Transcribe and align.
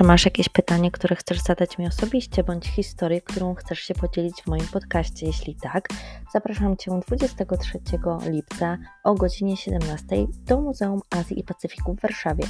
Czy 0.00 0.04
masz 0.04 0.24
jakieś 0.24 0.48
pytanie, 0.48 0.90
które 0.90 1.16
chcesz 1.16 1.40
zadać 1.40 1.78
mi 1.78 1.86
osobiście, 1.86 2.44
bądź 2.44 2.66
historię, 2.66 3.20
którą 3.20 3.54
chcesz 3.54 3.78
się 3.78 3.94
podzielić 3.94 4.42
w 4.42 4.46
moim 4.46 4.66
podcaście? 4.72 5.26
Jeśli 5.26 5.54
tak, 5.54 5.88
zapraszam 6.32 6.76
Cię 6.76 7.00
23 7.06 7.78
lipca 8.30 8.78
o 9.04 9.14
godzinie 9.14 9.56
17 9.56 10.06
do 10.46 10.60
Muzeum 10.60 11.00
Azji 11.10 11.40
i 11.40 11.44
Pacyfiku 11.44 11.94
w 11.94 12.00
Warszawie, 12.00 12.44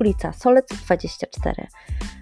ulica 0.00 0.32
Solec 0.32 0.68
24. 0.68 1.66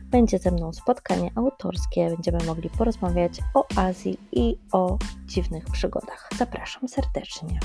Będzie 0.05 0.39
ze 0.39 0.51
mną 0.51 0.73
spotkanie 0.73 1.31
autorskie, 1.35 2.11
będziemy 2.11 2.45
mogli 2.45 2.71
porozmawiać 2.71 3.33
o 3.55 3.67
Azji 3.77 4.19
i 4.33 4.59
o 4.73 4.99
dziwnych 5.27 5.65
przygodach. 5.65 6.29
Zapraszam 6.39 6.89
serdecznie. 6.89 7.59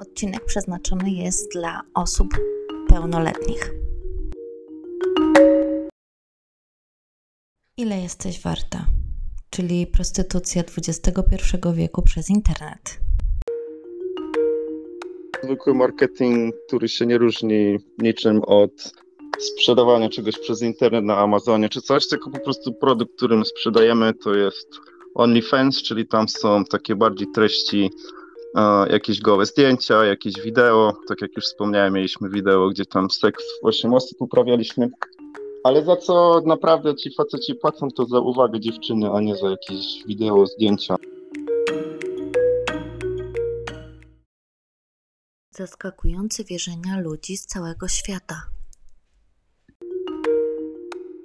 Odcinek 0.00 0.44
przeznaczony 0.44 1.10
jest 1.10 1.52
dla 1.52 1.80
osób 1.94 2.28
pełnoletnich. 2.88 3.72
Ile 7.76 8.00
jesteś 8.00 8.42
warta? 8.42 8.86
Czyli 9.50 9.86
prostytucja 9.86 10.62
XXI 10.62 11.56
wieku 11.74 12.02
przez 12.02 12.30
internet. 12.30 13.00
Zwykły 15.44 15.74
marketing, 15.74 16.54
który 16.66 16.88
się 16.88 17.06
nie 17.06 17.18
różni 17.18 17.78
niczym 17.98 18.42
od 18.42 18.92
sprzedawania 19.38 20.08
czegoś 20.08 20.38
przez 20.38 20.62
internet 20.62 21.04
na 21.04 21.16
Amazonie 21.16 21.68
czy 21.68 21.82
coś, 21.82 22.08
tylko 22.08 22.30
po 22.30 22.40
prostu 22.40 22.74
produkt, 22.74 23.16
którym 23.16 23.44
sprzedajemy, 23.44 24.14
to 24.14 24.34
jest 24.34 24.68
OnlyFans, 25.14 25.82
czyli 25.82 26.06
tam 26.06 26.28
są 26.28 26.64
takie 26.64 26.96
bardziej 26.96 27.28
treści 27.34 27.90
jakieś 28.90 29.20
gołe 29.20 29.46
zdjęcia, 29.46 30.04
jakieś 30.04 30.34
wideo. 30.40 30.92
Tak 31.08 31.22
jak 31.22 31.36
już 31.36 31.44
wspomniałem, 31.44 31.94
mieliśmy 31.94 32.28
wideo, 32.28 32.68
gdzie 32.68 32.86
tam 32.86 33.10
seks 33.10 33.44
w 33.62 33.66
8 33.66 33.94
osób 33.94 34.22
uprawialiśmy. 34.22 34.90
Ale 35.64 35.84
za 35.84 35.96
co 35.96 36.42
naprawdę 36.46 36.96
ci 36.96 37.14
faceci 37.14 37.54
płacą, 37.54 37.88
to 37.90 38.04
za 38.04 38.20
uwagę 38.20 38.60
dziewczyny, 38.60 39.10
a 39.10 39.20
nie 39.20 39.36
za 39.36 39.50
jakieś 39.50 40.04
wideo, 40.06 40.46
zdjęcia. 40.46 40.96
Zaskakujące 45.50 46.44
wierzenia 46.44 47.00
ludzi 47.00 47.36
z 47.36 47.46
całego 47.46 47.88
świata. 47.88 48.42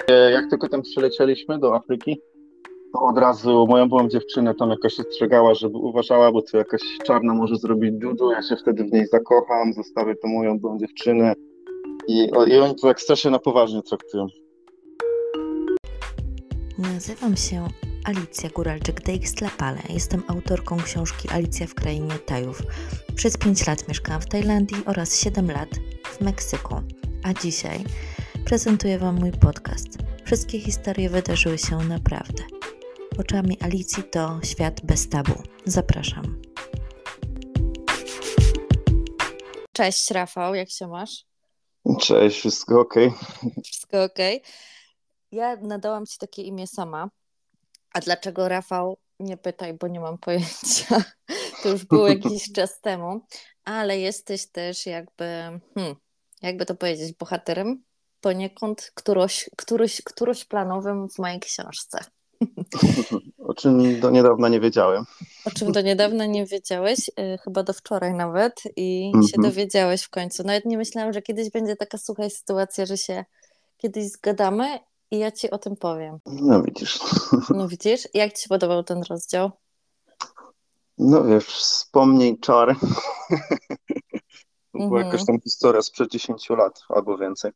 E, 0.08 0.32
jak 0.32 0.50
tylko 0.50 0.70
tam 0.70 0.82
przylecieliśmy 0.82 1.60
do 1.60 1.76
Afryki, 1.76 2.22
od 2.94 3.18
razu 3.18 3.68
moją 3.68 3.90
byłą 3.90 4.08
dziewczynę 4.08 4.54
tam 4.56 4.70
jakoś 4.70 5.00
ostrzegała, 5.00 5.54
żeby 5.54 5.78
uważała, 5.78 6.32
bo 6.32 6.42
to 6.42 6.58
jakaś 6.58 6.82
czarna 7.06 7.34
może 7.34 7.56
zrobić 7.56 7.94
judo, 8.04 8.32
ja 8.32 8.42
się 8.42 8.56
wtedy 8.56 8.84
w 8.84 8.94
niej 8.94 9.08
zakocham, 9.08 9.74
zostawię 9.74 10.16
tą 10.16 10.28
moją 10.28 10.60
byłą 10.60 10.78
dziewczynę 10.78 11.34
i, 12.08 12.32
i 12.48 12.58
oni 12.60 12.76
to 12.76 12.88
tak 12.88 13.02
strasznie 13.02 13.32
na 13.32 13.40
poważnie 13.40 13.82
traktują. 13.82 14.28
Nazywam 16.78 17.36
się 17.36 17.68
Alicja 18.06 18.50
Góralczyk-Dejkstlapale. 18.50 19.78
Jestem 19.94 20.24
autorką 20.28 20.78
książki 20.78 21.30
Alicja 21.30 21.68
w 21.68 21.74
Krainie 21.74 22.14
Tajów. 22.26 22.62
Przez 23.16 23.38
5 23.38 23.68
lat 23.68 23.88
mieszkałam 23.88 24.22
w 24.22 24.26
Tajlandii 24.26 24.78
oraz 24.86 25.20
7 25.20 25.52
lat 25.52 25.70
w 26.06 26.22
Meksyku. 26.22 26.76
A 27.24 27.34
dzisiaj 27.34 27.84
prezentuję 28.46 29.00
Wam 29.00 29.20
mój 29.20 29.32
podcast. 29.32 29.98
Wszystkie 30.26 30.60
historie 30.60 31.10
wydarzyły 31.10 31.58
się 31.58 31.78
naprawdę. 31.78 32.23
Oczami 33.20 33.58
Alicji 33.62 34.04
to 34.04 34.40
świat 34.44 34.82
bez 34.86 35.10
tabu. 35.10 35.34
Zapraszam. 35.66 36.42
Cześć 39.72 40.12
Rafał, 40.12 40.56
jak 40.56 40.70
się 40.70 40.88
masz? 40.88 41.26
Cześć, 42.00 42.40
wszystko 42.40 42.80
ok? 42.80 42.94
Wszystko 43.64 44.04
ok. 44.04 44.18
Ja 45.32 45.56
nadałam 45.56 46.06
ci 46.06 46.18
takie 46.18 46.42
imię 46.42 46.68
sama. 46.68 47.10
A 47.94 48.00
dlaczego 48.00 48.50
Rafał? 48.50 48.98
Nie 49.20 49.38
pytaj, 49.38 49.74
bo 49.74 49.88
nie 49.88 50.00
mam 50.00 50.18
pojęcia. 50.18 51.04
To 51.64 51.70
już 51.70 51.86
było 51.86 52.08
jakiś 52.08 52.52
czas 52.56 52.82
temu, 52.82 53.26
ale 53.66 54.00
jesteś 54.00 54.52
też 54.52 54.86
jakby, 54.86 55.26
hmm, 55.76 55.96
jakby 56.42 56.66
to 56.66 56.76
powiedzieć, 56.76 57.14
bohaterem 57.18 57.84
poniekąd 58.22 58.92
któroś, 58.96 59.50
któryś, 59.58 60.02
któroś 60.02 60.46
planowym 60.46 61.10
w 61.10 61.20
mojej 61.20 61.40
książce. 61.40 62.00
O 63.38 63.54
czym 63.54 64.00
do 64.00 64.10
niedawna 64.10 64.50
nie 64.50 64.60
wiedziałem. 64.60 65.04
O 65.46 65.52
czym 65.52 65.72
do 65.72 65.82
niedawna 65.82 66.26
nie 66.26 66.46
wiedziałeś, 66.46 67.00
yy, 67.18 67.38
chyba 67.38 67.64
do 67.64 67.74
wczoraj 67.74 68.14
nawet 68.14 68.62
i 68.76 69.12
mm 69.14 69.22
-hmm. 69.22 69.32
się 69.32 69.42
dowiedziałeś 69.42 70.04
w 70.04 70.10
końcu. 70.10 70.44
Nawet 70.44 70.66
nie 70.66 70.78
myślałam, 70.78 71.14
że 71.14 71.22
kiedyś 71.22 71.50
będzie 71.50 71.76
taka 71.76 71.98
sucha 71.98 72.30
sytuacja, 72.30 72.86
że 72.86 72.98
się 72.98 73.26
kiedyś 73.78 74.12
zgadamy 74.12 74.80
i 75.12 75.18
ja 75.18 75.32
ci 75.32 75.52
o 75.52 75.58
tym 75.58 75.76
powiem. 75.76 76.20
No 76.26 76.64
widzisz. 76.64 77.00
No 77.58 77.68
widzisz? 77.68 78.08
Jak 78.14 78.34
ci 78.34 78.44
się 78.44 78.50
podobał 78.50 78.84
ten 78.84 79.04
rozdział? 79.10 79.52
No 80.98 81.24
wiesz, 81.24 81.48
wspomnij 81.48 82.40
czar. 82.40 82.76
Była 84.74 84.86
mm 84.86 85.04
-hmm. 85.04 85.06
jakaś 85.06 85.26
tam 85.26 85.42
historia 85.42 85.82
sprzed 85.82 86.12
10 86.12 86.50
lat 86.50 86.82
albo 86.90 87.18
więcej 87.18 87.52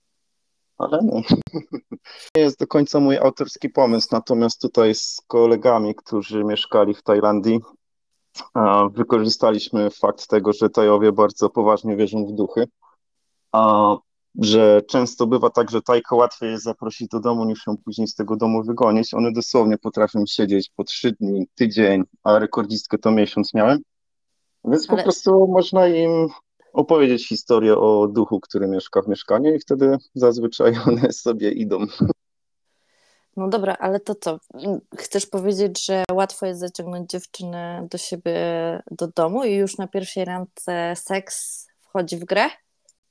ale 0.78 1.00
nie. 1.04 1.22
Nie 2.36 2.42
jest 2.42 2.60
do 2.60 2.68
końca 2.68 3.00
mój 3.00 3.18
autorski 3.18 3.70
pomysł, 3.70 4.08
natomiast 4.12 4.62
tutaj 4.62 4.96
z 4.96 5.22
kolegami, 5.28 5.96
którzy 5.96 6.44
mieszkali 6.44 6.94
w 6.94 7.04
Tajlandii, 7.04 7.60
wykorzystaliśmy 8.92 9.90
fakt 9.90 10.28
tego, 10.28 10.54
że 10.54 10.70
Tajowie 10.70 11.12
bardzo 11.12 11.50
poważnie 11.50 11.96
wierzą 11.96 12.26
w 12.26 12.32
duchy, 12.32 12.68
a 13.52 13.96
że 14.36 14.82
często 14.88 15.28
bywa 15.28 15.50
tak, 15.50 15.72
że 15.72 15.82
Tajka 15.82 16.16
łatwiej 16.16 16.52
jest 16.52 16.64
zaprosić 16.64 17.08
do 17.08 17.20
domu, 17.20 17.46
niż 17.46 17.68
ją 17.68 17.78
później 17.86 18.08
z 18.08 18.16
tego 18.16 18.36
domu 18.36 18.64
wygonić. 18.64 19.14
One 19.14 19.32
dosłownie 19.32 19.78
potrafią 19.78 20.24
siedzieć 20.28 20.72
po 20.76 20.84
trzy 20.84 21.12
dni, 21.12 21.48
tydzień, 21.56 22.04
a 22.24 22.40
rekordzistkę 22.40 22.98
to 22.98 23.12
miesiąc 23.12 23.54
miałem. 23.54 23.80
Więc 24.66 24.90
Ale... 24.90 24.98
po 24.98 25.04
prostu 25.04 25.48
można 25.48 25.88
im 25.88 26.30
opowiedzieć 26.74 27.28
historię 27.28 27.78
o 27.78 28.08
duchu, 28.08 28.40
który 28.40 28.68
mieszka 28.68 29.02
w 29.02 29.08
mieszkaniu 29.08 29.56
i 29.56 29.60
wtedy 29.60 29.98
zazwyczaj 30.16 30.74
one 30.88 31.12
sobie 31.12 31.52
idą. 31.52 31.80
No 33.38 33.48
dobra, 33.48 33.76
ale 33.80 34.00
to 34.00 34.16
co? 34.16 34.40
Chcesz 34.98 35.26
powiedzieć, 35.26 35.86
że 35.86 36.04
łatwo 36.12 36.46
jest 36.46 36.60
zaciągnąć 36.60 37.10
dziewczynę 37.10 37.88
do 37.92 37.98
siebie 37.98 38.40
do 38.92 39.08
domu 39.08 39.44
i 39.44 39.54
już 39.54 39.78
na 39.78 39.88
pierwszej 39.88 40.26
randce 40.26 40.94
seks 40.96 41.68
wchodzi 41.82 42.18
w 42.18 42.26
grę? 42.26 42.50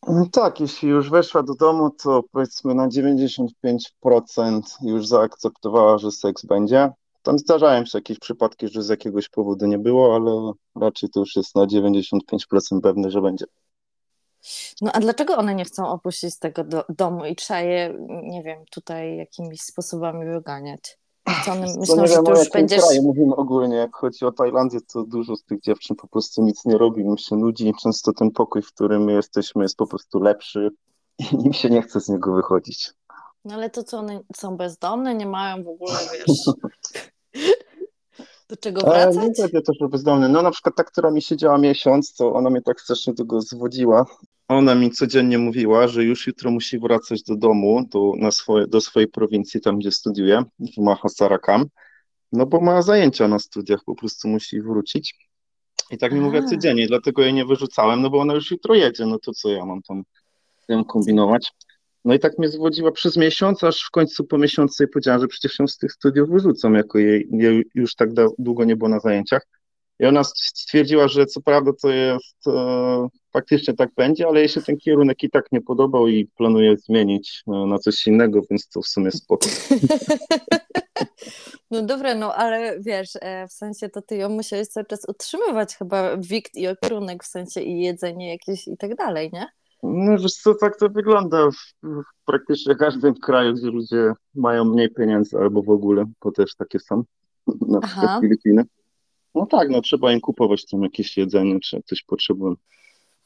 No 0.09 0.27
tak, 0.33 0.61
jeśli 0.61 0.88
już 0.88 1.11
weszła 1.11 1.43
do 1.43 1.55
domu, 1.55 1.91
to 1.91 2.23
powiedzmy 2.33 2.75
na 2.75 2.88
95% 2.88 4.61
już 4.83 5.06
zaakceptowała, 5.06 5.99
że 5.99 6.12
seks 6.12 6.47
będzie. 6.47 6.91
Tam 7.26 7.38
zdarzają 7.38 7.84
się 7.84 7.98
jakieś 7.98 8.19
przypadki, 8.19 8.69
że 8.69 8.82
z 8.82 8.88
jakiegoś 8.88 9.28
powodu 9.28 9.66
nie 9.66 9.78
było, 9.78 10.14
ale 10.14 10.53
raczej 10.76 11.09
to 11.09 11.20
już 11.20 11.37
jest 11.37 11.54
na 11.54 11.66
95% 11.66 12.81
pewne, 12.82 13.10
że 13.10 13.22
będzie. 13.22 13.44
No 14.81 14.91
a 14.92 15.00
dlaczego 15.00 15.37
one 15.37 15.54
nie 15.54 15.64
chcą 15.64 15.88
opuścić 15.88 16.38
tego 16.38 16.64
do, 16.64 16.84
domu 16.88 17.25
i 17.25 17.37
trzeba 17.37 17.60
je, 17.60 17.94
nie 18.22 18.42
wiem, 18.42 18.64
tutaj 18.70 19.16
jakimiś 19.16 19.62
sposobami 19.62 20.26
wyganiać? 20.26 20.98
Co 21.44 21.53
one 21.53 21.66
myślą, 21.78 21.97
nie 21.97 22.09
że 22.09 22.22
tu 22.22 22.31
już 22.31 22.50
będziesz... 22.50 22.82
Kraju 22.84 23.03
mówimy 23.03 23.37
ogólnie, 23.37 23.76
jak 23.76 23.97
chodzi 23.97 24.25
o 24.25 24.32
Tajlandię, 24.32 24.78
to 24.93 25.04
dużo 25.04 25.37
z 25.37 25.44
tych 25.44 25.60
dziewczyn 25.60 25.97
po 25.97 26.08
prostu 26.08 26.43
nic 26.43 26.64
nie 26.64 26.78
robi, 26.78 27.03
im 27.03 27.19
się 27.19 27.37
nudzi. 27.37 27.72
Często 27.82 28.12
ten 28.12 28.31
pokój, 28.31 28.62
w 28.62 28.72
którym 28.72 29.04
my 29.04 29.12
jesteśmy, 29.12 29.62
jest 29.62 29.76
po 29.76 29.87
prostu 29.87 30.20
lepszy 30.20 30.70
i 31.19 31.25
im 31.47 31.53
się 31.53 31.70
nie 31.70 31.82
chce 31.82 32.00
z 32.00 32.08
niego 32.08 32.34
wychodzić. 32.34 32.91
No 33.44 33.54
ale 33.54 33.70
to 33.70 33.84
co, 33.84 33.98
one 33.98 34.20
są 34.37 34.56
bezdomne, 34.56 35.14
nie 35.14 35.26
mają 35.26 35.64
w 35.64 35.69
ogóle, 35.69 35.98
wiesz... 36.12 36.37
Do 38.49 38.57
czego 38.57 38.81
wracać? 38.81 39.38
E, 39.38 39.49
nie 39.53 39.62
też 39.62 39.77
bezdomny. 39.91 40.29
No 40.29 40.43
na 40.43 40.50
przykład 40.50 40.77
ta, 40.77 40.85
która 40.85 41.11
mi 41.11 41.23
siedziała 41.23 41.59
miesiąc, 41.59 42.15
to 42.15 42.33
ona 42.33 42.50
mnie 42.50 42.62
tak 42.62 42.81
strasznie 42.81 43.15
tego 43.15 43.41
zwodziła. 43.41 44.06
Ona 44.49 44.75
mi 44.75 44.91
codziennie 44.91 45.38
mówiła, 45.38 45.88
że 45.88 46.05
już 46.05 46.27
jutro 46.27 46.50
musi 46.50 46.79
wracać 46.79 47.23
do 47.23 47.37
domu, 47.37 47.85
do, 47.91 48.12
na 48.19 48.31
swoje, 48.31 48.67
do 48.67 48.81
swojej 48.81 49.09
prowincji, 49.09 49.61
tam 49.61 49.79
gdzie 49.79 49.93
studiuje, 49.93 50.43
w 50.59 50.83
Mahasarakam, 50.83 51.67
no 52.33 52.47
bo 52.47 52.61
ma 52.61 52.83
zajęcia 52.83 53.29
na 53.29 53.39
studiach, 53.39 53.81
po 53.85 53.94
prostu 53.94 54.29
musi 54.29 54.62
wrócić. 54.62 55.29
I 55.91 55.99
tak 55.99 56.12
mi 56.12 56.21
mówiła 56.21 56.43
codziennie, 56.43 56.87
dlatego 56.87 57.23
jej 57.23 57.35
nie 57.35 57.44
wyrzucałem, 57.44 58.03
no 58.03 58.11
bo 58.11 58.19
ona 58.19 58.35
już 58.35 58.50
jutro 58.50 58.75
jedzie, 58.75 59.06
no 59.06 59.19
to 59.19 59.32
co 59.32 59.49
ja 59.49 59.65
mam 59.65 59.82
tam, 59.82 60.03
tam 60.69 60.85
kombinować. 60.85 61.53
No 62.06 62.14
i 62.14 62.19
tak 62.19 62.38
mnie 62.38 62.49
zwodziła 62.49 62.93
przez 62.93 63.17
miesiąc, 63.17 63.64
aż 63.64 63.82
w 63.82 63.91
końcu 63.91 64.25
po 64.25 64.38
miesiącu 64.38 64.75
sobie 64.75 64.88
powiedziałam, 64.88 65.20
że 65.20 65.29
przecież 65.29 65.58
ją 65.58 65.69
z 65.69 65.79
tych 65.79 65.93
studiów 65.93 66.31
wyrzucą, 66.31 66.73
jako 66.73 66.99
jej, 66.99 67.29
jej 67.32 67.64
już 67.75 67.94
tak 67.94 68.11
długo 68.38 68.64
nie 68.64 68.76
było 68.76 68.88
na 68.88 69.00
zajęciach. 69.00 69.47
I 69.99 70.06
ona 70.06 70.25
stwierdziła, 70.25 71.08
że 71.08 71.26
co 71.26 71.41
prawda 71.41 71.73
to 71.82 71.91
jest 71.91 72.47
e, 72.47 73.08
faktycznie 73.32 73.75
tak 73.75 73.91
będzie, 73.97 74.26
ale 74.26 74.41
jej 74.41 74.49
się 74.49 74.62
ten 74.62 74.76
kierunek 74.76 75.23
i 75.23 75.31
tak 75.31 75.53
nie 75.53 75.61
podobał 75.61 76.08
i 76.08 76.26
planuję 76.26 76.76
zmienić 76.76 77.43
e, 77.47 77.50
na 77.67 77.79
coś 77.79 78.06
innego, 78.06 78.41
więc 78.50 78.69
to 78.69 78.82
w 78.82 78.87
sumie 78.87 79.11
spoko. 79.11 79.49
No 81.70 81.82
dobra, 81.82 82.14
no 82.14 82.35
ale 82.35 82.81
wiesz, 82.81 83.11
e, 83.20 83.49
w 83.49 83.53
sensie 83.53 83.88
to 83.88 84.03
ty 84.03 84.17
ją 84.17 84.29
musiałeś 84.29 84.69
cały 84.69 84.87
czas 84.87 85.08
utrzymywać 85.08 85.76
chyba 85.76 86.17
wikt 86.17 86.56
i 86.56 86.67
kierunek, 86.82 87.25
w 87.25 87.26
sensie 87.26 87.61
i 87.61 87.81
jedzenie 87.81 88.31
jakieś 88.31 88.69
i 88.69 88.76
tak 88.76 88.94
dalej, 88.94 89.31
nie? 89.32 89.47
No 89.94 90.19
wiesz 90.19 90.35
co, 90.35 90.55
tak 90.55 90.77
to 90.79 90.88
wygląda 90.88 91.50
w, 91.50 91.87
w 91.87 92.25
praktycznie 92.27 92.75
każdym 92.75 93.15
kraju, 93.15 93.55
gdzie 93.55 93.67
ludzie 93.67 94.12
mają 94.35 94.65
mniej 94.65 94.91
pieniędzy 94.91 95.38
albo 95.38 95.62
w 95.62 95.71
ogóle, 95.71 96.05
bo 96.23 96.33
też 96.33 96.55
takie 96.55 96.79
są, 96.79 97.05
na 97.69 97.81
przykład 97.81 98.21
Filipiny. 98.21 98.65
No 99.35 99.47
tak, 99.47 99.71
no 99.71 99.81
trzeba 99.81 100.12
im 100.12 100.21
kupować 100.21 100.67
tam 100.67 100.83
jakieś 100.83 101.17
jedzenie, 101.17 101.61
czy 101.61 101.83
coś 101.87 102.03
potrzebują. 102.03 102.55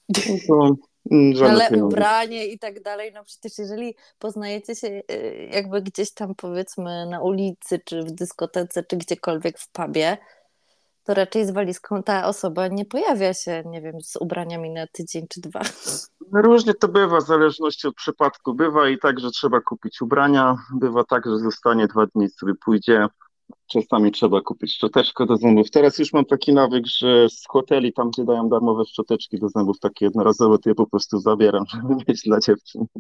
No 0.09 0.35
to, 0.49 0.77
Ale 1.45 1.71
pieniądze. 1.71 1.87
ubranie 1.87 2.47
i 2.47 2.59
tak 2.59 2.83
dalej, 2.83 3.13
no 3.15 3.25
przecież 3.25 3.59
jeżeli 3.59 3.95
poznajecie 4.19 4.75
się 4.75 5.03
y, 5.13 5.49
jakby 5.53 5.83
gdzieś 5.83 6.13
tam 6.13 6.35
powiedzmy 6.35 7.07
na 7.07 7.23
ulicy, 7.23 7.81
czy 7.85 8.03
w 8.03 8.11
dyskotece, 8.13 8.85
czy 8.85 8.97
gdziekolwiek 8.97 9.59
w 9.59 9.69
pubie, 9.69 10.19
to 11.05 11.15
raczej 11.15 11.47
z 11.47 11.51
walizką 11.51 12.03
ta 12.03 12.27
osoba 12.27 12.69
nie 12.69 12.85
pojawia 12.85 13.35
się, 13.35 13.63
nie 13.67 13.83
wiem, 13.83 14.01
z 14.03 14.17
ubraniami 14.17 14.71
na 14.71 14.87
tydzień 14.87 15.27
czy 15.29 15.41
dwa. 15.41 15.61
Różnie 16.33 16.75
to 16.75 16.89
bywa, 16.89 17.21
w 17.21 17.27
zależności 17.27 17.89
od 17.89 17.95
przypadku. 17.95 18.55
Bywa 18.55 18.89
i 18.89 18.99
tak, 18.99 19.21
że 19.21 19.31
trzeba 19.31 19.61
kupić 19.61 20.01
ubrania, 20.01 20.57
bywa 20.75 21.05
tak, 21.05 21.27
że 21.27 21.39
zostanie 21.39 21.87
dwa 21.87 22.07
dni, 22.07 22.29
sobie 22.29 22.53
pójdzie. 22.65 23.07
Czasami 23.67 24.13
trzeba 24.13 24.41
kupić 24.41 24.75
szczoteczkę 24.75 25.27
do 25.27 25.37
zębów. 25.37 25.71
Teraz 25.71 25.99
już 25.99 26.13
mam 26.13 26.25
taki 26.25 26.53
nawyk, 26.53 26.87
że 26.87 27.29
z 27.29 27.45
hoteli, 27.49 27.93
tam 27.93 28.11
gdzie 28.11 28.25
dają 28.25 28.49
darmowe 28.49 28.85
szczoteczki 28.85 29.39
do 29.39 29.49
zębów, 29.49 29.81
takie 29.81 30.05
jednorazowe, 30.05 30.59
to 30.59 30.71
je 30.71 30.75
po 30.75 30.87
prostu 30.87 31.19
zabieram, 31.19 31.65
żeby 31.73 31.95
mieć 32.09 32.23
dla 32.23 32.41
dziewczyn. 32.41 32.87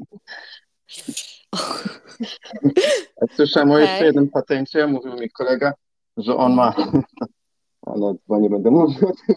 Słyszałem 3.36 3.70
okay. 3.70 3.82
o 3.82 3.86
jeszcze 3.86 4.04
jednym 4.04 4.28
patencie, 4.28 4.86
mówił 4.86 5.14
mi 5.14 5.30
kolega, 5.30 5.72
że 6.16 6.36
on 6.36 6.54
ma 6.54 6.74
ale 7.82 8.14
chyba 8.26 8.38
nie 8.38 8.50
będę 8.50 8.70
mówił 8.70 9.08
o 9.08 9.12
tym. 9.12 9.36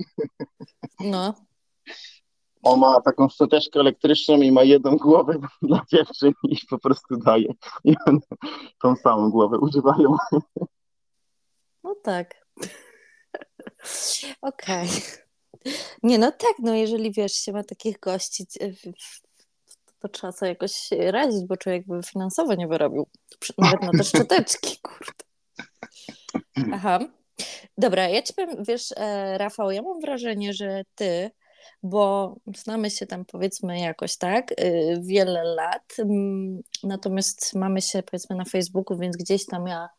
No. 0.99 1.33
On 2.63 2.79
ma 2.79 3.01
taką 3.01 3.29
szczoteczkę 3.29 3.79
elektryczną 3.79 4.41
i 4.41 4.51
ma 4.51 4.63
jedną 4.63 4.97
głowę 4.97 5.39
dla 5.61 5.81
dziewczyn 5.91 6.33
i 6.49 6.57
po 6.69 6.79
prostu 6.79 7.17
daje. 7.17 7.53
I 7.83 7.95
one 8.05 8.19
tą 8.81 8.95
samą 8.95 9.29
głowę 9.29 9.59
używają. 9.59 10.15
No 11.83 11.95
tak. 12.03 12.45
Okej. 14.41 14.87
Okay. 14.89 15.73
Nie, 16.03 16.17
no 16.19 16.31
tak, 16.31 16.53
no 16.59 16.75
jeżeli 16.75 17.11
wiesz, 17.11 17.33
się 17.33 17.51
ma 17.51 17.63
takich 17.63 17.99
gości, 17.99 18.45
to 19.99 20.09
trzeba 20.09 20.31
sobie 20.31 20.49
jakoś 20.49 20.89
radzić, 20.91 21.45
bo 21.45 21.57
człowiek 21.57 21.87
by 21.87 22.03
finansowo 22.03 22.55
nie 22.55 22.67
wyrobił. 22.67 23.07
Nawet 23.57 23.81
na 23.81 23.91
te 23.91 24.03
szczoteczki, 24.03 24.77
kurde. 24.81 25.23
Aha. 26.73 26.99
Dobra, 27.77 28.09
ja 28.09 28.21
ci 28.21 28.33
powiem, 28.33 28.63
wiesz, 28.67 28.93
e, 28.97 29.37
Rafał, 29.37 29.71
ja 29.71 29.81
mam 29.81 29.99
wrażenie, 30.01 30.53
że 30.53 30.83
ty, 30.95 31.31
bo 31.83 32.35
znamy 32.55 32.91
się 32.91 33.07
tam 33.07 33.25
powiedzmy 33.25 33.79
jakoś 33.79 34.17
tak, 34.17 34.51
y, 34.51 34.99
wiele 35.01 35.43
lat, 35.43 35.97
natomiast 36.83 37.55
mamy 37.55 37.81
się 37.81 38.03
powiedzmy 38.03 38.35
na 38.35 38.45
Facebooku, 38.45 38.97
więc 38.97 39.17
gdzieś 39.17 39.45
tam 39.45 39.67
ja 39.67 39.89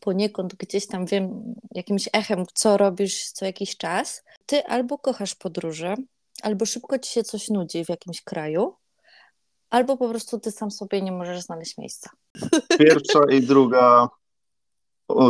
poniekąd 0.00 0.54
gdzieś 0.54 0.86
tam 0.86 1.06
wiem 1.06 1.54
jakimś 1.74 2.08
echem, 2.12 2.44
co 2.54 2.76
robisz 2.76 3.30
co 3.30 3.44
jakiś 3.44 3.76
czas. 3.76 4.22
Ty 4.46 4.64
albo 4.64 4.98
kochasz 4.98 5.34
podróże, 5.34 5.94
albo 6.42 6.66
szybko 6.66 6.98
ci 6.98 7.12
się 7.12 7.22
coś 7.22 7.48
nudzi 7.48 7.84
w 7.84 7.88
jakimś 7.88 8.22
kraju, 8.22 8.74
albo 9.70 9.96
po 9.96 10.08
prostu 10.08 10.40
ty 10.40 10.50
sam 10.50 10.70
sobie 10.70 11.02
nie 11.02 11.12
możesz 11.12 11.40
znaleźć 11.40 11.78
miejsca. 11.78 12.10
Pierwsza 12.78 13.20
i 13.30 13.42
druga 13.42 14.08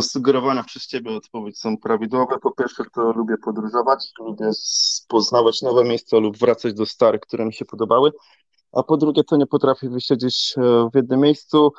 sugerowana 0.01 0.63
przez 0.63 0.87
Ciebie 0.87 1.11
odpowiedź 1.17 1.59
są 1.59 1.77
prawidłowe. 1.77 2.39
Po 2.39 2.51
pierwsze, 2.51 2.83
to 2.93 3.11
lubię 3.11 3.35
podróżować, 3.37 4.11
lubię 4.19 4.51
poznawać 5.07 5.61
nowe 5.61 5.83
miejsca 5.83 6.17
lub 6.17 6.37
wracać 6.37 6.73
do 6.73 6.85
starych, 6.85 7.21
które 7.21 7.45
mi 7.45 7.53
się 7.53 7.65
podobały. 7.65 8.11
A 8.71 8.83
po 8.83 8.97
drugie, 8.97 9.23
to 9.23 9.37
nie 9.37 9.47
potrafię 9.47 9.89
wysiedzieć 9.89 10.53
e, 10.57 10.89
w 10.93 10.95
jednym 10.95 11.19
miejscu. 11.19 11.71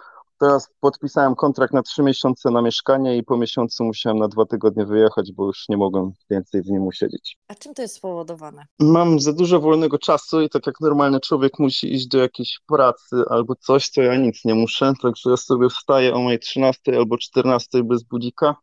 Teraz 0.42 0.68
podpisałem 0.80 1.34
kontrakt 1.34 1.74
na 1.74 1.82
trzy 1.82 2.02
miesiące 2.02 2.50
na 2.50 2.62
mieszkanie 2.62 3.16
i 3.16 3.22
po 3.22 3.36
miesiącu 3.36 3.84
musiałem 3.84 4.18
na 4.18 4.28
dwa 4.28 4.46
tygodnie 4.46 4.86
wyjechać, 4.86 5.32
bo 5.32 5.46
już 5.46 5.68
nie 5.68 5.76
mogłem 5.76 6.12
więcej 6.30 6.62
w 6.62 6.66
nim 6.66 6.82
usiedzieć. 6.82 7.36
A 7.48 7.54
czym 7.54 7.74
to 7.74 7.82
jest 7.82 7.94
spowodowane? 7.94 8.66
Mam 8.80 9.20
za 9.20 9.32
dużo 9.32 9.60
wolnego 9.60 9.98
czasu 9.98 10.40
i 10.40 10.48
tak 10.48 10.66
jak 10.66 10.80
normalny 10.80 11.20
człowiek 11.20 11.58
musi 11.58 11.94
iść 11.94 12.06
do 12.06 12.18
jakiejś 12.18 12.60
pracy 12.66 13.16
albo 13.30 13.54
coś, 13.54 13.90
to 13.90 14.02
ja 14.02 14.16
nic 14.16 14.44
nie 14.44 14.54
muszę, 14.54 14.92
także 15.02 15.30
ja 15.30 15.36
sobie 15.36 15.68
wstaję 15.68 16.14
o 16.14 16.18
mojej 16.18 16.38
13 16.38 16.96
albo 16.96 17.18
14 17.18 17.82
bez 17.84 18.02
budzika 18.02 18.56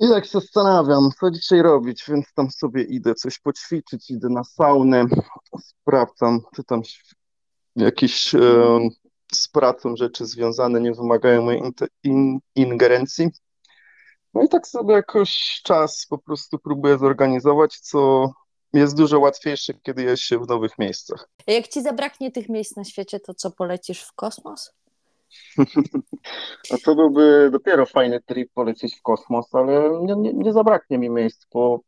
i 0.00 0.08
tak 0.08 0.24
się 0.24 0.40
zastanawiam, 0.40 1.10
co 1.20 1.30
dzisiaj 1.30 1.62
robić, 1.62 2.04
więc 2.08 2.26
tam 2.34 2.50
sobie 2.50 2.82
idę 2.82 3.14
coś 3.14 3.38
poćwiczyć, 3.38 4.10
idę 4.10 4.28
na 4.28 4.44
saunę, 4.44 5.06
sprawdzam, 5.60 6.40
czy 6.56 6.64
tam 6.64 6.82
jakieś 7.76 8.34
e, 8.34 8.40
z 9.34 9.48
pracą 9.48 9.96
rzeczy 9.96 10.26
związane 10.26 10.80
nie 10.80 10.92
wymagają 10.92 11.42
mojej 11.42 11.62
in, 12.02 12.38
ingerencji. 12.54 13.28
No 14.34 14.42
i 14.42 14.48
tak 14.48 14.66
sobie 14.66 14.94
jakoś 14.94 15.60
czas 15.64 16.06
po 16.10 16.18
prostu 16.18 16.58
próbuję 16.58 16.98
zorganizować, 16.98 17.78
co 17.78 18.30
jest 18.72 18.96
dużo 18.96 19.20
łatwiejsze, 19.20 19.74
kiedy 19.74 20.02
jest 20.02 20.22
się 20.22 20.38
w 20.38 20.48
nowych 20.48 20.78
miejscach. 20.78 21.28
A 21.46 21.52
jak 21.52 21.68
ci 21.68 21.82
zabraknie 21.82 22.32
tych 22.32 22.48
miejsc 22.48 22.76
na 22.76 22.84
świecie, 22.84 23.20
to 23.20 23.34
co 23.34 23.50
polecisz 23.50 24.02
w 24.02 24.12
kosmos? 24.12 24.72
no 26.70 26.78
to 26.84 26.94
byłby 26.94 27.48
dopiero 27.52 27.86
fajny 27.86 28.20
trip 28.22 28.52
polecieć 28.54 28.96
w 28.96 29.02
kosmos, 29.02 29.54
ale 29.54 30.00
nie, 30.02 30.16
nie, 30.16 30.32
nie 30.32 30.52
zabraknie 30.52 30.98
mi 30.98 31.10
miejsc, 31.10 31.46
bo 31.52 31.80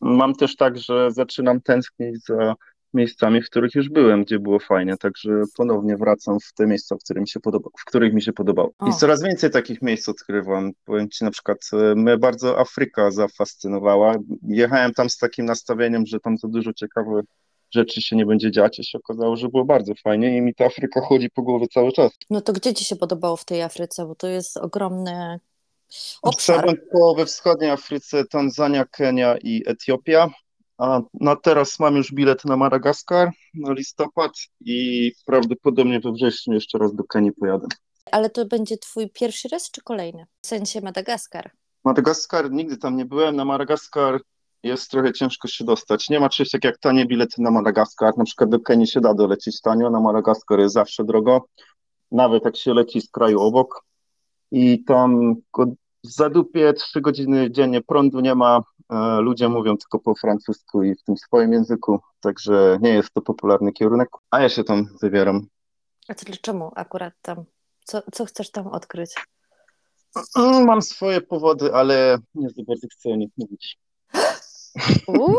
mam 0.00 0.34
też 0.34 0.56
tak, 0.56 0.78
że 0.78 1.10
zaczynam 1.10 1.60
tęsknić 1.60 2.24
za 2.24 2.54
miejscami, 2.94 3.42
w 3.42 3.46
których 3.46 3.74
już 3.74 3.88
byłem, 3.88 4.24
gdzie 4.24 4.38
było 4.38 4.58
fajnie, 4.58 4.96
także 4.96 5.30
ponownie 5.56 5.96
wracam 5.96 6.40
w 6.40 6.52
te 6.52 6.66
miejsca, 6.66 6.96
w, 6.96 6.98
których 6.98 7.20
mi 7.20 7.28
się 7.28 7.40
podoba, 7.40 7.70
w 7.80 7.84
których 7.84 8.14
mi 8.14 8.22
się 8.22 8.32
podobało. 8.32 8.72
I 8.88 8.92
coraz 8.92 9.22
więcej 9.22 9.50
takich 9.50 9.82
miejsc 9.82 10.08
odkrywam. 10.08 10.72
Powiem 10.84 11.10
Ci 11.10 11.24
na 11.24 11.30
przykład, 11.30 11.58
e, 11.72 11.94
mnie 11.94 12.18
bardzo 12.18 12.58
Afryka 12.58 13.10
zafascynowała. 13.10 14.14
Jechałem 14.42 14.92
tam 14.92 15.10
z 15.10 15.18
takim 15.18 15.46
nastawieniem, 15.46 16.06
że 16.06 16.20
tam 16.20 16.38
za 16.38 16.48
dużo 16.48 16.72
ciekawych 16.72 17.24
rzeczy 17.74 18.02
się 18.02 18.16
nie 18.16 18.26
będzie 18.26 18.50
dziać, 18.50 18.80
a 18.80 18.82
się 18.82 18.98
okazało, 18.98 19.36
że 19.36 19.48
było 19.48 19.64
bardzo 19.64 19.92
fajnie 20.04 20.36
i 20.36 20.42
mi 20.42 20.54
ta 20.54 20.64
Afryka 20.64 21.00
chodzi 21.00 21.30
po 21.30 21.42
głowie 21.42 21.66
cały 21.68 21.92
czas. 21.92 22.12
No 22.30 22.40
to 22.40 22.52
gdzie 22.52 22.74
Ci 22.74 22.84
się 22.84 22.96
podobało 22.96 23.36
w 23.36 23.44
tej 23.44 23.62
Afryce, 23.62 24.06
bo 24.06 24.14
to 24.14 24.26
jest 24.28 24.56
ogromny 24.56 25.40
obszar. 26.22 26.76
Po 26.92 27.14
we 27.14 27.26
wschodniej 27.26 27.70
Afryce 27.70 28.24
Tanzania, 28.24 28.84
Kenia 28.84 29.36
i 29.42 29.62
Etiopia. 29.66 30.30
A 30.78 31.00
na 31.20 31.36
teraz 31.36 31.80
mam 31.80 31.96
już 31.96 32.12
bilet 32.12 32.44
na 32.44 32.56
Madagaskar 32.56 33.30
na 33.54 33.72
listopad 33.72 34.32
i 34.60 35.12
prawdopodobnie 35.26 36.00
we 36.00 36.12
wrześniu 36.12 36.54
jeszcze 36.54 36.78
raz 36.78 36.94
do 36.94 37.04
Kenii 37.04 37.32
pojadę. 37.32 37.66
Ale 38.12 38.30
to 38.30 38.46
będzie 38.46 38.78
twój 38.78 39.10
pierwszy 39.10 39.48
raz 39.48 39.70
czy 39.70 39.80
kolejny? 39.82 40.26
W 40.42 40.46
sensie 40.46 40.80
Madagaskar. 40.80 41.50
Madagaskar 41.84 42.50
nigdy 42.50 42.76
tam 42.76 42.96
nie 42.96 43.04
byłem. 43.04 43.36
Na 43.36 43.44
Madagaskar 43.44 44.20
jest 44.62 44.90
trochę 44.90 45.12
ciężko 45.12 45.48
się 45.48 45.64
dostać. 45.64 46.08
Nie 46.08 46.20
ma 46.20 46.28
czegoś 46.28 46.50
tak 46.50 46.64
jak 46.64 46.78
tanie 46.78 47.06
bilety 47.06 47.42
na 47.42 47.50
Madagaskar. 47.50 48.18
Na 48.18 48.24
przykład 48.24 48.50
do 48.50 48.60
Kenii 48.60 48.86
się 48.86 49.00
da 49.00 49.14
dolecieć 49.14 49.60
tanio, 49.60 49.90
na 49.90 50.00
Madagaskar 50.00 50.60
jest 50.60 50.74
zawsze 50.74 51.04
drogo. 51.04 51.48
Nawet 52.12 52.44
jak 52.44 52.56
się 52.56 52.74
leci 52.74 53.00
z 53.00 53.10
kraju 53.10 53.40
obok. 53.40 53.84
I 54.50 54.84
tam 54.84 55.34
w 56.04 56.08
zadupie 56.08 56.72
trzy 56.72 57.00
godziny 57.00 57.50
dziennie 57.50 57.82
prądu 57.82 58.20
nie 58.20 58.34
ma, 58.34 58.62
ludzie 59.20 59.48
mówią 59.48 59.76
tylko 59.76 59.98
po 59.98 60.14
francusku 60.14 60.82
i 60.82 60.94
w 60.94 61.02
tym 61.02 61.16
swoim 61.16 61.52
języku, 61.52 62.00
także 62.20 62.78
nie 62.80 62.90
jest 62.90 63.10
to 63.14 63.20
popularny 63.20 63.72
kierunek, 63.72 64.08
a 64.30 64.40
ja 64.40 64.48
się 64.48 64.64
tam 64.64 64.88
wybieram. 65.02 65.46
A 66.08 66.14
to 66.14 66.24
dlaczego 66.24 66.72
akurat 66.76 67.14
tam? 67.22 67.44
Co, 67.84 68.02
co 68.12 68.24
chcesz 68.24 68.50
tam 68.50 68.66
odkryć? 68.66 69.14
Mm, 70.36 70.64
mam 70.64 70.82
swoje 70.82 71.20
powody, 71.20 71.74
ale 71.74 72.18
nie 72.34 72.50
za 72.50 72.62
bardzo 72.66 72.86
chcę 72.92 73.08
o 73.10 73.16
nich 73.16 73.30
mówić. 73.36 73.78
Uuu, 75.06 75.38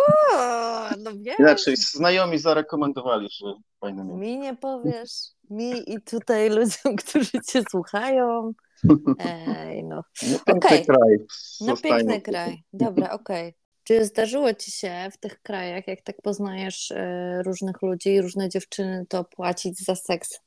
no 0.98 1.12
wiesz. 1.24 1.40
Inaczej, 1.40 1.76
znajomi 1.78 2.40
zarekomendowali, 2.40 3.28
że 3.32 3.54
fajne 3.80 4.04
miejsce. 4.04 4.22
Mi 4.22 4.38
nie 4.38 4.56
powiesz, 4.56 5.12
mi 5.50 5.94
i 5.94 6.02
tutaj 6.02 6.50
ludziom, 6.50 6.96
którzy 7.06 7.42
cię 7.48 7.64
słuchają. 7.72 8.54
Ej, 9.20 9.84
no. 9.84 10.04
no 10.24 10.40
piękny 10.46 10.70
okay. 10.70 10.86
kraj. 10.86 11.18
No 11.62 11.78
piękny 11.78 12.22
kraj. 12.22 12.64
Dobra, 12.74 13.12
okej. 13.12 13.48
Okay. 13.50 13.54
Czy 13.84 14.06
zdarzyło 14.06 14.54
ci 14.54 14.72
się 14.72 15.10
w 15.14 15.18
tych 15.18 15.42
krajach, 15.42 15.88
jak 15.88 16.02
tak 16.02 16.22
poznajesz 16.22 16.92
y, 16.92 17.44
różnych 17.46 17.82
ludzi 17.82 18.10
i 18.10 18.22
różne 18.22 18.50
dziewczyny, 18.50 19.06
to 19.10 19.24
płacić 19.24 19.86
za 19.86 19.96
seks 19.96 20.40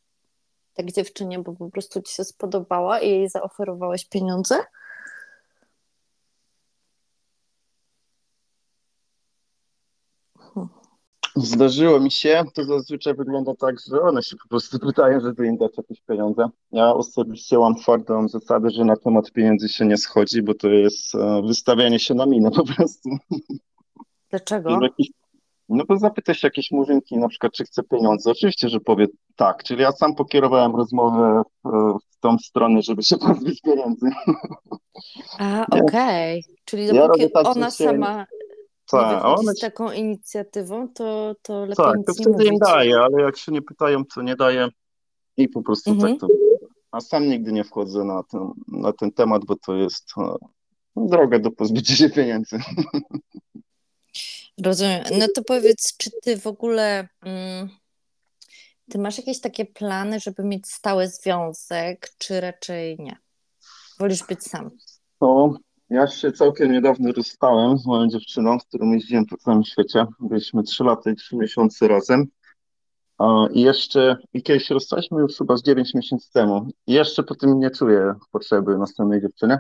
tak 0.75 0.93
dziewczynie, 0.93 1.39
bo 1.39 1.53
po 1.53 1.71
prostu 1.71 2.03
ci 2.03 2.15
się 2.15 2.25
spodobała 2.25 3.01
i 3.01 3.09
jej 3.09 3.29
zaoferowałeś 3.29 4.09
pieniądze? 4.09 4.55
Zdarzyło 11.37 12.01
mi 12.01 12.11
się, 12.11 12.45
to 12.55 12.65
zazwyczaj 12.65 13.15
wygląda 13.15 13.55
tak, 13.55 13.77
że 13.91 14.01
one 14.01 14.23
się 14.23 14.37
po 14.37 14.49
prostu 14.49 14.79
pytają, 14.79 15.21
żeby 15.21 15.47
im 15.47 15.57
dać 15.57 15.73
jakieś 15.77 16.01
pieniądze. 16.01 16.49
Ja 16.73 16.95
osobiście 16.95 17.59
mam 17.59 17.75
twardą 17.75 18.29
zasadę, 18.29 18.71
że 18.71 18.85
na 18.85 18.97
temat 18.97 19.31
pieniędzy 19.33 19.69
się 19.69 19.87
nie 19.87 19.97
schodzi, 19.97 20.43
bo 20.43 20.55
to 20.55 20.69
jest 20.69 21.15
e, 21.15 21.43
wystawianie 21.43 21.99
się 21.99 22.15
na 22.15 22.27
minę 22.27 22.51
po 22.51 22.65
prostu. 22.65 23.11
Dlaczego? 24.31 24.79
No 25.69 25.85
bo 25.89 25.99
zapytaj 25.99 26.35
się 26.35 26.47
jakiejś 26.47 26.71
murzynki 26.71 27.19
na 27.19 27.29
przykład, 27.29 27.53
czy 27.53 27.65
chce 27.65 27.83
pieniądze. 27.83 28.31
Oczywiście, 28.31 28.69
że 28.69 28.81
powie 28.81 29.07
tak. 29.37 29.63
Czyli 29.65 29.83
ja 29.83 29.93
sam 29.93 30.15
pokierowałem 30.15 30.77
rozmowę 30.77 31.43
w, 31.65 31.69
w 32.11 32.21
tą 32.21 32.39
stronę, 32.39 32.83
żeby 32.83 33.03
się 33.03 33.17
pozbyć 33.27 33.61
pieniędzy. 33.61 34.07
A, 35.39 35.67
okej. 35.71 36.45
Czyli 36.65 36.87
Ja 36.87 36.93
dopóki 36.93 37.31
tak, 37.31 37.47
ona 37.47 37.71
się- 37.71 37.85
sama 37.85 38.27
Tak, 38.91 39.25
one 39.25 39.55
z 39.55 39.61
taką 39.61 39.93
inicjatywą, 39.93 40.89
to, 40.89 41.35
to 41.43 41.61
lepiej 41.61 41.77
Tak, 41.77 41.97
to 42.07 42.15
wtedy 42.15 42.45
im 42.45 42.59
daję, 42.59 42.99
ale 42.99 43.23
jak 43.23 43.37
się 43.37 43.53
nie 43.53 43.63
pytają, 43.63 44.05
to 44.05 44.23
nie 44.23 44.37
daję 44.37 44.69
i 45.37 45.49
po 45.49 45.63
prostu 45.63 45.91
Mhm. 45.91 46.13
tak 46.13 46.21
to. 46.21 46.27
A 46.93 47.01
sam 47.01 47.29
nigdy 47.29 47.53
nie 47.53 47.65
wchodzę 47.65 48.05
na 48.05 48.23
ten, 48.23 48.51
na 48.69 48.93
ten 48.93 49.13
temat, 49.13 49.45
bo 49.45 49.57
to 49.57 49.77
jest 49.77 50.05
e, 50.19 50.35
droga 50.97 51.39
do 51.39 51.51
pozbycia 51.51 51.95
się 51.95 52.11
pieniędzy. 52.11 52.59
Rozumiem. 54.65 55.05
No 55.19 55.27
to 55.35 55.45
powiedz, 55.45 55.97
czy 55.97 56.11
ty 56.23 56.37
w 56.37 56.47
ogóle 56.47 57.09
mm, 57.23 57.69
ty 58.91 58.99
masz 58.99 59.19
jakieś 59.19 59.41
takie 59.41 59.67
plany, 59.67 60.21
żeby 60.21 60.45
mieć 60.45 60.69
stały 60.69 61.09
związek, 61.09 62.09
czy 62.19 62.41
raczej 62.41 62.97
nie? 62.99 63.17
Wolisz 63.99 64.27
być 64.27 64.43
sam? 64.43 64.71
To 65.21 65.55
ja 65.91 66.07
się 66.07 66.33
całkiem 66.33 66.73
niedawno 66.73 67.13
rozstałem 67.13 67.79
z 67.79 67.87
moją 67.87 68.09
dziewczyną, 68.09 68.61
z 68.61 68.65
którą 68.65 68.93
jeździłem 68.93 69.27
po 69.27 69.37
całym 69.37 69.65
świecie. 69.65 70.07
Byliśmy 70.21 70.63
3 70.63 70.85
lata 70.85 71.11
i 71.11 71.17
3 71.17 71.37
miesiące 71.37 71.89
razem. 71.89 72.27
I 73.53 73.61
jeszcze, 73.61 74.17
i 74.33 74.43
kiedyś 74.43 74.71
rozstaliśmy 74.71 75.21
już 75.21 75.37
chyba 75.37 75.57
z 75.57 75.63
9 75.63 75.95
miesięcy 75.95 76.33
temu. 76.33 76.69
I 76.87 76.93
jeszcze 76.93 77.23
po 77.23 77.35
tym 77.35 77.61
nie 77.61 77.71
czuję 77.71 78.15
potrzeby 78.33 78.79
następnej 78.79 79.21
dziewczyny. 79.21 79.59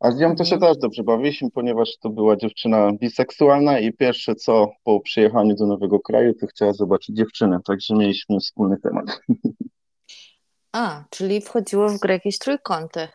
A 0.00 0.10
z 0.10 0.18
nią 0.18 0.36
to 0.36 0.44
się 0.44 0.58
też 0.58 0.78
dobrze 0.78 1.02
bawiliśmy, 1.02 1.50
ponieważ 1.50 1.98
to 1.98 2.10
była 2.10 2.36
dziewczyna 2.36 2.92
biseksualna 2.92 3.78
i 3.78 3.92
pierwsze 3.92 4.34
co 4.34 4.70
po 4.84 5.00
przyjechaniu 5.00 5.54
do 5.56 5.66
nowego 5.66 6.00
kraju, 6.00 6.34
to 6.34 6.46
chciała 6.46 6.72
zobaczyć 6.72 7.16
dziewczynę, 7.16 7.60
także 7.64 7.94
mieliśmy 7.94 8.38
wspólny 8.40 8.76
temat. 8.76 9.20
A, 10.72 11.04
czyli 11.10 11.40
wchodziło 11.40 11.88
w 11.88 11.98
grę 11.98 12.14
jakieś 12.14 12.38
trójkąty. 12.38 13.08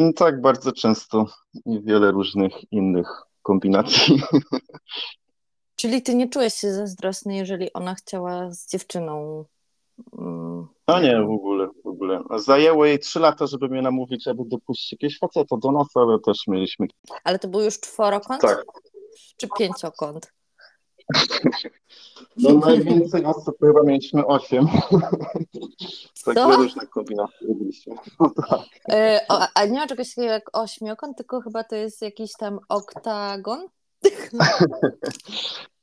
No 0.00 0.12
tak, 0.12 0.40
bardzo 0.40 0.72
często 0.72 1.26
i 1.66 1.82
wiele 1.82 2.10
różnych 2.10 2.72
innych 2.72 3.22
kombinacji. 3.42 4.22
Czyli 5.76 6.02
ty 6.02 6.14
nie 6.14 6.28
czułeś 6.28 6.54
się 6.54 6.72
zazdrosny, 6.72 7.36
jeżeli 7.36 7.72
ona 7.72 7.94
chciała 7.94 8.50
z 8.50 8.68
dziewczyną. 8.68 9.44
No 10.88 11.00
nie, 11.02 11.22
w 11.22 11.30
ogóle, 11.30 11.68
w 11.84 11.86
ogóle. 11.86 12.22
Zajęło 12.36 12.86
jej 12.86 12.98
trzy 12.98 13.20
lata, 13.20 13.46
żeby 13.46 13.68
mnie 13.68 13.82
namówić, 13.82 14.28
aby 14.28 14.42
dopuścić 14.46 14.92
jakiegoś 14.92 15.18
faceta 15.18 15.56
do 15.56 15.72
nas, 15.72 15.86
ale 15.94 16.18
też 16.18 16.46
mieliśmy. 16.46 16.86
Ale 17.24 17.38
to 17.38 17.48
był 17.48 17.60
już 17.60 17.80
czworokąt? 17.80 18.42
Tak. 18.42 18.64
Czy 19.36 19.48
pięciokąt? 19.58 20.32
No 22.36 22.54
najwięcej 22.54 23.24
osób 23.24 23.56
chyba 23.60 23.82
mieliśmy 23.82 24.26
osiem. 24.26 24.66
Co? 26.14 26.34
Takie 26.34 26.56
różne 26.56 26.86
kombinacje 26.86 27.48
robiliśmy. 27.48 27.94
No 28.20 28.30
tak. 28.30 28.60
O, 29.28 29.46
a 29.54 29.64
nie 29.64 29.78
ma 29.78 29.86
czegoś 29.86 30.14
takiego 30.14 30.32
jak 30.32 30.58
ośmiokąt, 30.58 31.16
tylko 31.16 31.40
chyba 31.40 31.64
to 31.64 31.76
jest 31.76 32.02
jakiś 32.02 32.32
tam 32.32 32.58
oktagon? 32.68 33.66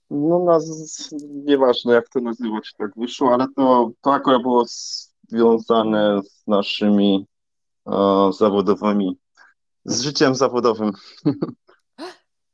No 0.09 0.39
nas, 0.39 0.65
nieważne 1.45 1.93
jak 1.93 2.09
to 2.09 2.19
nazywać, 2.19 2.73
tak 2.77 2.91
wyszło, 2.95 3.33
ale 3.33 3.47
to, 3.55 3.91
to 4.01 4.13
akurat 4.13 4.41
było 4.41 4.65
związane 5.27 6.21
z 6.23 6.47
naszymi 6.47 7.27
e, 7.87 8.29
zawodowymi, 8.37 9.17
z 9.85 10.01
życiem 10.01 10.35
zawodowym. 10.35 10.91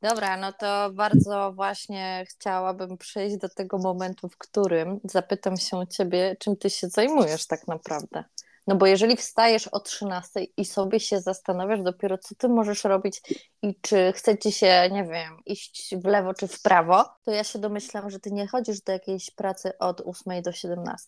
Dobra, 0.03 0.37
no 0.37 0.53
to 0.53 0.91
bardzo 0.93 1.53
właśnie 1.55 2.25
chciałabym 2.29 2.97
przejść 2.97 3.37
do 3.37 3.49
tego 3.49 3.77
momentu, 3.77 4.29
w 4.29 4.37
którym 4.37 4.99
zapytam 5.03 5.57
się 5.57 5.87
ciebie, 5.87 6.35
czym 6.39 6.55
ty 6.55 6.69
się 6.69 6.87
zajmujesz 6.87 7.47
tak 7.47 7.67
naprawdę. 7.67 8.23
No 8.67 8.75
bo 8.75 8.85
jeżeli 8.85 9.17
wstajesz 9.17 9.67
o 9.67 9.79
13 9.79 10.43
i 10.57 10.65
sobie 10.65 10.99
się 10.99 11.19
zastanawiasz 11.19 11.81
dopiero, 11.81 12.17
co 12.17 12.35
ty 12.35 12.49
możesz 12.49 12.83
robić 12.83 13.21
i 13.61 13.75
czy 13.81 14.13
chce 14.15 14.37
ci 14.37 14.51
się, 14.51 14.89
nie 14.91 15.03
wiem, 15.03 15.37
iść 15.45 15.95
w 15.95 16.05
lewo 16.05 16.33
czy 16.33 16.47
w 16.47 16.61
prawo, 16.61 17.05
to 17.25 17.31
ja 17.31 17.43
się 17.43 17.59
domyślam, 17.59 18.09
że 18.09 18.19
ty 18.19 18.31
nie 18.31 18.47
chodzisz 18.47 18.81
do 18.81 18.91
jakiejś 18.91 19.31
pracy 19.31 19.77
od 19.77 20.01
8 20.01 20.41
do 20.41 20.51
17. 20.51 21.07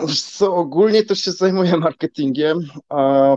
Wiesz 0.00 0.22
Co, 0.22 0.56
ogólnie 0.56 1.02
to 1.04 1.14
się 1.14 1.32
zajmuję 1.32 1.76
marketingiem, 1.76 2.58
a 2.88 3.36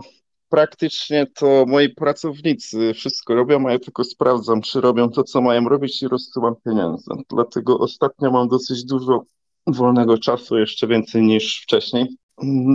praktycznie 0.50 1.26
to 1.26 1.64
moi 1.68 1.88
pracownicy 1.88 2.94
wszystko 2.94 3.34
robią, 3.34 3.68
a 3.68 3.72
ja 3.72 3.78
tylko 3.78 4.04
sprawdzam, 4.04 4.62
czy 4.62 4.80
robią 4.80 5.10
to, 5.10 5.24
co 5.24 5.40
mają 5.40 5.68
robić 5.68 6.02
i 6.02 6.08
rozsyłam 6.08 6.54
pieniądze. 6.64 7.14
Dlatego 7.28 7.78
ostatnio 7.78 8.30
mam 8.30 8.48
dosyć 8.48 8.84
dużo 8.84 9.24
wolnego 9.66 10.18
czasu, 10.18 10.58
jeszcze 10.58 10.86
więcej 10.86 11.22
niż 11.22 11.62
wcześniej. 11.62 12.16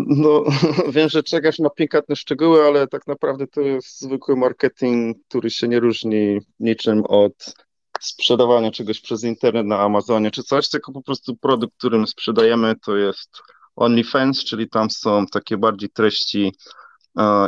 No, 0.08 0.44
wiem, 0.96 1.10
że 1.10 1.24
czekasz 1.24 1.60
na 1.60 1.70
pikantne 1.70 2.15
szczegóły, 2.15 2.63
ale 2.63 2.88
tak 2.88 3.08
naprawdę 3.08 3.48
to 3.48 3.62
jest 3.62 4.01
zwykły 4.01 4.36
marketing, 4.36 5.17
który 5.27 5.50
się 5.50 5.67
nie 5.67 5.79
różni 5.79 6.39
niczym 6.60 7.03
od 7.05 7.53
sprzedawania 8.01 8.72
czegoś 8.72 9.01
przez 9.01 9.24
internet 9.24 9.65
na 9.65 9.79
Amazonie 9.79 10.32
czy 10.32 10.44
coś, 10.44 10.70
tylko 10.70 10.91
po 10.91 11.01
prostu 11.01 11.36
produkt, 11.36 11.77
którym 11.77 12.08
sprzedajemy, 12.08 12.75
to 12.86 12.98
jest 12.98 13.41
OnlyFans, 13.75 14.44
czyli 14.44 14.70
tam 14.70 14.89
są 14.89 15.25
takie 15.27 15.58
bardziej 15.58 15.89
treści, 15.89 16.53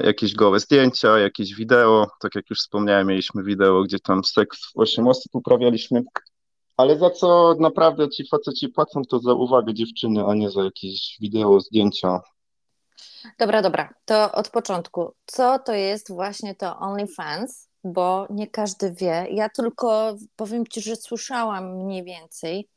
jakieś 0.04 0.36
gołe 0.36 0.60
zdjęcia, 0.60 1.20
jakieś 1.20 1.56
wideo. 1.56 2.08
Tak 2.20 2.36
jak 2.36 2.50
już 2.50 2.60
wspomniałem, 2.60 3.08
mieliśmy 3.08 3.44
wideo, 3.44 3.84
gdzie 3.84 4.00
tam 4.00 4.24
seks 4.24 4.66
w 4.66 4.80
8 4.80 5.08
osób 5.08 5.36
uprawialiśmy. 5.36 6.04
Ale 6.78 6.98
za 6.98 7.10
co 7.10 7.56
naprawdę 7.60 8.10
ci 8.10 8.28
faceci 8.28 8.70
płacą, 8.70 9.02
to 9.10 9.20
za 9.20 9.34
uwagę 9.34 9.74
dziewczyny, 9.74 10.26
a 10.26 10.34
nie 10.34 10.50
za 10.50 10.64
jakieś 10.64 11.18
wideo, 11.22 11.60
zdjęcia. 11.60 12.22
Dobra, 13.40 13.62
dobra, 13.62 13.94
to 14.06 14.32
od 14.32 14.50
początku. 14.50 15.14
Co 15.26 15.60
to 15.60 15.74
jest 15.74 16.12
właśnie 16.12 16.56
to 16.56 16.78
OnlyFans? 16.78 17.68
Bo 17.84 18.28
nie 18.30 18.48
każdy 18.48 18.92
wie. 18.92 19.28
Ja 19.32 19.50
tylko 19.50 20.16
powiem 20.36 20.68
ci, 20.68 20.82
że 20.82 20.96
słyszałam 20.96 21.84
mniej 21.84 22.04
więcej, 22.04 22.70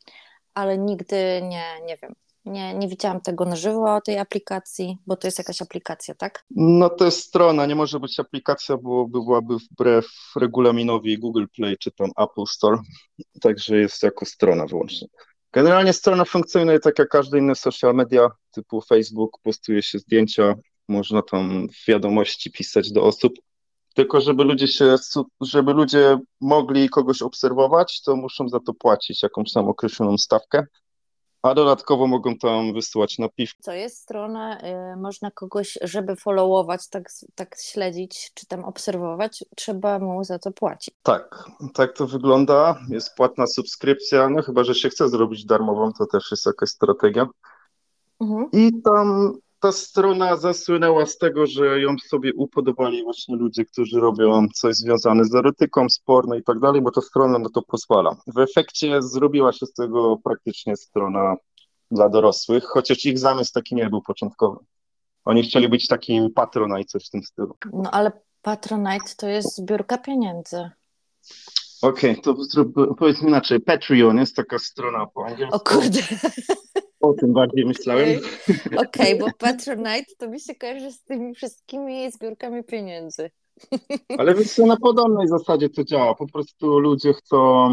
ale 0.54 0.78
nigdy 0.78 1.40
nie, 1.42 1.64
nie 1.86 1.96
wiem. 1.96 2.14
Nie, 2.44 2.74
nie 2.74 2.88
widziałam 2.88 3.20
tego 3.20 3.44
na 3.44 3.56
żywo, 3.56 4.00
tej 4.00 4.18
aplikacji, 4.18 4.96
bo 5.06 5.16
to 5.16 5.26
jest 5.26 5.38
jakaś 5.38 5.62
aplikacja, 5.62 6.14
tak? 6.14 6.44
No 6.50 6.90
to 6.90 7.04
jest 7.04 7.18
strona, 7.18 7.66
nie 7.66 7.74
może 7.74 8.00
być 8.00 8.20
aplikacja, 8.20 8.76
bo 8.76 9.08
byłaby 9.08 9.56
wbrew 9.58 10.06
regulaminowi 10.36 11.18
Google 11.18 11.44
Play 11.56 11.76
czy 11.78 11.90
tam 11.90 12.10
Apple 12.16 12.46
Store, 12.46 12.78
także 13.40 13.76
jest 13.76 14.02
jako 14.02 14.24
strona 14.24 14.66
wyłącznie. 14.66 15.08
Generalnie 15.52 15.92
strona 15.92 16.24
funkcjonuje 16.24 16.80
tak 16.80 16.98
jak 16.98 17.08
każde 17.08 17.38
inne 17.38 17.54
social 17.54 17.94
media 17.94 18.28
typu 18.50 18.80
Facebook, 18.80 19.38
postuje 19.42 19.82
się 19.82 19.98
zdjęcia, 19.98 20.54
można 20.88 21.22
tam 21.22 21.66
wiadomości 21.88 22.50
pisać 22.50 22.92
do 22.92 23.02
osób, 23.02 23.32
tylko 23.94 24.20
żeby 24.20 24.44
ludzie 24.44 24.68
się, 24.68 24.96
żeby 25.40 25.72
ludzie 25.72 26.18
mogli 26.40 26.88
kogoś 26.88 27.22
obserwować, 27.22 28.02
to 28.02 28.16
muszą 28.16 28.48
za 28.48 28.60
to 28.60 28.74
płacić 28.74 29.22
jakąś 29.22 29.52
tam 29.52 29.68
określoną 29.68 30.18
stawkę. 30.18 30.66
A 31.42 31.54
dodatkowo 31.54 32.06
mogą 32.06 32.36
tam 32.36 32.72
wysyłać 32.72 33.18
napiwki. 33.18 33.62
Co 33.62 33.72
jest 33.72 33.98
strona, 33.98 34.60
y, 34.92 34.96
można 34.96 35.30
kogoś, 35.30 35.78
żeby 35.82 36.16
followować, 36.16 36.88
tak, 36.88 37.08
tak 37.34 37.56
śledzić, 37.60 38.30
czy 38.34 38.46
tam 38.46 38.64
obserwować, 38.64 39.44
trzeba 39.56 39.98
mu 39.98 40.24
za 40.24 40.38
to 40.38 40.52
płacić. 40.52 40.94
Tak, 41.02 41.44
tak 41.74 41.96
to 41.96 42.06
wygląda. 42.06 42.78
Jest 42.88 43.14
płatna 43.14 43.46
subskrypcja, 43.46 44.28
no 44.28 44.42
chyba, 44.42 44.64
że 44.64 44.74
się 44.74 44.88
chce 44.88 45.08
zrobić 45.08 45.44
darmową, 45.44 45.92
to 45.92 46.06
też 46.06 46.30
jest 46.30 46.46
jakaś 46.46 46.68
strategia. 46.68 47.26
Mhm. 48.20 48.48
I 48.52 48.82
tam 48.82 49.32
ta 49.60 49.72
strona 49.72 50.36
zasłynęła 50.36 51.06
z 51.06 51.18
tego, 51.18 51.46
że 51.46 51.80
ją 51.80 51.96
sobie 52.08 52.34
upodobali 52.34 53.02
właśnie 53.02 53.36
ludzie, 53.36 53.64
którzy 53.64 54.00
robią 54.00 54.46
coś 54.54 54.74
związane 54.74 55.24
z 55.24 55.34
erotyką, 55.34 55.88
z 55.88 55.98
porno 55.98 56.34
i 56.34 56.42
tak 56.42 56.58
dalej, 56.60 56.80
bo 56.80 56.90
ta 56.90 57.00
strona 57.00 57.38
na 57.38 57.48
to 57.48 57.62
pozwala. 57.62 58.16
W 58.26 58.38
efekcie 58.38 59.02
zrobiła 59.02 59.52
się 59.52 59.66
z 59.66 59.72
tego 59.72 60.16
praktycznie 60.24 60.76
strona 60.76 61.36
dla 61.90 62.08
dorosłych, 62.08 62.64
chociaż 62.64 63.04
ich 63.04 63.18
zamysł 63.18 63.52
taki 63.52 63.74
nie 63.74 63.90
był 63.90 64.02
początkowy. 64.02 64.58
Oni 65.24 65.42
chcieli 65.42 65.68
być 65.68 65.88
takim 65.88 66.32
Patronite, 66.32 66.84
coś 66.84 67.06
w 67.06 67.10
tym 67.10 67.22
stylu. 67.22 67.56
No 67.72 67.90
ale 67.90 68.12
Patronite 68.42 69.14
to 69.16 69.28
jest 69.28 69.56
zbiórka 69.56 69.98
pieniędzy. 69.98 70.70
Okej, 71.82 72.20
okay, 72.20 72.22
to 72.22 72.64
powiedzmy 72.98 73.28
inaczej. 73.28 73.60
Patreon 73.60 74.18
jest 74.18 74.36
taka 74.36 74.58
strona 74.58 75.06
po 75.06 75.26
angielsku. 75.26 75.56
O 75.56 75.60
kurde. 75.60 76.00
O 77.00 77.12
tym 77.12 77.32
bardziej 77.32 77.66
myślałem. 77.66 78.18
Okej, 78.66 79.14
okay, 79.14 79.18
bo 79.18 79.26
Patronite 79.38 80.14
to 80.18 80.28
mi 80.28 80.40
się 80.40 80.54
kojarzy 80.54 80.92
z 80.92 81.04
tymi 81.04 81.34
wszystkimi 81.34 82.10
zbiórkami 82.10 82.64
pieniędzy. 82.64 83.30
Ale 84.18 84.34
wiesz, 84.34 84.58
na 84.58 84.76
podobnej 84.76 85.28
zasadzie 85.28 85.68
to 85.68 85.84
działa. 85.84 86.14
Po 86.14 86.26
prostu 86.26 86.78
ludzie 86.78 87.12
chcą 87.12 87.66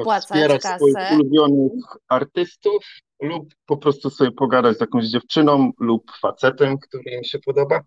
e, 0.00 0.02
Płacać 0.02 0.24
wspierać 0.24 0.62
kasę. 0.62 0.76
swoich 0.78 1.12
ulubionych 1.12 1.84
artystów 2.08 2.84
lub 3.22 3.54
po 3.66 3.76
prostu 3.76 4.10
sobie 4.10 4.32
pogadać 4.32 4.76
z 4.76 4.80
jakąś 4.80 5.06
dziewczyną 5.06 5.70
lub 5.80 6.12
facetem, 6.20 6.78
który 6.78 7.10
im 7.10 7.24
się 7.24 7.38
podoba. 7.38 7.80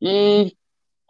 I 0.00 0.50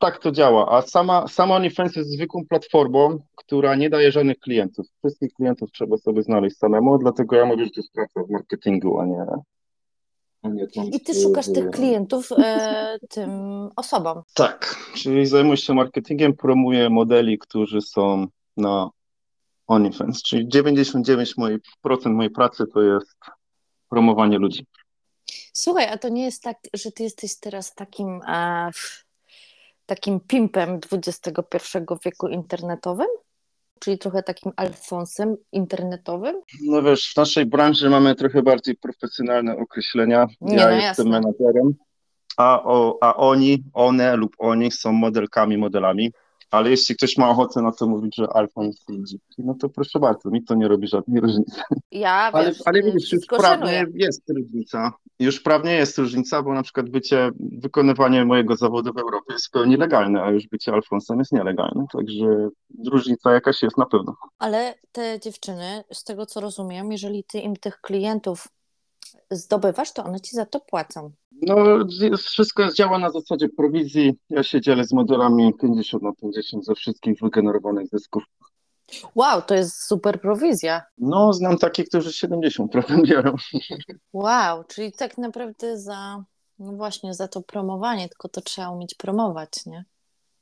tak 0.01 0.19
to 0.19 0.33
działa. 0.33 0.79
A 0.79 0.83
sama, 0.83 1.29
sama 1.29 1.57
OnlyFans 1.57 1.97
jest 1.97 2.11
zwykłą 2.11 2.47
platformą, 2.49 3.19
która 3.35 3.75
nie 3.75 3.91
daje 3.91 4.13
żadnych 4.13 4.39
klientów. 4.39 4.87
Wszystkich 4.99 5.33
klientów 5.33 5.71
trzeba 5.73 5.97
sobie 5.97 6.23
znaleźć 6.23 6.57
samemu, 6.57 6.99
dlatego 6.99 7.37
ja 7.37 7.47
mówię, 7.47 7.65
że 7.65 7.71
to 7.71 7.81
jest 7.81 7.93
praca 7.93 8.23
w 8.27 8.31
marketingu, 8.31 9.01
a 9.01 9.07
nie. 9.07 9.27
a 10.43 10.49
nie 10.49 10.67
tam 10.67 10.85
I 10.87 11.01
ty 11.01 11.15
szukasz 11.15 11.53
tych 11.53 11.71
klientów 11.71 12.29
e, 12.33 12.99
tym 13.09 13.31
osobom. 13.77 14.23
Tak, 14.35 14.77
czyli 14.95 15.27
zajmuję 15.27 15.57
się 15.57 15.75
marketingiem, 15.75 16.37
promuję 16.37 16.91
modeli, 16.91 17.39
którzy 17.39 17.81
są 17.81 18.27
na 18.57 18.91
OnlyFans, 19.67 20.23
czyli 20.23 20.49
99% 20.49 21.35
mojej, 21.37 21.59
procent 21.83 22.17
mojej 22.17 22.31
pracy 22.31 22.65
to 22.75 22.83
jest 22.83 23.17
promowanie 23.89 24.39
ludzi. 24.39 24.67
Słuchaj, 25.53 25.87
a 25.87 25.99
to 25.99 26.09
nie 26.09 26.25
jest 26.25 26.43
tak, 26.43 26.57
że 26.75 26.93
ty 26.93 27.03
jesteś 27.03 27.39
teraz 27.39 27.75
takim, 27.75 28.21
e, 28.29 28.71
takim 29.89 30.21
pimpem 30.21 30.81
XXI 30.93 31.79
wieku 32.05 32.29
internetowym? 32.29 33.07
Czyli 33.81 33.99
trochę 33.99 34.23
takim 34.23 34.53
Alfonsem 34.57 35.37
internetowym? 35.53 36.37
No 36.63 36.83
wiesz, 36.83 37.13
w 37.13 37.17
naszej 37.17 37.47
branży 37.47 37.91
mamy 37.91 38.15
trochę 38.15 38.43
bardziej 38.43 38.77
profesjonalne 38.77 39.57
określenia. 39.57 40.27
Nie, 40.41 40.57
Ja 40.57 40.71
no 40.71 40.77
jestem 40.77 41.09
menadżerem, 41.09 41.75
a, 42.37 42.63
o, 42.63 42.99
a 43.01 43.17
oni, 43.17 43.65
one 43.73 44.17
lub 44.17 44.37
oni 44.39 44.71
są 44.71 44.93
modelkami, 44.93 45.59
modelami. 45.59 46.13
Ale 46.51 46.71
jeśli 46.71 46.97
ktoś 46.97 47.17
ma 47.17 47.31
ochotę 47.31 47.63
na 47.63 47.73
to 47.73 47.87
mówić, 47.87 48.17
że 48.17 48.27
Alfons 48.33 48.85
i 48.89 49.05
Dziki, 49.05 49.35
no 49.39 49.55
to 49.55 49.69
proszę 49.69 49.99
bardzo, 49.99 50.31
mi 50.31 50.45
to 50.45 50.55
nie 50.55 50.69
robi 50.69 50.89
żadnej 50.89 51.21
różnicy. 51.21 51.61
Ja, 51.93 52.11
Ale, 52.11 52.49
wiesz, 52.49 52.63
ale 52.65 52.79
y, 52.79 52.91
już 52.91 53.05
wszystko 53.05 53.39
prawnie 53.39 53.87
jest 53.95 54.23
różnica. 54.31 54.93
Już 55.19 55.41
prawnie 55.41 55.73
jest 55.73 55.99
różnica, 55.99 56.43
bo 56.43 56.55
na 56.55 56.63
przykład 56.63 56.91
bycie, 56.91 57.31
wykonywanie 57.39 58.25
mojego 58.25 58.57
zawodu 58.57 58.93
w 58.93 58.99
Europie 58.99 59.33
jest 59.33 59.47
w 59.47 59.51
pełni 59.51 59.77
legalne, 59.77 60.23
a 60.23 60.31
już 60.31 60.47
bycie 60.47 60.73
Alfonsem 60.73 61.19
jest 61.19 61.33
nielegalne. 61.33 61.87
Także 61.93 62.49
różnica 62.93 63.33
jakaś 63.33 63.63
jest 63.63 63.79
na 63.79 63.87
pewno. 63.87 64.17
Ale 64.39 64.75
te 64.93 65.21
dziewczyny, 65.21 65.85
z 65.93 66.05
tego 66.05 66.27
co 66.27 66.41
rozumiem, 66.41 66.93
jeżeli 66.93 67.25
ty 67.25 67.39
im 67.39 67.57
tych 67.57 67.81
klientów 67.81 68.49
zdobywasz, 69.31 69.93
to 69.93 70.05
one 70.05 70.21
ci 70.21 70.37
za 70.37 70.47
to 70.47 70.61
płacą. 70.61 71.11
No, 71.43 71.57
wszystko 72.17 72.63
jest, 72.63 72.77
działa 72.77 72.99
na 72.99 73.11
zasadzie 73.11 73.49
prowizji. 73.49 74.19
Ja 74.31 74.43
się 74.43 74.61
dzielę 74.61 74.85
z 74.85 74.93
modelami 74.93 75.55
50 75.61 76.03
na 76.03 76.13
50 76.13 76.65
ze 76.65 76.75
wszystkich 76.75 77.21
wygenerowanych 77.21 77.89
zysków. 77.89 78.23
Wow, 79.15 79.43
to 79.43 79.55
jest 79.55 79.83
super 79.83 80.21
prowizja. 80.21 80.83
No, 80.99 81.33
znam 81.33 81.59
takich, 81.59 81.89
którzy 81.89 82.27
70% 82.27 83.07
biorą. 83.07 83.35
Wow, 84.13 84.65
czyli 84.65 84.93
tak 84.93 85.19
naprawdę 85.19 85.79
za, 85.79 86.25
no 86.59 86.73
właśnie, 86.73 87.15
za 87.15 87.29
to 87.29 87.43
promowanie, 87.43 88.09
tylko 88.09 88.29
to 88.29 88.41
trzeba 88.41 88.71
umieć 88.71 88.95
promować, 88.95 89.67
nie? 89.67 89.85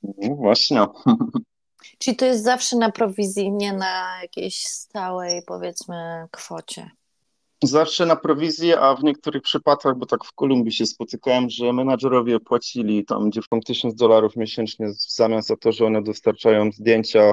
No 0.03 0.35
właśnie. 0.35 0.87
Czyli 1.99 2.17
to 2.17 2.25
jest 2.25 2.45
zawsze 2.45 2.77
na 2.77 2.93
prowizji, 2.93 3.53
nie 3.53 3.73
na 3.73 4.23
jakiejś 4.23 4.63
stałej, 4.63 5.43
powiedzmy, 5.47 6.27
kwocie. 6.31 6.91
Zawsze 7.65 8.07
na 8.07 8.17
prowizję, 8.17 8.81
a 8.81 8.95
w 8.95 9.05
niektórych 9.05 9.43
przypadkach, 9.43 9.97
bo 9.99 10.07
tak 10.07 10.25
w 10.25 10.33
Kolumbii 10.33 10.73
się 10.73 10.87
spotykałem, 10.87 11.51
że 11.51 11.73
menadżerowie 11.73 12.41
płacili 12.41 13.05
tam 13.05 13.33
dziewczynom 13.33 13.63
tysiąc 13.63 13.95
dolarów 13.95 14.37
miesięcznie 14.37 14.89
w 14.89 15.15
zamian 15.15 15.43
za 15.43 15.57
to, 15.57 15.73
że 15.73 15.87
one 15.87 16.03
dostarczają 16.03 16.73
zdjęcia, 16.73 17.33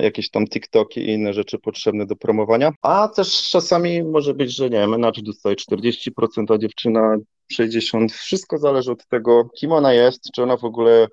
jakieś 0.00 0.30
tam 0.30 0.46
TikToki 0.46 1.00
i 1.00 1.12
inne 1.12 1.32
rzeczy 1.32 1.58
potrzebne 1.58 2.06
do 2.06 2.16
promowania. 2.16 2.72
A 2.82 3.08
też 3.08 3.50
czasami 3.50 4.02
może 4.02 4.34
być, 4.34 4.56
że 4.56 4.70
nie, 4.70 4.86
menadżer 4.86 5.24
dostaje 5.24 5.56
40%, 5.56 6.54
a 6.54 6.58
dziewczyna 6.58 7.16
60%. 7.52 8.08
Wszystko 8.08 8.58
zależy 8.58 8.92
od 8.92 9.06
tego, 9.06 9.48
kim 9.56 9.72
ona 9.72 9.92
jest, 9.92 10.30
czy 10.34 10.42
ona 10.42 10.56
w 10.56 10.64
ogóle 10.64 11.08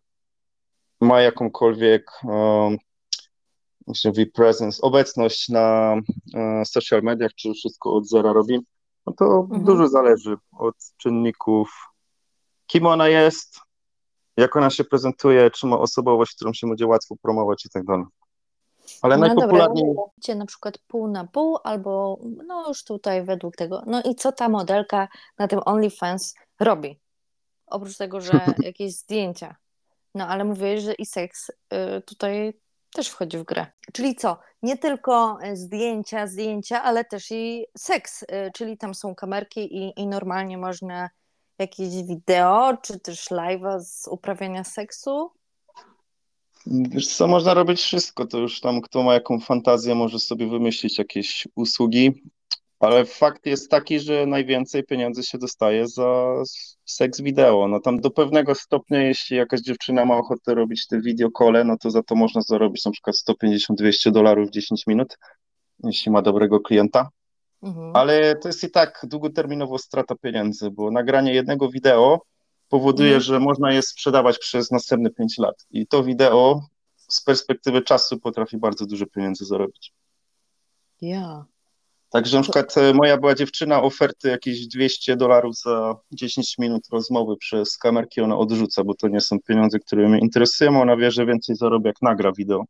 ma 1.02 1.22
jakąkolwiek 1.22 2.12
um, 2.24 2.78
się 3.96 4.10
mówi, 4.10 4.26
presence, 4.26 4.82
obecność 4.82 5.50
na 5.50 5.96
e, 6.36 6.66
social 6.66 7.02
mediach, 7.04 7.34
czy 7.36 7.54
wszystko 7.54 7.94
od 7.94 8.08
zera 8.10 8.34
robi, 8.34 8.60
no 9.06 9.14
to 9.14 9.26
Mhm. 9.26 9.64
dużo 9.64 9.88
zależy 9.88 10.38
od 10.58 10.76
czynników, 10.98 11.72
kim 12.68 12.86
ona 12.86 13.08
jest, 13.08 13.60
jak 14.38 14.56
ona 14.56 14.70
się 14.70 14.84
prezentuje, 14.84 15.52
czy 15.52 15.68
ma 15.68 15.80
osobowość, 15.80 16.36
którą 16.36 16.54
się 16.54 16.68
będzie 16.68 16.88
łatwo 16.88 17.16
promować 17.22 17.66
i 17.66 17.70
tak 17.70 17.86
dalej. 17.86 18.06
Ale 19.02 19.18
No 19.18 19.22
dobra. 19.28 19.36
najpopularniej, 19.36 19.96
Cię 20.22 20.36
na 20.36 20.46
przykład 20.46 20.78
pół 20.88 21.08
na 21.08 21.28
pół, 21.28 21.58
albo 21.64 22.20
no 22.48 22.68
już 22.68 22.84
tutaj 22.84 23.24
według 23.26 23.56
tego. 23.56 23.84
No 23.86 24.02
i 24.02 24.16
co 24.16 24.32
ta 24.32 24.50
modelka 24.50 25.08
na 25.38 25.48
tym 25.48 25.60
OnlyFans 25.66 26.36
robi? 26.60 27.00
Oprócz 27.68 27.98
tego, 27.98 28.22
że 28.22 28.32
jakieś 28.64 28.94
zdjęcia. 28.94 29.56
No 30.16 30.28
ale 30.28 30.44
mówiłeś, 30.44 30.82
że 30.82 30.94
i 30.94 31.06
seks 31.06 31.50
y, 31.50 31.56
tutaj 32.02 32.54
też 32.94 33.08
wchodzi 33.10 33.38
w 33.38 33.44
grę. 33.44 33.66
Czyli 33.94 34.16
co? 34.16 34.40
Nie 34.64 34.78
tylko 34.78 35.38
y, 35.46 35.56
zdjęcia, 35.56 36.28
zdjęcia, 36.28 36.84
ale 36.84 37.06
też 37.06 37.32
i 37.32 37.66
seks. 37.78 38.24
y, 38.24 38.28
Czyli 38.56 38.78
tam 38.78 38.96
są 38.96 39.16
kamerki 39.16 39.76
i, 39.78 39.94
i 40.02 40.08
normalnie 40.08 40.58
można 40.58 41.10
jakieś 41.60 42.04
wideo, 42.04 42.78
czy 42.78 43.00
też 43.00 43.26
live'a 43.32 43.80
z 43.80 44.08
uprawiania 44.08 44.64
seksu. 44.64 45.32
wiesz 46.68 47.08
co, 47.08 47.28
można 47.28 47.54
robić 47.54 47.82
wszystko, 47.82 48.26
to 48.28 48.38
już 48.38 48.62
tam 48.62 48.82
kto 48.82 49.04
ma 49.04 49.14
jaką 49.14 49.40
fantazję, 49.40 49.96
może 49.96 50.20
sobie 50.20 50.48
wymyślić 50.48 50.98
jakieś 50.98 51.48
usługi, 51.56 52.24
ale 52.80 53.06
fakt 53.06 53.46
jest 53.46 53.72
taki, 53.72 54.00
że 54.00 54.26
najwięcej 54.26 54.84
pieniędzy 54.84 55.24
się 55.24 55.38
dostaje 55.38 55.88
za 55.88 56.34
seks 56.86 57.22
wideo. 57.22 57.68
No 57.68 57.80
tam 57.80 58.00
do 58.00 58.12
pewnego 58.12 58.56
stopnia, 58.56 59.02
jeśli 59.02 59.38
jakaś 59.38 59.62
dziewczyna 59.62 60.06
ma 60.06 60.18
ochotę 60.18 60.56
robić 60.56 60.88
te 60.88 61.02
wideokole, 61.02 61.64
no 61.64 61.78
to 61.78 61.92
za 61.92 62.04
to 62.04 62.16
można 62.16 62.42
zarobić 62.42 62.86
na 62.86 62.92
przykład 62.92 63.16
150-200 63.16 64.12
dolarów 64.12 64.48
w 64.48 64.52
10 64.52 64.88
minut, 64.88 65.18
jeśli 65.84 66.12
ma 66.12 66.22
dobrego 66.22 66.60
klienta. 66.60 67.10
Mhm. 67.64 67.96
Ale 67.96 68.36
to 68.36 68.50
jest 68.50 68.64
i 68.64 68.72
tak 68.72 69.00
długoterminowo 69.04 69.78
strata 69.78 70.16
pieniędzy, 70.16 70.72
bo 70.72 70.92
nagranie 70.92 71.34
jednego 71.34 71.70
wideo 71.70 72.22
powoduje, 72.70 73.10
Mhm. 73.10 73.22
że 73.22 73.40
można 73.40 73.72
je 73.72 73.82
sprzedawać 73.82 74.38
przez 74.40 74.72
następne 74.72 75.10
5 75.10 75.38
lat. 75.38 75.66
I 75.72 75.88
to 75.88 76.04
wideo 76.04 76.62
z 76.98 77.24
perspektywy 77.24 77.82
czasu 77.82 78.20
potrafi 78.20 78.58
bardzo 78.58 78.86
dużo 78.86 79.06
pieniędzy 79.06 79.46
zarobić. 79.46 79.94
Ja. 81.02 81.46
Także 82.10 82.38
na 82.38 82.44
przykład 82.44 82.78
e, 82.78 82.94
moja 82.94 83.18
była 83.18 83.36
dziewczyna, 83.36 83.82
oferty 83.84 84.30
jakieś 84.30 84.68
200 84.68 85.16
dolarów 85.16 85.56
za 85.58 85.96
10 86.12 86.58
minut 86.58 86.84
rozmowy 86.92 87.38
przez 87.38 87.78
kamerki, 87.78 88.22
ona 88.22 88.38
odrzuca, 88.38 88.84
bo 88.84 88.94
to 88.94 89.08
nie 89.08 89.22
są 89.22 89.40
pieniądze, 89.40 89.80
które 89.80 90.10
mnie 90.10 90.20
interesują, 90.20 90.82
ona 90.82 90.98
wie, 90.98 91.12
że 91.12 91.26
więcej 91.26 91.56
zarobi 91.56 91.88
jak 91.88 92.02
nagra 92.02 92.32
wideo. 92.32 92.66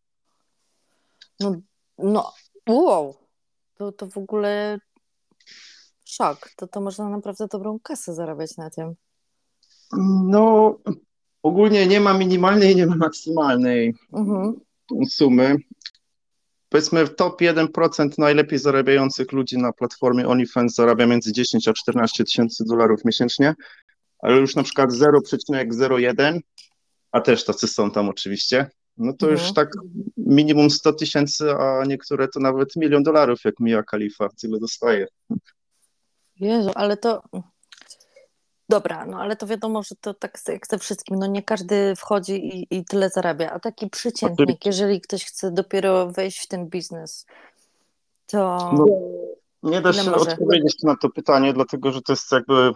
No, 1.39 1.56
no, 1.97 2.34
wow. 2.67 3.15
To, 3.75 3.91
to 3.91 4.08
w 4.08 4.17
ogóle 4.17 4.80
szok. 6.06 6.49
To, 6.56 6.67
to 6.67 6.82
można 6.82 7.10
naprawdę 7.10 7.47
dobrą 7.47 7.80
kasę 7.84 8.13
zarabiać 8.13 8.58
na 8.58 8.69
tym. 8.69 8.93
No, 10.23 10.78
ogólnie 11.43 11.88
nie 11.88 11.99
ma 11.99 12.13
minimalnej, 12.13 12.75
nie 12.75 12.86
ma 12.86 12.95
maksymalnej 12.95 13.95
Mhm. 14.13 14.60
sumy. 15.10 15.56
Powiedzmy, 16.69 17.05
w 17.05 17.15
top 17.15 17.41
1% 17.41 18.10
najlepiej 18.17 18.60
zarabiających 18.60 19.32
ludzi 19.32 19.58
na 19.58 19.73
platformie 19.73 20.27
OnlyFans 20.27 20.75
zarabia 20.75 21.05
między 21.05 21.32
10 21.32 21.67
a 21.67 21.73
14 21.73 22.23
tysięcy 22.23 22.63
dolarów 22.67 23.05
miesięcznie, 23.05 23.55
ale 24.19 24.38
już 24.38 24.55
na 24.55 24.63
przykład 24.63 24.89
0,01, 24.91 26.39
a 27.12 27.21
też 27.21 27.45
tacy 27.45 27.67
są 27.67 27.91
tam 27.91 28.10
oczywiście, 28.10 28.69
no 28.97 29.13
to 29.13 29.29
już 29.29 29.39
Mhm. 29.39 29.53
tak 29.55 29.69
minimum 30.17 30.69
100 30.69 30.93
tysięcy, 30.93 31.51
a 31.51 31.84
niektóre 31.86 32.27
to 32.27 32.39
nawet 32.39 32.75
milion 32.75 33.03
dolarów, 33.03 33.39
jak 33.45 33.60
Mia 33.60 33.84
Khalifa, 33.84 34.29
tyle 34.41 34.60
dostaje. 34.60 35.08
Jezu, 36.39 36.71
ale 36.75 36.97
to. 36.97 37.21
Dobra, 38.69 39.05
no 39.05 39.17
ale 39.19 39.36
to 39.36 39.47
wiadomo, 39.47 39.84
że 39.84 39.95
to 40.01 40.13
tak 40.13 40.39
jak 40.47 40.67
ze 40.67 40.77
wszystkim, 40.77 41.19
no 41.19 41.27
nie 41.27 41.43
każdy 41.43 41.95
wchodzi 41.95 42.58
i, 42.58 42.67
i 42.77 42.86
tyle 42.86 43.10
zarabia, 43.10 43.51
a 43.51 43.60
taki 43.60 43.89
przeciętnik, 43.89 44.65
jeżeli 44.65 45.01
ktoś 45.01 45.25
chce 45.25 45.51
dopiero 45.51 46.12
wejść 46.12 46.39
w 46.43 46.47
ten 46.47 46.67
biznes, 46.67 47.25
to 48.27 48.38
No, 48.73 48.86
nie 49.63 49.82
da 49.82 49.93
się 49.93 50.12
może? 50.12 50.32
odpowiedzieć 50.32 50.84
na 50.84 50.95
to 51.01 51.10
pytanie, 51.10 51.53
dlatego 51.53 51.91
że 51.91 52.01
to 52.01 52.13
jest 52.13 52.32
jakby 52.32 52.71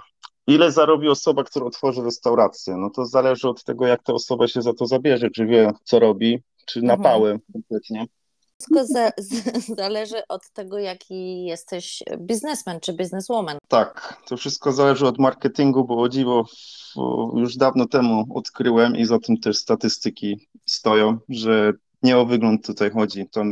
ile 0.48 0.72
zarobi 0.72 1.10
osoba, 1.10 1.44
która 1.44 1.66
otworzy 1.66 2.02
restaurację. 2.02 2.76
No 2.78 2.90
to 2.90 3.06
zależy 3.06 3.50
od 3.50 3.64
tego, 3.64 3.88
jak 3.88 4.04
ta 4.04 4.14
osoba 4.14 4.48
się 4.48 4.62
za 4.62 4.74
to 4.74 4.86
zabierze, 4.88 5.30
czy 5.30 5.46
wie, 5.46 5.72
co 5.84 6.00
robi, 6.00 6.44
czy 6.66 6.82
na 6.82 6.94
Mhm. 6.94 7.40
kompletnie. 7.54 8.06
Wszystko 8.64 8.86
za, 8.94 9.12
zależy 9.84 10.28
od 10.30 10.50
tego, 10.50 10.80
jaki 10.80 11.46
jesteś 11.46 12.04
biznesmen 12.18 12.80
czy 12.80 12.94
bizneswoman. 12.94 13.58
Tak, 13.68 14.22
to 14.28 14.38
wszystko 14.38 14.72
zależy 14.72 15.08
od 15.08 15.20
marketingu, 15.20 15.86
bo 15.86 16.02
o 16.02 16.10
dziwo 16.10 16.46
już 17.36 17.58
dawno 17.58 17.88
temu 17.88 18.26
odkryłem 18.36 18.96
i 18.96 19.06
za 19.06 19.20
tym 19.20 19.38
też 19.38 19.58
statystyki 19.58 20.48
stoją, 20.66 21.18
że 21.30 21.74
nie 22.04 22.18
o 22.18 22.26
wygląd 22.26 22.66
tutaj 22.66 22.92
chodzi. 22.92 23.30
To 23.30 23.44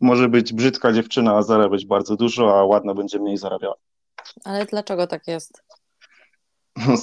może 0.00 0.28
być 0.28 0.52
brzydka 0.52 0.92
dziewczyna, 0.92 1.36
a 1.36 1.42
zarabiać 1.42 1.86
bardzo 1.86 2.16
dużo, 2.16 2.58
a 2.58 2.64
ładna 2.64 2.94
będzie 2.94 3.18
mniej 3.18 3.36
zarabiała. 3.36 3.74
Ale 4.44 4.66
dlaczego 4.66 5.06
tak 5.06 5.26
jest? 5.26 5.62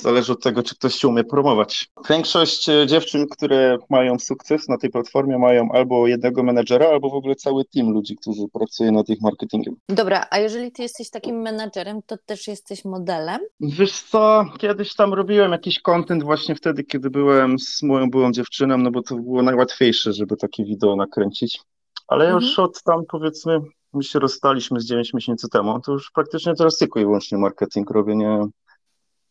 Zależy 0.01 0.31
od 0.31 0.43
tego, 0.43 0.63
czy 0.63 0.75
ktoś 0.75 0.95
się 0.95 1.07
umie 1.07 1.23
promować. 1.23 1.91
Większość 2.09 2.69
e, 2.69 2.87
dziewczyn, 2.87 3.27
które 3.29 3.77
mają 3.89 4.19
sukces 4.19 4.69
na 4.69 4.77
tej 4.77 4.89
platformie, 4.89 5.37
mają 5.37 5.71
albo 5.71 6.07
jednego 6.07 6.43
menedżera, 6.43 6.87
albo 6.87 7.09
w 7.09 7.13
ogóle 7.13 7.35
cały 7.35 7.65
team 7.65 7.91
ludzi, 7.91 8.15
którzy 8.15 8.41
pracują 8.53 8.91
nad 8.91 9.09
ich 9.09 9.21
marketingiem. 9.21 9.75
Dobra, 9.89 10.25
a 10.31 10.39
jeżeli 10.39 10.71
ty 10.71 10.81
jesteś 10.81 11.09
takim 11.09 11.41
menedżerem, 11.41 11.99
to 12.05 12.15
też 12.25 12.47
jesteś 12.47 12.85
modelem? 12.85 13.41
Wiesz 13.59 14.01
co, 14.01 14.45
kiedyś 14.57 14.95
tam 14.95 15.13
robiłem 15.13 15.51
jakiś 15.51 15.81
content 15.81 16.23
właśnie 16.23 16.55
wtedy, 16.55 16.83
kiedy 16.83 17.09
byłem 17.09 17.59
z 17.59 17.83
moją 17.83 18.09
byłą 18.09 18.31
dziewczyną, 18.31 18.77
no 18.77 18.91
bo 18.91 19.01
to 19.01 19.15
było 19.15 19.43
najłatwiejsze, 19.43 20.13
żeby 20.13 20.37
takie 20.37 20.65
wideo 20.65 20.95
nakręcić. 20.95 21.61
Ale 22.07 22.25
mhm. 22.25 22.43
już 22.43 22.59
od 22.59 22.83
tam 22.83 23.01
powiedzmy, 23.09 23.59
my 23.93 24.03
się 24.03 24.19
rozstaliśmy 24.19 24.79
z 24.79 24.85
9 24.85 25.13
miesięcy 25.13 25.49
temu, 25.49 25.79
to 25.79 25.91
już 25.91 26.11
praktycznie 26.11 26.55
teraz 26.55 26.77
tylko 26.77 26.99
i 26.99 27.03
wyłącznie 27.03 27.37
marketing 27.37 27.89
robię, 27.89 28.15
nie, 28.15 28.47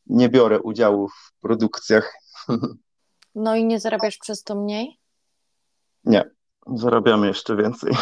nie 0.06 0.28
biorę 0.28 0.60
udziału 0.60 1.08
w 1.08 1.32
produkcjach. 1.40 2.14
No 3.34 3.56
i 3.56 3.64
nie 3.64 3.80
zarabiasz 3.80 4.18
przez 4.18 4.42
to 4.42 4.54
mniej? 4.54 4.98
Nie, 6.04 6.30
zarabiamy 6.66 7.26
jeszcze 7.26 7.56
więcej. 7.56 7.92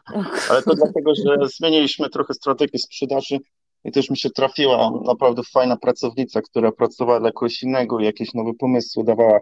Ale 0.50 0.62
to 0.62 0.74
dlatego, 0.74 1.14
że 1.14 1.48
zmieniliśmy 1.56 2.10
trochę 2.10 2.34
strategię 2.34 2.78
sprzedaży 2.78 3.38
i 3.84 3.92
też 3.92 4.10
mi 4.10 4.16
się 4.16 4.30
trafiła 4.30 4.90
naprawdę 5.06 5.42
fajna 5.52 5.76
pracownica, 5.76 6.42
która 6.42 6.72
pracowała 6.72 7.20
dla 7.20 7.32
kogoś 7.32 7.62
innego 7.62 8.00
i 8.00 8.04
jakieś 8.04 8.34
nowe 8.34 8.52
pomysły 8.58 9.04
dawała. 9.04 9.40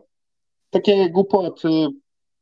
Takie 0.71 1.11
głupoty. 1.11 1.69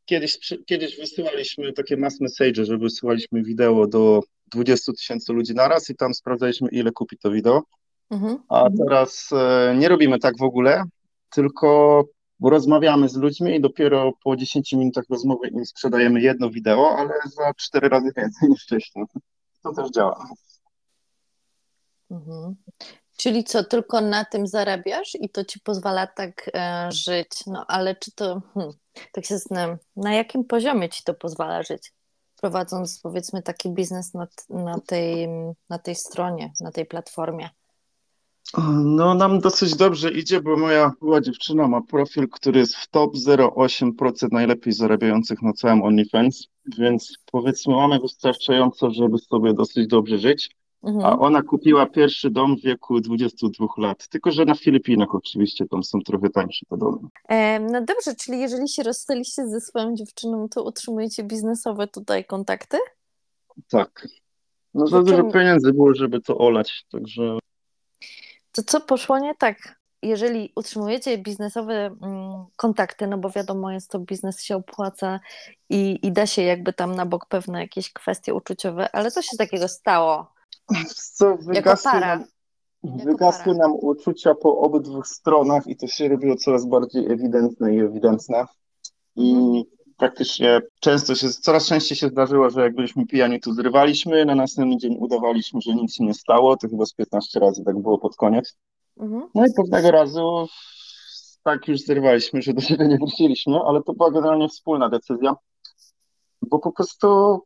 Kiedyś, 0.04 0.38
kiedyś 0.66 0.96
wysyłaliśmy 0.96 1.72
takie 1.72 1.96
mass 1.96 2.20
message, 2.20 2.64
że 2.64 2.78
wysyłaliśmy 2.78 3.42
wideo 3.42 3.86
do 3.86 4.20
20 4.46 4.92
tysięcy 4.92 5.32
ludzi 5.32 5.54
naraz 5.54 5.90
i 5.90 5.96
tam 5.96 6.14
sprawdzaliśmy, 6.14 6.68
ile 6.72 6.92
kupi 6.92 7.18
to 7.18 7.30
wideo. 7.30 7.62
Mhm. 8.10 8.38
A 8.48 8.68
teraz 8.70 9.30
e, 9.32 9.74
nie 9.76 9.88
robimy 9.88 10.18
tak 10.18 10.38
w 10.38 10.42
ogóle, 10.42 10.84
tylko 11.30 12.04
rozmawiamy 12.42 13.08
z 13.08 13.16
ludźmi 13.16 13.54
i 13.54 13.60
dopiero 13.60 14.12
po 14.24 14.36
10 14.36 14.72
minutach 14.72 15.04
rozmowy 15.10 15.48
im 15.48 15.66
sprzedajemy 15.66 16.20
jedno 16.20 16.50
wideo, 16.50 16.96
ale 16.96 17.14
za 17.24 17.54
4 17.54 17.88
razy 17.88 18.12
więcej 18.16 18.48
niż 18.48 18.64
wcześniej. 18.64 19.04
To 19.62 19.72
też 19.72 19.90
działa. 19.90 20.28
Mhm. 22.10 22.56
Czyli 23.16 23.44
co, 23.44 23.64
tylko 23.64 24.00
na 24.00 24.24
tym 24.24 24.46
zarabiasz 24.46 25.14
i 25.14 25.28
to 25.30 25.44
ci 25.44 25.60
pozwala 25.60 26.06
tak 26.06 26.50
e, 26.54 26.88
żyć? 26.92 27.46
No 27.46 27.64
ale 27.68 27.96
czy 27.96 28.12
to, 28.12 28.42
hmm, 28.54 28.72
tak 29.12 29.24
się 29.24 29.34
zastanawiam, 29.34 29.78
na 29.96 30.14
jakim 30.14 30.44
poziomie 30.44 30.88
ci 30.88 31.02
to 31.04 31.14
pozwala 31.14 31.62
żyć? 31.62 31.92
Prowadząc 32.40 33.00
powiedzmy 33.00 33.42
taki 33.42 33.70
biznes 33.70 34.14
na, 34.14 34.26
na, 34.50 34.80
tej, 34.86 35.28
na 35.68 35.78
tej 35.78 35.94
stronie, 35.94 36.52
na 36.60 36.72
tej 36.72 36.86
platformie. 36.86 37.50
No, 38.84 39.14
nam 39.14 39.40
dosyć 39.40 39.76
dobrze 39.76 40.10
idzie, 40.10 40.40
bo 40.40 40.56
moja 40.56 40.92
była 41.00 41.20
dziewczyna 41.20 41.68
ma 41.68 41.80
profil, 41.82 42.28
który 42.28 42.60
jest 42.60 42.76
w 42.76 42.88
top 42.88 43.14
0,8% 43.14 44.28
najlepiej 44.32 44.72
zarabiających 44.72 45.42
na 45.42 45.52
całym 45.52 45.82
OnlyFans, 45.82 46.46
więc 46.78 47.14
powiedzmy 47.32 47.74
mamy 47.74 48.00
wystarczająco, 48.00 48.90
żeby 48.90 49.18
sobie 49.18 49.54
dosyć 49.54 49.86
dobrze 49.86 50.18
żyć. 50.18 50.50
Mhm. 50.82 51.04
A 51.04 51.18
ona 51.18 51.42
kupiła 51.42 51.86
pierwszy 51.86 52.30
dom 52.30 52.56
w 52.56 52.62
wieku 52.62 53.00
22 53.00 53.66
lat, 53.78 54.08
tylko 54.08 54.30
że 54.30 54.44
na 54.44 54.54
Filipinach 54.54 55.14
oczywiście 55.14 55.66
tam 55.66 55.84
są 55.84 56.00
trochę 56.00 56.30
tańsze 56.30 56.66
te 56.66 56.76
domy. 56.76 56.98
E, 57.28 57.60
no 57.60 57.80
dobrze, 57.80 58.14
czyli 58.24 58.40
jeżeli 58.40 58.68
się 58.68 58.82
rozstaliście 58.82 59.48
ze 59.48 59.60
swoją 59.60 59.94
dziewczyną, 59.94 60.48
to 60.48 60.62
utrzymujecie 60.62 61.24
biznesowe 61.24 61.86
tutaj 61.86 62.24
kontakty? 62.24 62.78
Tak. 63.70 64.08
No 64.74 64.86
za 64.86 65.02
dużo 65.02 65.24
pieniędzy 65.24 65.72
było, 65.72 65.94
żeby 65.94 66.20
to 66.20 66.38
olać, 66.38 66.84
także 66.92 67.38
to 68.52 68.62
co 68.62 68.80
poszło 68.80 69.18
nie 69.18 69.34
tak? 69.34 69.80
Jeżeli 70.02 70.52
utrzymujecie 70.56 71.18
biznesowe 71.18 71.74
mm, 72.02 72.44
kontakty, 72.56 73.06
no 73.06 73.18
bo 73.18 73.30
wiadomo, 73.30 73.72
jest 73.72 73.90
to 73.90 73.98
biznes, 73.98 74.42
się 74.42 74.56
opłaca 74.56 75.20
i, 75.68 75.98
i 76.02 76.12
da 76.12 76.26
się 76.26 76.42
jakby 76.42 76.72
tam 76.72 76.94
na 76.94 77.06
bok 77.06 77.26
pewne 77.26 77.60
jakieś 77.60 77.92
kwestie 77.92 78.34
uczuciowe, 78.34 78.94
ale 78.94 79.10
co 79.10 79.22
się 79.22 79.36
takiego 79.36 79.68
stało? 79.68 80.32
Co, 81.14 81.36
wygasły 81.36 82.00
nam, 82.00 82.24
wygasły 82.82 83.54
nam 83.54 83.72
uczucia 83.72 84.34
po 84.34 84.58
obydwu 84.58 85.02
stronach 85.04 85.66
i 85.66 85.76
to 85.76 85.86
się 85.86 86.08
robiło 86.08 86.36
coraz 86.36 86.66
bardziej 86.66 87.12
ewidentne 87.12 87.74
i 87.74 87.80
ewidentne. 87.80 88.46
I 89.16 89.32
mhm 89.32 89.79
praktycznie 90.00 90.60
często 90.80 91.14
się, 91.14 91.28
coraz 91.28 91.66
częściej 91.66 91.98
się 91.98 92.08
zdarzyło, 92.08 92.50
że 92.50 92.60
jak 92.60 92.74
byliśmy 92.74 93.06
pijani, 93.06 93.40
to 93.40 93.52
zrywaliśmy, 93.52 94.24
na 94.24 94.34
następny 94.34 94.76
dzień 94.76 94.96
udawaliśmy, 94.98 95.60
że 95.60 95.74
nic 95.74 95.94
się 95.94 96.04
nie 96.04 96.14
stało, 96.14 96.56
to 96.56 96.68
chyba 96.68 96.86
z 96.86 96.94
15 96.94 97.40
razy 97.40 97.64
tak 97.64 97.78
było 97.78 97.98
pod 97.98 98.16
koniec. 98.16 98.56
Mhm. 98.96 99.28
No 99.34 99.46
i 99.46 99.48
pewnego 99.56 99.90
razu 99.90 100.48
tak 101.42 101.68
już 101.68 101.80
zrywaliśmy, 101.80 102.42
że 102.42 102.54
do 102.54 102.60
siebie 102.60 102.88
nie 102.88 102.96
wróciliśmy, 102.96 103.58
ale 103.66 103.82
to 103.82 103.92
była 103.92 104.10
generalnie 104.10 104.48
wspólna 104.48 104.88
decyzja, 104.88 105.34
bo 106.42 106.58
po 106.58 106.72
prostu 106.72 107.40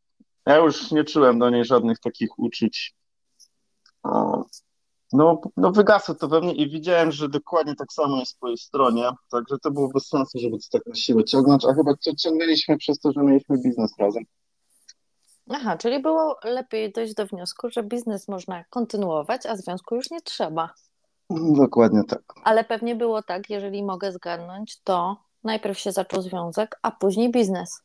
ja 0.46 0.56
już 0.56 0.90
nie 0.90 1.04
czułem 1.04 1.38
do 1.38 1.50
niej 1.50 1.64
żadnych 1.64 1.98
takich 1.98 2.38
uczuć 2.38 2.94
no, 5.14 5.40
no 5.56 5.72
wygasło 5.72 6.14
to 6.14 6.28
we 6.28 6.40
mnie 6.40 6.54
i 6.54 6.70
widziałem, 6.70 7.12
że 7.12 7.28
dokładnie 7.28 7.74
tak 7.74 7.92
samo 7.92 8.20
jest 8.20 8.38
po 8.40 8.48
jej 8.48 8.58
stronie, 8.58 9.10
także 9.30 9.58
to 9.62 9.70
było 9.70 9.88
bez 9.88 10.08
sensu, 10.08 10.38
żeby 10.38 10.58
to 10.58 10.78
tak 10.78 10.86
na 10.86 10.94
siłę 10.94 11.24
ciągnąć, 11.24 11.64
a 11.64 11.74
chyba 11.74 11.92
to 12.04 12.14
ciągnęliśmy 12.14 12.76
przez 12.76 12.98
to, 12.98 13.12
że 13.12 13.22
mieliśmy 13.22 13.58
biznes 13.58 13.98
razem. 13.98 14.24
Aha, 15.50 15.76
czyli 15.76 16.02
było 16.02 16.38
lepiej 16.44 16.92
dojść 16.92 17.14
do 17.14 17.26
wniosku, 17.26 17.70
że 17.70 17.82
biznes 17.82 18.28
można 18.28 18.64
kontynuować, 18.70 19.46
a 19.46 19.56
związku 19.56 19.94
już 19.94 20.10
nie 20.10 20.20
trzeba. 20.20 20.70
Dokładnie 21.30 22.04
tak. 22.04 22.22
Ale 22.44 22.64
pewnie 22.64 22.96
było 22.96 23.22
tak, 23.22 23.50
jeżeli 23.50 23.82
mogę 23.82 24.12
zgadnąć, 24.12 24.80
to 24.84 25.16
najpierw 25.44 25.78
się 25.78 25.92
zaczął 25.92 26.22
związek, 26.22 26.78
a 26.82 26.90
później 26.90 27.30
biznes. 27.30 27.82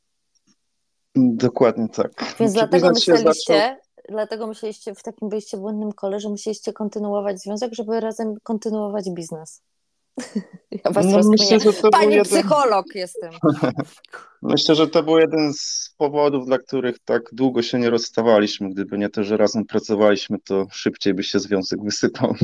Dokładnie 1.15 1.89
tak. 1.89 2.11
Więc 2.39 2.51
znaczy, 2.51 2.53
dlatego 2.53 2.89
myśleliście, 2.89 3.77
dlatego 4.11 4.47
myśleliście 4.47 4.95
w 4.95 5.03
takim 5.03 5.29
wyjście 5.29 5.57
w 5.57 5.59
błędnym 5.59 5.93
kole, 5.93 6.19
że 6.19 6.29
musieliście 6.29 6.73
kontynuować 6.73 7.41
związek, 7.41 7.73
żeby 7.73 7.99
razem 7.99 8.35
kontynuować 8.43 9.09
biznes. 9.09 9.61
Ja 10.85 10.91
was 10.91 11.05
no, 11.05 11.19
myślę, 11.29 11.59
że 11.59 11.73
to 11.73 11.89
Pani 11.89 12.15
jeden... 12.15 12.25
psycholog 12.25 12.85
jestem. 12.95 13.31
myślę, 14.41 14.75
że 14.75 14.87
to 14.87 15.03
był 15.03 15.17
jeden 15.17 15.53
z 15.53 15.93
powodów, 15.97 16.45
dla 16.45 16.57
których 16.57 16.99
tak 16.99 17.21
długo 17.31 17.61
się 17.61 17.79
nie 17.79 17.89
rozstawaliśmy. 17.89 18.69
Gdyby 18.69 18.97
nie 18.97 19.09
to, 19.09 19.23
że 19.23 19.37
razem 19.37 19.65
pracowaliśmy, 19.65 20.37
to 20.39 20.67
szybciej 20.71 21.13
by 21.13 21.23
się 21.23 21.39
związek 21.39 21.83
wysypał. 21.83 22.33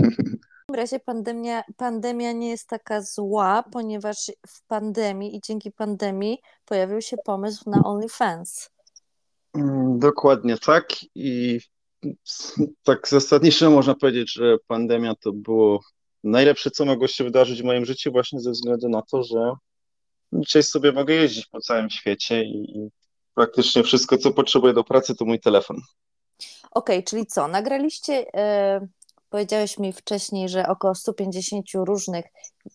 W 0.72 0.76
razie 0.76 1.00
pandemia, 1.00 1.64
pandemia 1.78 2.32
nie 2.32 2.50
jest 2.50 2.70
taka 2.70 3.02
zła, 3.02 3.64
ponieważ 3.72 4.32
w 4.48 4.68
pandemii 4.68 5.36
i 5.36 5.42
dzięki 5.42 5.72
pandemii 5.72 6.38
pojawił 6.66 7.02
się 7.02 7.18
pomysł 7.26 7.70
na 7.70 7.84
OnlyFans. 7.84 8.70
Mm, 9.56 10.00
dokładnie 10.00 10.58
tak. 10.58 10.88
I 11.16 11.60
tak 12.84 13.08
zasadniczo 13.08 13.70
można 13.70 13.96
powiedzieć, 13.96 14.34
że 14.34 14.58
pandemia 14.68 15.16
to 15.16 15.32
było 15.34 15.80
najlepsze, 16.24 16.72
co 16.72 16.86
mogło 16.86 17.08
się 17.08 17.24
wydarzyć 17.24 17.62
w 17.62 17.66
moim 17.66 17.86
życiu, 17.86 18.12
właśnie 18.12 18.40
ze 18.40 18.52
względu 18.52 18.90
na 18.90 19.02
to, 19.02 19.24
że 19.24 19.54
dzisiaj 20.34 20.64
sobie 20.64 20.92
mogę 20.92 21.14
jeździć 21.14 21.46
po 21.46 21.60
całym 21.60 21.90
świecie 21.90 22.44
i 22.44 22.90
praktycznie 23.34 23.84
wszystko, 23.84 24.18
co 24.18 24.32
potrzebuję 24.32 24.74
do 24.74 24.84
pracy, 24.84 25.16
to 25.16 25.26
mój 25.26 25.40
telefon. 25.40 25.78
Okej, 26.72 26.98
okay, 26.98 27.04
czyli 27.04 27.26
co? 27.26 27.48
Nagraliście, 27.48 28.14
yy, 28.14 28.88
powiedziałeś 29.30 29.78
mi 29.78 29.94
wcześniej, 29.94 30.50
że 30.50 30.68
około 30.68 30.96
150 30.96 31.66
różnych 31.76 32.26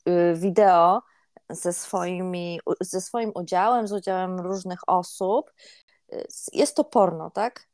yy, 0.07 0.35
wideo 0.37 1.03
ze, 1.51 1.73
swoimi, 1.73 2.61
ze 2.81 3.01
swoim 3.01 3.33
udziałem, 3.35 3.89
z 3.89 3.93
udziałem 3.93 4.41
różnych 4.41 4.81
osób. 4.87 5.51
Jest 6.53 6.77
to 6.77 6.85
porno, 6.85 7.31
tak? 7.31 7.71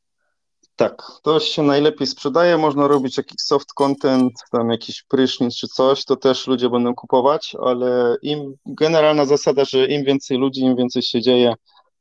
Tak, 0.75 1.03
to 1.23 1.39
się 1.39 1.63
najlepiej 1.63 2.07
sprzedaje, 2.07 2.57
można 2.57 2.87
robić 2.87 3.17
jakiś 3.17 3.41
soft 3.41 3.73
content, 3.73 4.33
tam 4.51 4.69
jakiś 4.69 5.03
prysznic 5.03 5.55
czy 5.55 5.67
coś, 5.67 6.05
to 6.05 6.15
też 6.15 6.47
ludzie 6.47 6.69
będą 6.69 6.95
kupować, 6.95 7.55
ale 7.61 8.17
im 8.21 8.55
generalna 8.65 9.25
zasada, 9.25 9.65
że 9.65 9.87
im 9.87 10.05
więcej 10.05 10.37
ludzi, 10.37 10.61
im 10.61 10.75
więcej 10.75 11.01
się 11.01 11.21
dzieje, 11.21 11.53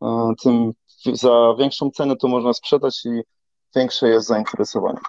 e, 0.03 0.33
tym 0.43 0.73
za 1.13 1.55
większą 1.59 1.91
cenę 1.91 2.17
to 2.17 2.29
można 2.29 2.53
sprzedać 2.53 3.07
i 3.07 3.21
większe 3.77 4.09
jest 4.09 4.27
zainteresowanie. 4.27 5.01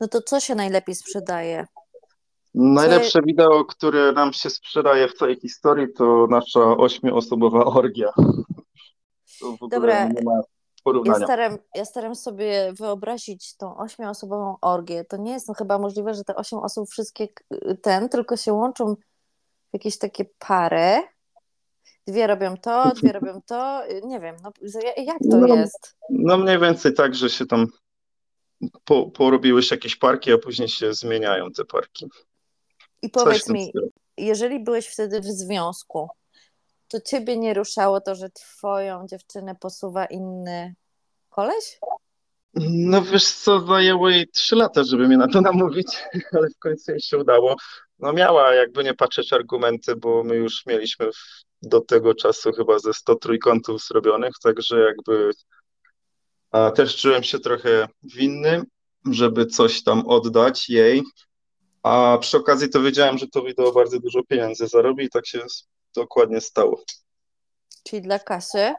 No 0.00 0.08
to 0.08 0.22
co 0.22 0.40
się 0.40 0.54
najlepiej 0.54 0.94
sprzedaje? 0.94 1.66
Najlepsze 2.54 3.20
co... 3.20 3.26
wideo, 3.26 3.64
które 3.64 4.12
nam 4.12 4.32
się 4.32 4.50
sprzedaje 4.50 5.08
w 5.08 5.14
całej 5.14 5.36
historii, 5.40 5.86
to 5.92 6.26
nasza 6.30 6.60
ośmioosobowa 6.60 7.64
orgia. 7.64 8.12
Dobra, 9.70 10.08
porównania. 10.84 11.18
Ja 11.18 11.26
staram, 11.26 11.58
ja 11.74 11.84
staram 11.84 12.14
sobie 12.14 12.72
wyobrazić 12.72 13.56
tą 13.56 13.76
ośmioosobową 13.76 14.56
orgię. 14.60 15.04
To 15.04 15.16
nie 15.16 15.32
jest 15.32 15.48
no, 15.48 15.54
chyba 15.54 15.78
możliwe, 15.78 16.14
że 16.14 16.24
te 16.24 16.36
osiem 16.36 16.58
osób 16.58 16.90
wszystkie 16.90 17.28
ten, 17.82 18.08
tylko 18.08 18.36
się 18.36 18.52
łączą 18.52 18.94
w 18.94 18.98
jakieś 19.72 19.98
takie 19.98 20.24
pary. 20.38 21.02
Dwie 22.06 22.26
robią 22.26 22.56
to, 22.56 22.92
dwie 23.02 23.12
robią 23.12 23.40
to. 23.46 23.82
Nie 24.04 24.20
wiem, 24.20 24.36
no, 24.42 24.52
jak 24.96 25.18
to 25.30 25.36
no, 25.36 25.54
jest? 25.54 25.96
No 26.10 26.38
mniej 26.38 26.60
więcej 26.60 26.94
tak, 26.94 27.14
że 27.14 27.30
się 27.30 27.46
tam 27.46 27.66
po, 28.84 29.10
porobiły 29.10 29.62
się 29.62 29.74
jakieś 29.74 29.96
parki, 29.96 30.32
a 30.32 30.38
później 30.38 30.68
się 30.68 30.94
zmieniają 30.94 31.50
te 31.50 31.64
parki. 31.64 32.06
I 33.02 33.10
powiedz 33.10 33.48
mi, 33.48 33.72
jeżeli 34.16 34.60
byłeś 34.60 34.86
wtedy 34.86 35.20
w 35.20 35.24
związku, 35.24 36.08
to 36.94 37.00
ciebie 37.00 37.36
nie 37.36 37.54
ruszało 37.54 38.00
to, 38.00 38.14
że 38.14 38.30
twoją 38.30 39.06
dziewczynę 39.06 39.54
posuwa 39.54 40.06
inny 40.06 40.74
koleś? 41.30 41.78
No 42.54 43.02
wiesz 43.02 43.32
co, 43.32 43.60
zajęło 43.60 44.10
jej 44.10 44.28
trzy 44.28 44.56
lata, 44.56 44.84
żeby 44.84 45.08
mnie 45.08 45.16
na 45.16 45.28
to 45.28 45.40
namówić, 45.40 45.86
ale 46.36 46.48
w 46.48 46.58
końcu 46.58 46.90
jej 46.90 47.00
się 47.00 47.18
udało. 47.18 47.56
No 47.98 48.12
miała 48.12 48.54
jakby 48.54 48.84
nie 48.84 48.94
patrzeć 48.94 49.32
argumenty, 49.32 49.96
bo 49.96 50.24
my 50.24 50.36
już 50.36 50.66
mieliśmy 50.66 51.10
do 51.62 51.80
tego 51.80 52.14
czasu 52.14 52.52
chyba 52.52 52.78
ze 52.78 52.94
100 52.94 53.14
trójkątów 53.14 53.82
zrobionych, 53.82 54.32
także 54.42 54.80
jakby 54.80 55.30
a 56.50 56.70
też 56.70 56.96
czułem 56.96 57.22
się 57.22 57.38
trochę 57.38 57.88
winny, 58.02 58.62
żeby 59.10 59.46
coś 59.46 59.82
tam 59.82 60.06
oddać 60.06 60.68
jej, 60.68 61.02
a 61.82 62.18
przy 62.20 62.36
okazji 62.36 62.68
to 62.68 62.82
wiedziałem, 62.82 63.18
że 63.18 63.28
to 63.28 63.42
wideo 63.42 63.72
bardzo 63.72 64.00
dużo 64.00 64.22
pieniędzy 64.22 64.66
zarobi 64.66 65.04
i 65.04 65.10
tak 65.10 65.26
się 65.26 65.40
dokładnie 65.94 66.40
stało. 66.40 66.82
Czyli 67.84 68.02
dla 68.02 68.18
kasy? 68.18 68.74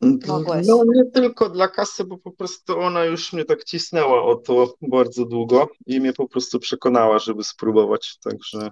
Mogłeś. 0.00 0.66
No 0.66 0.82
nie 0.94 1.10
tylko 1.10 1.50
dla 1.50 1.68
kasy, 1.68 2.04
bo 2.04 2.18
po 2.18 2.30
prostu 2.30 2.80
ona 2.80 3.04
już 3.04 3.32
mnie 3.32 3.44
tak 3.44 3.64
cisnęła 3.64 4.22
o 4.22 4.34
to 4.34 4.74
bardzo 4.82 5.24
długo 5.24 5.68
i 5.86 6.00
mnie 6.00 6.12
po 6.12 6.28
prostu 6.28 6.58
przekonała, 6.58 7.18
żeby 7.18 7.44
spróbować, 7.44 8.18
także 8.24 8.70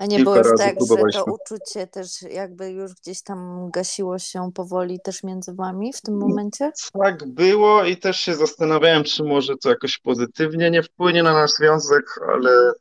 a 0.00 0.06
nie 0.06 0.18
było 0.18 0.36
już 0.36 0.46
tak, 0.58 0.76
że 0.80 0.96
to 1.12 1.24
uczucie 1.24 1.86
też 1.86 2.22
jakby 2.22 2.70
już 2.70 2.94
gdzieś 2.94 3.22
tam 3.22 3.70
gasiło 3.70 4.18
się 4.18 4.50
powoli 4.54 5.00
też 5.00 5.22
między 5.22 5.54
wami 5.54 5.92
w 5.92 6.00
tym 6.00 6.18
momencie? 6.18 6.72
Tak 7.02 7.28
było 7.28 7.84
i 7.84 7.96
też 7.96 8.20
się 8.20 8.34
zastanawiałem, 8.34 9.04
czy 9.04 9.24
może 9.24 9.56
to 9.56 9.68
jakoś 9.68 9.98
pozytywnie 9.98 10.70
nie 10.70 10.82
wpłynie 10.82 11.22
na 11.22 11.32
nasz 11.32 11.50
związek, 11.50 12.20
ale 12.32 12.72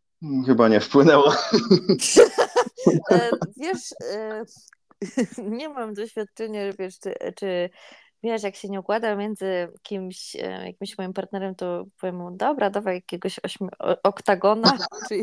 chyba 0.46 0.68
nie 0.68 0.80
wpłynęło. 0.80 1.34
E, 3.12 3.30
wiesz, 3.62 3.94
e, 4.12 4.44
nie 5.58 5.70
mam 5.70 5.94
doświadczenia, 5.94 6.74
wiesz, 6.80 7.00
czy, 7.00 7.14
czy 7.36 7.70
wiesz, 8.24 8.44
jak 8.44 8.56
się 8.56 8.70
nie 8.70 8.80
układa 8.80 9.16
między 9.16 9.68
kimś, 9.84 10.36
e, 10.36 10.66
jakimś 10.66 10.98
moim 10.98 11.14
partnerem, 11.14 11.56
to 11.56 11.86
powiem 12.02 12.16
mu, 12.16 12.32
dobra, 12.32 12.70
dawaj 12.70 12.96
jakiegoś 12.96 13.40
ośmi- 13.40 13.96
oktagona 14.04 14.78
czyli... 15.08 15.22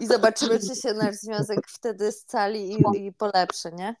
i 0.00 0.06
zobaczymy, 0.06 0.58
czy 0.58 0.76
się 0.82 0.94
nasz 0.94 1.14
związek 1.14 1.58
wtedy 1.68 2.12
scali 2.12 2.72
i, 2.72 3.06
i 3.06 3.12
polepszy, 3.12 3.72
nie? 3.72 3.94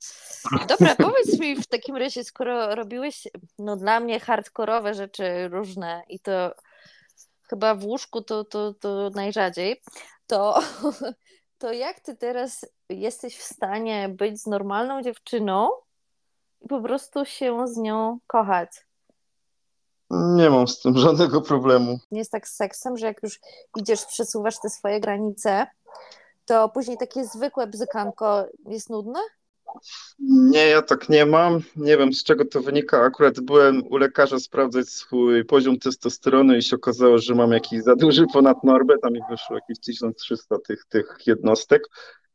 Dobra, 0.68 0.94
powiedz 0.94 1.40
mi 1.40 1.56
w 1.56 1.66
takim 1.66 1.96
razie, 1.96 2.24
skoro 2.24 2.74
robiłeś, 2.74 3.28
no 3.58 3.76
dla 3.76 4.00
mnie 4.00 4.20
hardkorowe 4.20 4.94
rzeczy 4.94 5.48
różne 5.48 6.02
i 6.08 6.20
to 6.20 6.54
chyba 7.50 7.74
w 7.74 7.84
łóżku 7.84 8.22
to, 8.22 8.44
to, 8.44 8.74
to 8.74 9.10
najrzadziej, 9.14 9.82
to, 10.26 10.60
to 11.60 11.72
jak 11.72 12.00
ty 12.00 12.16
teraz 12.16 12.66
jesteś 12.88 13.38
w 13.38 13.42
stanie 13.42 14.08
być 14.08 14.42
z 14.42 14.46
normalną 14.46 15.02
dziewczyną, 15.02 15.70
i 16.60 16.68
po 16.68 16.80
prostu 16.80 17.24
się 17.24 17.68
z 17.68 17.76
nią 17.76 18.18
kochać. 18.26 18.70
Nie 20.10 20.50
mam 20.50 20.68
z 20.68 20.80
tym 20.80 20.98
żadnego 20.98 21.40
problemu. 21.40 21.98
Nie 22.10 22.18
jest 22.18 22.32
tak 22.32 22.48
z 22.48 22.56
seksem, 22.56 22.96
że 22.96 23.06
jak 23.06 23.22
już 23.22 23.40
idziesz, 23.76 24.04
przesuwasz 24.06 24.60
te 24.60 24.70
swoje 24.70 25.00
granice, 25.00 25.66
to 26.44 26.68
później 26.68 26.98
takie 26.98 27.24
zwykłe 27.24 27.66
bzykanko 27.66 28.46
jest 28.66 28.90
nudne? 28.90 29.20
Nie, 30.28 30.66
ja 30.68 30.82
tak 30.82 31.08
nie 31.08 31.26
mam. 31.26 31.60
Nie 31.76 31.96
wiem 31.96 32.12
z 32.12 32.24
czego 32.24 32.44
to 32.44 32.60
wynika. 32.60 33.02
Akurat 33.02 33.40
byłem 33.40 33.82
u 33.86 33.96
lekarza 33.96 34.38
sprawdzać 34.38 34.88
swój 34.88 35.44
poziom 35.44 35.78
testosteronu 35.78 36.56
i 36.56 36.62
się 36.62 36.76
okazało, 36.76 37.18
że 37.18 37.34
mam 37.34 37.52
jakiś 37.52 37.82
za 37.82 37.96
duży 37.96 38.26
ponad 38.32 38.64
normę. 38.64 38.94
Tam 39.02 39.12
mi 39.12 39.20
wyszło 39.30 39.56
jakieś 39.56 39.78
1300 39.80 40.58
tych, 40.58 40.84
tych 40.84 41.16
jednostek. 41.26 41.82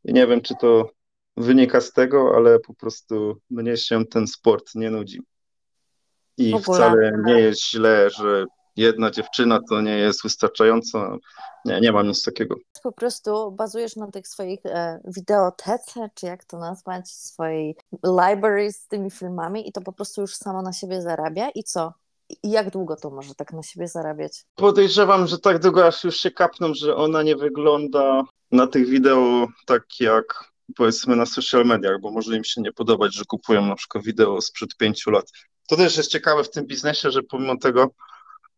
I 0.03 0.13
nie 0.13 0.27
wiem, 0.27 0.41
czy 0.41 0.53
to 0.61 0.89
wynika 1.37 1.81
z 1.81 1.91
tego, 1.91 2.33
ale 2.35 2.59
po 2.59 2.73
prostu 2.73 3.37
mnie 3.49 3.77
się 3.77 4.05
ten 4.05 4.27
sport 4.27 4.75
nie 4.75 4.91
nudzi. 4.91 5.21
I 6.37 6.59
wcale 6.59 7.11
nie 7.25 7.39
jest 7.39 7.69
źle, 7.69 8.09
że 8.09 8.45
jedna 8.75 9.11
dziewczyna 9.11 9.59
to 9.69 9.81
nie 9.81 9.97
jest 9.97 10.23
wystarczająco. 10.23 11.17
Nie, 11.65 11.79
nie 11.81 11.91
mam 11.91 12.07
nic 12.07 12.23
takiego. 12.23 12.55
Po 12.83 12.91
prostu 12.91 13.51
bazujesz 13.51 13.95
na 13.95 14.11
tych 14.11 14.27
swoich 14.27 14.65
e, 14.65 14.99
wideotece, 15.05 16.09
czy 16.15 16.25
jak 16.25 16.45
to 16.45 16.59
nazwać, 16.59 17.09
swojej 17.09 17.75
library 18.03 18.71
z 18.71 18.87
tymi 18.87 19.11
filmami 19.11 19.69
i 19.69 19.71
to 19.71 19.81
po 19.81 19.93
prostu 19.93 20.21
już 20.21 20.35
samo 20.35 20.61
na 20.61 20.73
siebie 20.73 21.01
zarabia 21.01 21.49
i 21.49 21.63
co? 21.63 21.93
I 22.43 22.51
jak 22.51 22.69
długo 22.69 22.95
to 22.95 23.09
może 23.09 23.35
tak 23.35 23.53
na 23.53 23.63
siebie 23.63 23.87
zarabiać? 23.87 24.43
Podejrzewam, 24.55 25.27
że 25.27 25.39
tak 25.39 25.59
długo 25.59 25.87
aż 25.87 26.03
już 26.03 26.17
się 26.17 26.31
kapną, 26.31 26.73
że 26.73 26.95
ona 26.95 27.23
nie 27.23 27.35
wygląda 27.35 28.23
na 28.51 28.67
tych 28.67 28.87
wideo 28.87 29.47
tak 29.65 29.83
jak 29.99 30.25
powiedzmy 30.75 31.15
na 31.15 31.25
social 31.25 31.65
mediach, 31.65 32.01
bo 32.01 32.11
może 32.11 32.37
im 32.37 32.43
się 32.43 32.61
nie 32.61 32.71
podobać, 32.71 33.15
że 33.15 33.23
kupują 33.27 33.65
na 33.65 33.75
przykład 33.75 34.03
wideo 34.03 34.41
sprzed 34.41 34.77
pięciu 34.77 35.11
lat. 35.11 35.31
To 35.67 35.75
też 35.75 35.97
jest 35.97 36.11
ciekawe 36.11 36.43
w 36.43 36.49
tym 36.49 36.65
biznesie, 36.65 37.11
że 37.11 37.23
pomimo 37.23 37.57
tego, 37.57 37.89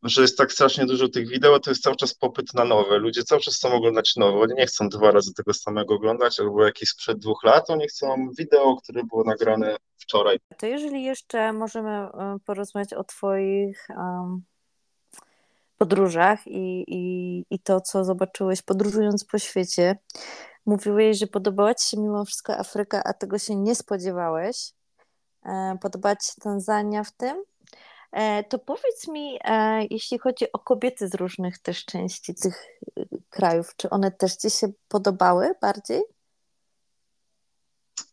że 0.09 0.21
jest 0.21 0.37
tak 0.37 0.51
strasznie 0.51 0.85
dużo 0.85 1.07
tych 1.09 1.27
wideo, 1.29 1.59
to 1.59 1.71
jest 1.71 1.83
cały 1.83 1.95
czas 1.95 2.13
popyt 2.13 2.53
na 2.53 2.65
nowe. 2.65 2.97
Ludzie 2.97 3.23
cały 3.23 3.41
czas 3.41 3.55
chcą 3.55 3.73
oglądać 3.73 4.15
nowe. 4.15 4.39
Oni 4.39 4.53
nie 4.53 4.65
chcą 4.65 4.89
dwa 4.89 5.11
razy 5.11 5.33
tego 5.33 5.53
samego 5.53 5.95
oglądać 5.95 6.39
albo 6.39 6.65
jakieś 6.65 6.89
sprzed 6.89 7.19
dwóch 7.19 7.43
lat, 7.43 7.69
oni 7.69 7.87
chcą 7.87 8.29
wideo, 8.37 8.75
które 8.75 9.03
było 9.03 9.23
nagrane 9.23 9.77
wczoraj. 9.97 10.39
To 10.57 10.65
jeżeli 10.65 11.03
jeszcze 11.03 11.53
możemy 11.53 11.89
e, 11.89 12.37
porozmawiać 12.45 12.93
o 12.93 13.03
Twoich 13.03 13.87
um, 13.89 14.41
podróżach 15.77 16.47
i, 16.47 16.83
i, 16.87 17.43
i 17.49 17.59
to, 17.59 17.81
co 17.81 18.05
zobaczyłeś 18.05 18.61
podróżując 18.61 19.25
po 19.25 19.39
świecie. 19.39 19.97
Mówiłeś, 20.65 21.19
że 21.19 21.27
podobała 21.27 21.75
Ci 21.75 21.89
się 21.89 21.97
mimo 21.97 22.25
wszystko 22.25 22.57
Afryka, 22.57 23.01
a 23.05 23.13
tego 23.13 23.39
się 23.39 23.55
nie 23.55 23.75
spodziewałeś. 23.75 24.73
E, 25.45 25.77
podobała 25.81 26.15
Ci 26.15 26.27
się 26.27 26.41
Tanzania 26.41 27.03
w 27.03 27.11
tym? 27.11 27.43
E, 28.11 28.43
to 28.43 28.59
powiedz 28.59 29.07
mi, 29.07 29.39
e, 29.43 29.83
jeśli 29.89 30.19
chodzi 30.19 30.51
o 30.53 30.59
kobiety 30.59 31.07
z 31.07 31.15
różnych 31.15 31.59
też 31.59 31.85
części 31.85 32.35
tych 32.35 32.65
krajów, 33.29 33.75
czy 33.77 33.89
one 33.89 34.11
też 34.11 34.35
Ci 34.35 34.49
się 34.49 34.67
podobały 34.87 35.53
bardziej? 35.61 36.03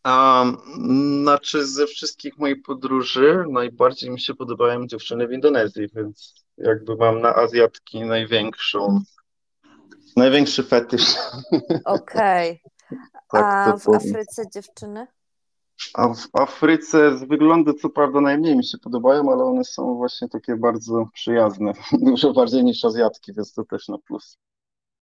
Um, 0.05 0.57
znaczy 1.21 1.65
ze 1.67 1.87
wszystkich 1.87 2.37
moich 2.37 2.63
podróży 2.63 3.43
najbardziej 3.49 4.09
mi 4.09 4.19
się 4.19 4.35
podobają 4.35 4.87
dziewczyny 4.87 5.27
w 5.27 5.31
Indonezji, 5.31 5.87
więc 5.93 6.45
jakby 6.57 6.95
mam 6.95 7.21
na 7.21 7.35
Azjatki 7.35 8.01
największą 8.01 9.03
Największy 10.15 10.63
fetysz. 10.63 11.15
Okej. 11.85 12.61
Okay. 12.61 12.99
tak, 13.31 13.43
A 13.43 13.77
w 13.77 13.83
powiem. 13.83 14.01
Afryce 14.01 14.49
dziewczyny? 14.53 15.07
A 15.93 16.13
w 16.13 16.27
Afryce 16.33 17.17
z 17.17 17.23
wyglądu 17.23 17.73
co 17.73 17.89
prawda 17.89 18.21
najmniej 18.21 18.57
mi 18.57 18.65
się 18.65 18.77
podobają, 18.77 19.31
ale 19.31 19.43
one 19.43 19.63
są 19.63 19.95
właśnie 19.95 20.29
takie 20.29 20.55
bardzo 20.55 21.07
przyjazne. 21.13 21.71
Dużo 21.91 22.33
bardziej 22.33 22.63
niż 22.63 22.85
Azjatki, 22.85 23.33
więc 23.33 23.53
to 23.53 23.63
też 23.63 23.87
na 23.87 23.97
plus. 23.97 24.37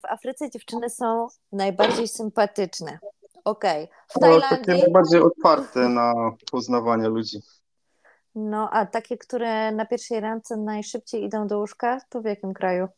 W 0.00 0.04
Afryce 0.04 0.50
dziewczyny 0.50 0.90
są 0.90 1.28
najbardziej 1.52 2.08
sympatyczne. 2.08 2.98
Okej. 3.44 3.84
Okay. 3.84 3.96
W 4.08 4.20
Tajlandii... 4.20 4.48
No, 4.50 4.56
takie 4.56 4.82
najbardziej 4.82 5.20
otwarte 5.20 5.88
na 5.88 6.14
poznawanie 6.50 7.08
ludzi. 7.08 7.38
No, 8.34 8.70
a 8.70 8.86
takie, 8.86 9.18
które 9.18 9.72
na 9.72 9.86
pierwszej 9.86 10.20
randce 10.20 10.56
najszybciej 10.56 11.24
idą 11.24 11.46
do 11.46 11.58
łóżka, 11.58 12.00
to 12.08 12.20
w 12.20 12.24
jakim 12.24 12.54
kraju? 12.54 12.88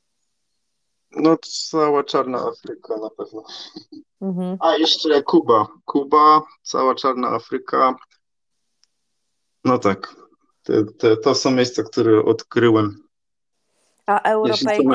No 1.17 1.37
cała 1.71 2.05
czarna 2.05 2.39
Afryka 2.39 2.97
na 2.97 3.11
pewno. 3.11 3.45
Mhm. 4.21 4.57
A 4.61 4.77
jeszcze 4.77 5.23
Kuba. 5.23 5.67
Kuba, 5.85 6.43
cała 6.63 6.95
czarna 6.95 7.29
Afryka. 7.29 7.97
No 9.65 9.79
tak. 9.79 10.17
Te, 10.63 10.85
te, 10.85 11.17
to 11.17 11.35
są 11.35 11.51
miejsca, 11.51 11.83
które 11.83 12.25
odkryłem. 12.25 13.03
A 14.07 14.21
Europejki? 14.21 14.89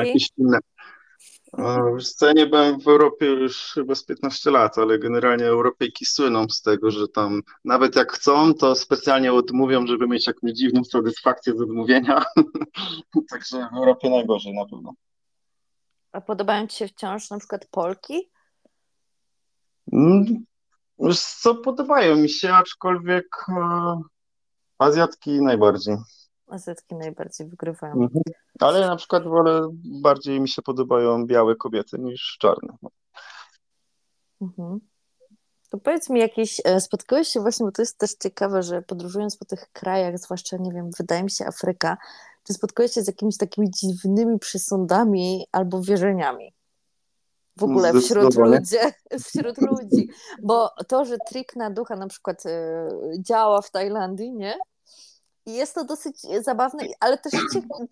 Wiesz 1.96 2.12
co, 2.12 2.26
ja 2.26 2.32
nie 2.32 2.46
byłem 2.46 2.80
w 2.80 2.88
Europie 2.88 3.26
już 3.26 3.72
chyba 3.74 3.94
z 3.94 4.04
15 4.04 4.50
lat, 4.50 4.78
ale 4.78 4.98
generalnie 4.98 5.46
Europejki 5.46 6.04
słyną 6.06 6.48
z 6.48 6.62
tego, 6.62 6.90
że 6.90 7.08
tam 7.08 7.42
nawet 7.64 7.96
jak 7.96 8.12
chcą, 8.12 8.54
to 8.54 8.74
specjalnie 8.74 9.32
odmówią, 9.32 9.86
żeby 9.86 10.08
mieć 10.08 10.26
jakąś 10.26 10.52
dziwną 10.52 10.84
satysfakcję 10.84 11.56
z 11.56 11.60
odmówienia. 11.60 12.24
Także 13.30 13.68
w 13.72 13.76
Europie 13.76 14.10
najgorzej 14.10 14.54
na 14.54 14.66
pewno. 14.66 14.94
A 16.18 16.20
podobają 16.20 16.66
Ci 16.66 16.76
się 16.76 16.88
wciąż 16.88 17.30
na 17.30 17.38
przykład 17.38 17.66
Polki? 17.70 18.30
Mm, 19.92 20.44
co, 21.40 21.54
podobają 21.54 22.16
mi 22.16 22.28
się, 22.28 22.54
aczkolwiek 22.54 23.26
e, 23.48 24.00
Azjatki 24.78 25.42
najbardziej. 25.42 25.96
Azjatki 26.48 26.94
najbardziej 26.94 27.46
wygrywają. 27.46 27.92
Mhm. 27.92 28.22
Ale 28.60 28.86
na 28.86 28.96
przykład 28.96 29.24
wolę, 29.24 29.68
bardziej 29.84 30.40
mi 30.40 30.48
się 30.48 30.62
podobają 30.62 31.26
białe 31.26 31.56
kobiety 31.56 31.98
niż 31.98 32.36
czarne. 32.40 32.76
Mhm. 34.40 34.78
To 35.70 35.78
powiedz 35.78 36.10
mi 36.10 36.20
jakieś, 36.20 36.60
e, 36.64 36.80
spotkałeś 36.80 37.28
się 37.28 37.40
właśnie, 37.40 37.66
bo 37.66 37.72
to 37.72 37.82
jest 37.82 37.98
też 37.98 38.14
ciekawe, 38.22 38.62
że 38.62 38.82
podróżując 38.82 39.36
po 39.36 39.44
tych 39.44 39.72
krajach, 39.72 40.18
zwłaszcza, 40.18 40.56
nie 40.56 40.72
wiem, 40.72 40.90
wydaje 40.98 41.22
mi 41.22 41.30
się 41.30 41.46
Afryka, 41.46 41.96
czy 42.48 42.54
spotkałeś 42.54 42.92
się 42.92 43.02
z 43.02 43.06
jakimiś 43.06 43.36
takimi 43.36 43.70
dziwnymi 43.70 44.38
przysądami 44.38 45.46
albo 45.52 45.82
wierzeniami? 45.82 46.54
W 47.56 47.62
ogóle 47.62 48.00
wśród 48.00 48.34
ludzi, 48.34 48.76
wśród 49.26 49.58
ludzi, 49.58 50.08
bo 50.42 50.70
to, 50.88 51.04
że 51.04 51.16
trik 51.30 51.56
na 51.56 51.70
ducha 51.70 51.96
na 51.96 52.06
przykład 52.06 52.46
y, 52.46 52.50
działa 53.18 53.62
w 53.62 53.70
Tajlandii, 53.70 54.32
nie? 54.32 54.58
Jest 55.46 55.74
to 55.74 55.84
dosyć 55.84 56.20
zabawne, 56.40 56.84
ale 57.00 57.18
też 57.18 57.32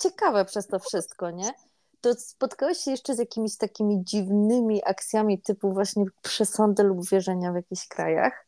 ciekawe 0.03 0.45
przez 0.45 0.67
to 0.67 0.79
wszystko, 0.79 1.31
nie? 1.31 1.55
To 2.01 2.15
spotkałeś 2.15 2.79
się 2.79 2.91
jeszcze 2.91 3.15
z 3.15 3.19
jakimiś 3.19 3.57
takimi 3.57 4.05
dziwnymi 4.05 4.85
akcjami 4.85 5.43
typu 5.43 5.73
właśnie 5.73 6.05
przesądy 6.23 6.83
lub 6.83 7.09
wierzenia 7.09 7.53
w 7.53 7.57
jakichś 7.57 7.89
krajach? 7.89 8.47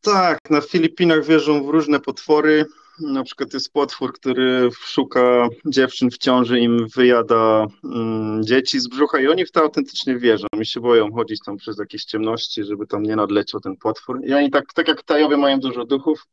Tak, 0.00 0.38
na 0.50 0.60
Filipinach 0.60 1.24
wierzą 1.24 1.64
w 1.64 1.68
różne 1.68 2.00
potwory. 2.00 2.66
Na 3.00 3.24
przykład 3.24 3.54
jest 3.54 3.72
potwór, 3.72 4.12
który 4.12 4.70
szuka 4.72 5.48
dziewczyn 5.66 6.10
w 6.10 6.18
ciąży, 6.18 6.60
im 6.60 6.88
wyjada 6.88 7.66
mm, 7.84 8.44
dzieci 8.44 8.80
z 8.80 8.88
brzucha 8.88 9.20
i 9.20 9.28
oni 9.28 9.46
w 9.46 9.52
to 9.52 9.60
autentycznie 9.60 10.16
wierzą. 10.16 10.46
I 10.60 10.66
się 10.66 10.80
boją 10.80 11.12
chodzić 11.12 11.40
tam 11.46 11.56
przez 11.56 11.78
jakieś 11.78 12.04
ciemności, 12.04 12.64
żeby 12.64 12.86
tam 12.86 13.02
nie 13.02 13.16
nadleciał 13.16 13.60
ten 13.60 13.76
potwór. 13.76 14.20
I 14.24 14.34
oni 14.34 14.50
tak, 14.50 14.64
tak 14.74 14.88
jak 14.88 15.02
Tajowie 15.02 15.36
mają 15.36 15.60
dużo 15.60 15.84
duchów, 15.84 16.26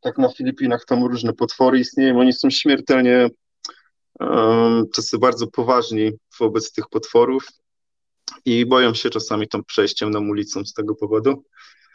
tak 0.00 0.18
na 0.18 0.28
Filipinach 0.28 0.84
tam 0.84 1.04
różne 1.04 1.32
potwory 1.32 1.78
istnieją. 1.78 2.20
Oni 2.20 2.32
są 2.32 2.50
śmiertelnie 2.50 3.28
um, 4.20 4.84
czasy 4.94 5.18
bardzo 5.18 5.46
poważni 5.46 6.12
wobec 6.40 6.72
tych 6.72 6.88
potworów 6.88 7.46
i 8.44 8.66
boją 8.66 8.94
się 8.94 9.10
czasami 9.10 9.48
tam 9.48 9.64
przejść 9.64 9.94
ciemną 9.94 10.28
ulicą 10.28 10.64
z 10.64 10.72
tego 10.72 10.94
powodu. 10.94 11.44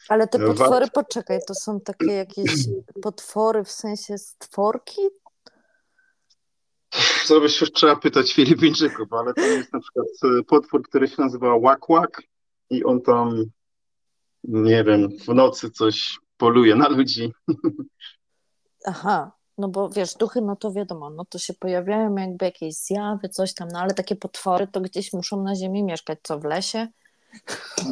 Ale 0.10 0.28
te 0.28 0.39
potwory, 0.39 0.88
poczekaj, 0.94 1.39
to 1.48 1.56
są 1.56 1.80
takie 1.80 2.12
jakieś 2.13 2.52
potwory 3.02 3.63
w 3.63 3.72
sensie 3.72 4.18
stworki? 4.18 5.02
To 7.28 7.39
byś 7.39 7.62
już 7.62 7.72
trzeba 7.72 7.96
pytać 7.96 8.34
Filipińczyków, 8.34 9.13
ale 9.13 9.34
to 9.34 9.42
jest 9.42 9.74
na 9.74 9.80
przykład 9.80 10.08
e, 10.24 10.44
potwór, 10.44 10.84
który 10.84 11.08
się 11.08 11.16
nazywa 11.22 11.56
Łak 11.56 12.22
i 12.70 12.84
on 12.84 13.02
tam, 13.02 13.46
nie 14.44 14.84
wiem, 14.84 15.10
w 15.20 15.28
nocy 15.28 15.72
coś 15.72 16.20
poluje 16.38 16.76
na 16.76 16.89
ludzi. 16.89 17.34
Aha, 18.86 19.32
no 19.58 19.68
bo 19.68 19.89
wiesz, 19.89 20.13
duchy, 20.13 20.42
no 20.42 20.56
to 20.56 20.72
wiadomo, 20.72 21.10
no 21.10 21.26
to 21.26 21.38
się 21.38 21.54
pojawiają 21.54 22.16
jakby 22.16 22.46
jakieś 22.46 22.76
zjawy, 22.76 23.30
coś 23.30 23.54
tam, 23.54 23.68
no 23.68 23.80
ale 23.80 23.94
takie 23.94 24.16
potwory 24.16 24.68
to 24.68 24.82
gdzieś 24.82 25.13
muszą 25.13 25.44
na 25.44 25.56
ziemi 25.56 25.84
mieszkać, 25.84 26.20
co 26.24 26.39
w 26.39 26.44
lesie? 26.44 26.88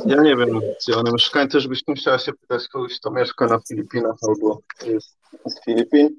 Ja 0.05 0.21
nie 0.21 0.35
wiem, 0.35 0.61
gdzie 0.81 0.97
one 0.97 1.11
mieszkają, 1.11 1.47
też 1.47 1.67
byś 1.67 1.87
musiała 1.87 2.19
się 2.19 2.33
pytać 2.33 2.67
kogoś, 2.67 2.99
kto 2.99 3.11
mieszka 3.11 3.47
na 3.47 3.59
Filipinach 3.67 4.15
albo 4.27 4.59
jest 4.85 5.17
z 5.45 5.65
Filipin. 5.65 6.09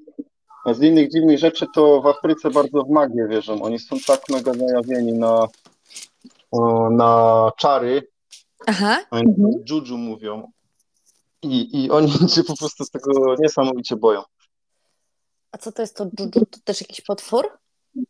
A 0.65 0.73
z 0.73 0.81
innych 0.81 1.11
dziwnych 1.11 1.39
rzeczy 1.39 1.65
to 1.75 2.01
w 2.01 2.07
Afryce 2.07 2.49
bardzo 2.49 2.83
w 2.83 2.89
magię 2.89 3.27
wierzą. 3.29 3.61
Oni 3.61 3.79
są 3.79 3.97
tak 4.07 4.21
mega 4.29 4.51
najawieni 4.53 5.13
na, 5.13 5.47
na 6.91 7.51
czary. 7.57 8.07
Aha. 8.67 9.05
Oni 9.11 9.29
mhm. 9.29 9.63
juju 9.69 9.97
mówią. 9.97 10.51
I, 11.41 11.83
I 11.83 11.91
oni 11.91 12.11
się 12.35 12.43
po 12.43 12.57
prostu 12.57 12.85
z 12.85 12.89
tego 12.89 13.35
niesamowicie 13.39 13.95
boją. 13.95 14.23
A 15.51 15.57
co 15.57 15.71
to 15.71 15.81
jest 15.81 15.95
to 15.97 16.03
juju? 16.19 16.45
To 16.45 16.59
też 16.63 16.81
jakiś 16.81 17.01
potwór? 17.01 17.49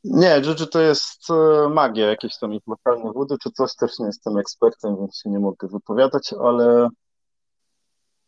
Nie, 0.03 0.41
Juju 0.45 0.67
to 0.67 0.81
jest 0.81 1.29
e, 1.29 1.69
magia, 1.69 2.07
jakieś 2.07 2.37
tam 2.37 2.53
ich 2.53 2.61
lokalne 2.67 3.11
wody 3.13 3.35
czy 3.43 3.51
coś, 3.51 3.75
też 3.75 3.99
nie 3.99 4.05
jestem 4.05 4.37
ekspertem, 4.37 4.97
więc 4.97 5.17
się 5.17 5.29
nie 5.29 5.39
mogę 5.39 5.67
wypowiadać, 5.67 6.33
ale 6.43 6.89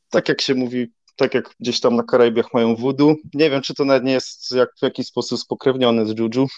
tak 0.10 0.30
jak 0.30 0.41
się 0.41 0.56
mówi, 0.56 0.91
tak 1.15 1.34
jak 1.34 1.50
gdzieś 1.60 1.80
tam 1.80 1.96
na 1.96 2.04
Karaibach 2.04 2.54
mają 2.54 2.76
wudu, 2.76 3.15
nie 3.34 3.50
wiem, 3.50 3.62
czy 3.62 3.74
to 3.74 3.86
nawet 3.86 4.04
nie 4.04 4.12
jest 4.12 4.52
jak, 4.52 4.70
w 4.80 4.82
jakiś 4.82 5.08
sposób 5.08 5.39
spokrewnione 5.39 6.06
z 6.06 6.20
Juju. 6.20 6.48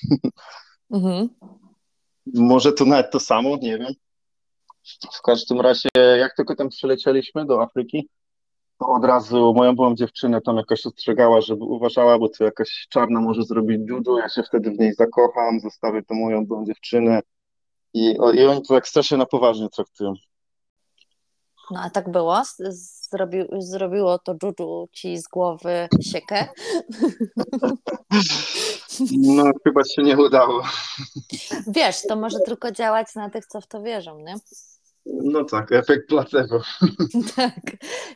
Mhm. 0.91 1.29
Może 2.33 2.73
to 2.73 2.85
nawet 2.85 3.11
to 3.11 3.19
samo, 3.19 3.57
nie 3.61 3.77
wiem. 3.77 3.93
W 5.13 5.21
każdym 5.21 5.61
razie, 5.61 5.89
jak 6.19 6.35
tylko 6.35 6.55
tam 6.55 6.69
przylecieliśmy 6.69 7.45
do 7.45 7.61
Afryki, 7.61 8.09
to 8.79 8.87
od 8.87 9.05
razu 9.05 9.53
moją 9.53 9.75
byłą 9.75 9.95
dziewczynę 9.95 10.41
tam 10.41 10.57
jakoś 10.57 10.85
ostrzegała, 10.85 11.41
żeby 11.41 11.63
uważała, 11.63 12.19
bo 12.19 12.29
to 12.29 12.43
jakaś 12.43 12.87
czarna 12.89 13.21
może 13.21 13.43
zrobić 13.43 13.81
judo, 13.89 14.17
ja 14.17 14.29
się 14.29 14.43
wtedy 14.43 14.71
w 14.71 14.79
niej 14.79 14.93
zakocham, 14.93 15.59
zostawię 15.59 16.03
tą 16.03 16.15
moją 16.15 16.45
byłą 16.45 16.65
dziewczynę 16.65 17.21
i, 17.93 18.17
i 18.33 18.45
oni 18.45 18.61
to 18.61 18.73
tak 18.73 18.87
strasznie 18.87 19.17
na 19.17 19.25
poważnie 19.25 19.69
traktują. 19.69 20.13
No 21.71 21.79
a 21.83 21.89
tak 21.89 22.11
było? 22.11 22.41
Zrobi, 23.11 23.37
zrobiło 23.59 24.19
to 24.19 24.35
juju 24.43 24.87
ci 24.91 25.17
z 25.17 25.27
głowy 25.27 25.87
siekę? 26.01 26.47
No 29.11 29.43
chyba 29.63 29.83
się 29.83 30.03
nie 30.03 30.17
udało. 30.17 30.63
Wiesz, 31.67 32.01
to 32.07 32.15
może 32.15 32.39
tylko 32.39 32.71
działać 32.71 33.15
na 33.15 33.29
tych, 33.29 33.45
co 33.45 33.61
w 33.61 33.67
to 33.67 33.81
wierzą, 33.81 34.19
nie? 34.19 34.35
No 35.23 35.43
tak, 35.43 35.71
efekt 35.71 36.07
placebo. 36.09 36.61
Tak. 37.35 37.61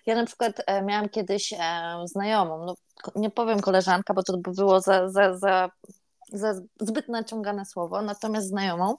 Ja 0.06 0.16
na 0.16 0.26
przykład 0.26 0.62
e, 0.68 0.82
miałam 0.82 1.10
kiedyś 1.10 1.54
e, 1.54 1.58
znajomą, 2.06 2.66
no, 2.66 2.76
nie 3.16 3.30
powiem 3.30 3.60
koleżanka, 3.60 4.14
bo 4.14 4.24
to 4.24 4.38
by 4.38 4.52
było 4.52 4.82
za, 4.82 5.10
za, 5.10 5.38
za, 5.38 5.70
za 6.34 6.54
zbyt 6.82 7.08
naciągane 7.08 7.66
słowo, 7.66 8.02
natomiast 8.02 8.48
znajomą, 8.48 8.96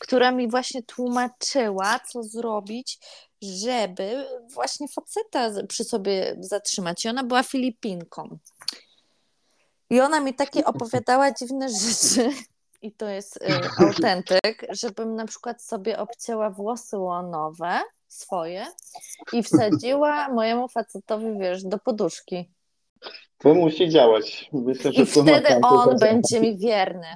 która 0.00 0.30
mi 0.30 0.50
właśnie 0.50 0.82
tłumaczyła, 0.82 2.00
co 2.12 2.22
zrobić, 2.22 2.98
żeby 3.42 4.26
właśnie 4.54 4.86
faceta 4.88 5.50
przy 5.68 5.84
sobie 5.84 6.36
zatrzymać. 6.40 7.04
I 7.04 7.08
ona 7.08 7.24
była 7.24 7.42
Filipinką. 7.42 8.38
I 9.90 10.00
ona 10.00 10.20
mi 10.20 10.34
takie 10.34 10.64
opowiadała 10.74 11.32
dziwne 11.32 11.68
rzeczy, 11.68 12.30
i 12.86 12.92
to 12.92 13.08
jest 13.08 13.36
y, 13.36 13.40
autentyk, 13.86 14.66
żebym 14.70 15.14
na 15.14 15.26
przykład 15.26 15.62
sobie 15.62 15.98
obcięła 15.98 16.50
włosy 16.50 16.98
łonowe 16.98 17.80
swoje 18.08 18.66
i 19.32 19.42
wsadziła 19.42 20.28
mojemu 20.34 20.68
facetowi, 20.68 21.38
wiesz, 21.38 21.64
do 21.64 21.78
poduszki. 21.78 22.50
To 23.38 23.54
musi 23.54 23.88
działać. 23.88 24.50
Myślę, 24.52 24.90
I 24.90 25.06
wtedy 25.06 25.60
on 25.62 25.98
będzie 25.98 26.40
mi 26.40 26.58
wierny. 26.58 27.06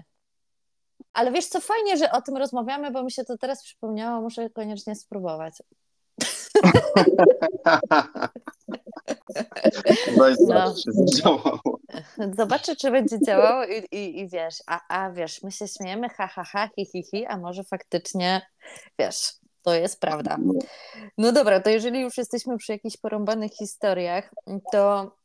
Ale 1.12 1.32
wiesz 1.32 1.46
co, 1.46 1.60
fajnie, 1.60 1.96
że 1.96 2.12
o 2.12 2.22
tym 2.22 2.36
rozmawiamy, 2.36 2.90
bo 2.90 3.02
mi 3.02 3.12
się 3.12 3.24
to 3.24 3.38
teraz 3.38 3.62
przypomniało, 3.62 4.20
muszę 4.20 4.50
koniecznie 4.50 4.94
spróbować. 4.94 5.54
No. 10.48 10.74
Zobaczę, 12.36 12.76
czy 12.76 12.90
będzie 12.90 13.20
działało 13.26 13.64
i, 13.64 13.96
i, 13.96 14.20
i 14.20 14.28
wiesz, 14.28 14.54
a, 14.66 14.80
a 14.88 15.10
wiesz, 15.10 15.42
my 15.42 15.52
się 15.52 15.68
śmiejemy, 15.68 16.08
ha, 16.08 16.26
ha, 16.26 16.44
ha, 16.44 16.68
hi, 16.76 16.86
hi, 16.86 17.02
hi, 17.02 17.26
a 17.26 17.36
może 17.36 17.64
faktycznie, 17.64 18.46
wiesz, 18.98 19.32
to 19.62 19.74
jest 19.74 20.00
prawda. 20.00 20.36
No 21.18 21.32
dobra, 21.32 21.60
to 21.60 21.70
jeżeli 21.70 22.00
już 22.00 22.18
jesteśmy 22.18 22.58
przy 22.58 22.72
jakichś 22.72 22.96
porąbanych 22.96 23.52
historiach, 23.52 24.30
to 24.72 25.16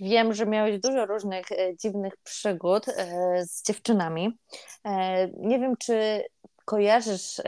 wiem, 0.00 0.34
że 0.34 0.46
miałeś 0.46 0.78
dużo 0.78 1.06
różnych 1.06 1.52
e, 1.52 1.76
dziwnych 1.76 2.16
przygód 2.16 2.88
e, 2.88 3.46
z 3.46 3.62
dziewczynami. 3.62 4.38
E, 4.84 5.28
nie 5.28 5.58
wiem, 5.58 5.76
czy 5.76 6.24
kojarzysz 6.64 7.40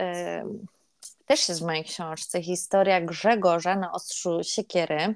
też 1.25 1.49
jest 1.49 1.61
w 1.61 1.65
mojej 1.65 1.83
książce 1.83 2.41
historia 2.41 3.01
Grzegorza 3.01 3.75
na 3.75 3.91
ostrzu 3.91 4.39
siekiery. 4.43 5.15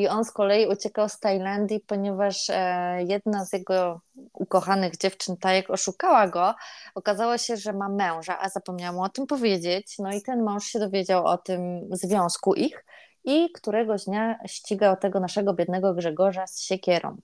I 0.00 0.08
on 0.08 0.24
z 0.24 0.30
kolei 0.30 0.66
uciekał 0.66 1.08
z 1.08 1.18
Tajlandii, 1.18 1.80
ponieważ 1.80 2.50
e, 2.50 3.04
jedna 3.08 3.44
z 3.44 3.52
jego 3.52 4.00
ukochanych 4.32 4.96
dziewczyn, 4.96 5.36
Tajek, 5.36 5.70
oszukała 5.70 6.28
go. 6.28 6.54
Okazało 6.94 7.38
się, 7.38 7.56
że 7.56 7.72
ma 7.72 7.88
męża, 7.88 8.38
a 8.40 8.48
zapomniała 8.48 8.92
mu 8.92 9.02
o 9.02 9.08
tym 9.08 9.26
powiedzieć. 9.26 9.94
No 9.98 10.12
i 10.12 10.22
ten 10.22 10.42
mąż 10.42 10.64
się 10.64 10.78
dowiedział 10.78 11.26
o 11.26 11.38
tym 11.38 11.88
związku 11.92 12.54
ich 12.54 12.84
i 13.24 13.52
któregoś 13.52 14.04
dnia 14.04 14.38
ścigał 14.46 14.96
tego 14.96 15.20
naszego 15.20 15.54
biednego 15.54 15.94
Grzegorza 15.94 16.46
z 16.46 16.60
siekierą. 16.60 17.16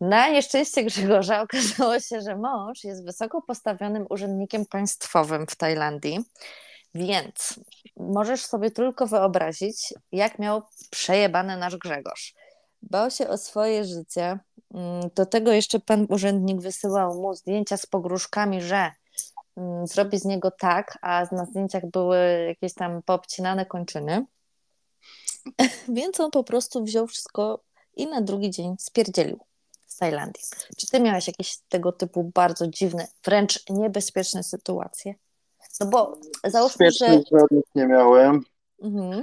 Na 0.00 0.28
nieszczęście 0.28 0.84
Grzegorza 0.84 1.42
okazało 1.46 2.00
się, 2.00 2.20
że 2.20 2.36
mąż 2.36 2.84
jest 2.84 3.04
wysoko 3.04 3.42
postawionym 3.42 4.06
urzędnikiem 4.10 4.66
państwowym 4.66 5.46
w 5.46 5.56
Tajlandii 5.56 6.24
więc 6.96 7.60
możesz 7.96 8.44
sobie 8.44 8.70
tylko 8.70 9.06
wyobrazić, 9.06 9.94
jak 10.12 10.38
miał 10.38 10.62
przejebane 10.90 11.56
nasz 11.56 11.76
Grzegorz. 11.76 12.34
Bał 12.82 13.10
się 13.10 13.28
o 13.28 13.38
swoje 13.38 13.84
życie. 13.84 14.38
Mm, 14.74 15.10
do 15.14 15.26
tego 15.26 15.52
jeszcze 15.52 15.80
pan 15.80 16.06
urzędnik 16.08 16.60
wysyłał 16.60 17.14
mu 17.22 17.34
zdjęcia 17.34 17.76
z 17.76 17.86
pogróżkami, 17.86 18.62
że 18.62 18.90
mm, 19.56 19.86
zrobi 19.86 20.18
z 20.18 20.24
niego 20.24 20.50
tak, 20.50 20.98
a 21.02 21.26
na 21.32 21.44
zdjęciach 21.44 21.86
były 21.86 22.44
jakieś 22.48 22.74
tam 22.74 23.02
poobcinane 23.02 23.66
kończyny. 23.66 24.26
Więc 25.88 26.20
on 26.20 26.30
po 26.30 26.44
prostu 26.44 26.84
wziął 26.84 27.06
wszystko 27.06 27.60
i 27.96 28.06
na 28.06 28.20
drugi 28.20 28.50
dzień 28.50 28.74
spierdzielił 28.78 29.40
z 29.86 29.96
Tajlandii. 29.96 30.42
Czy 30.76 30.86
ty 30.86 31.00
miałaś 31.00 31.26
jakieś 31.26 31.58
tego 31.68 31.92
typu 31.92 32.30
bardzo 32.34 32.66
dziwne, 32.66 33.06
wręcz 33.24 33.70
niebezpieczne 33.70 34.42
sytuacje? 34.42 35.14
No 35.80 35.86
bo 35.86 36.18
załóżmy, 36.44 36.90
że... 36.90 37.06
żadnych 37.06 37.64
nie 37.74 37.86
miałem. 37.86 38.40
Mhm. 38.82 39.22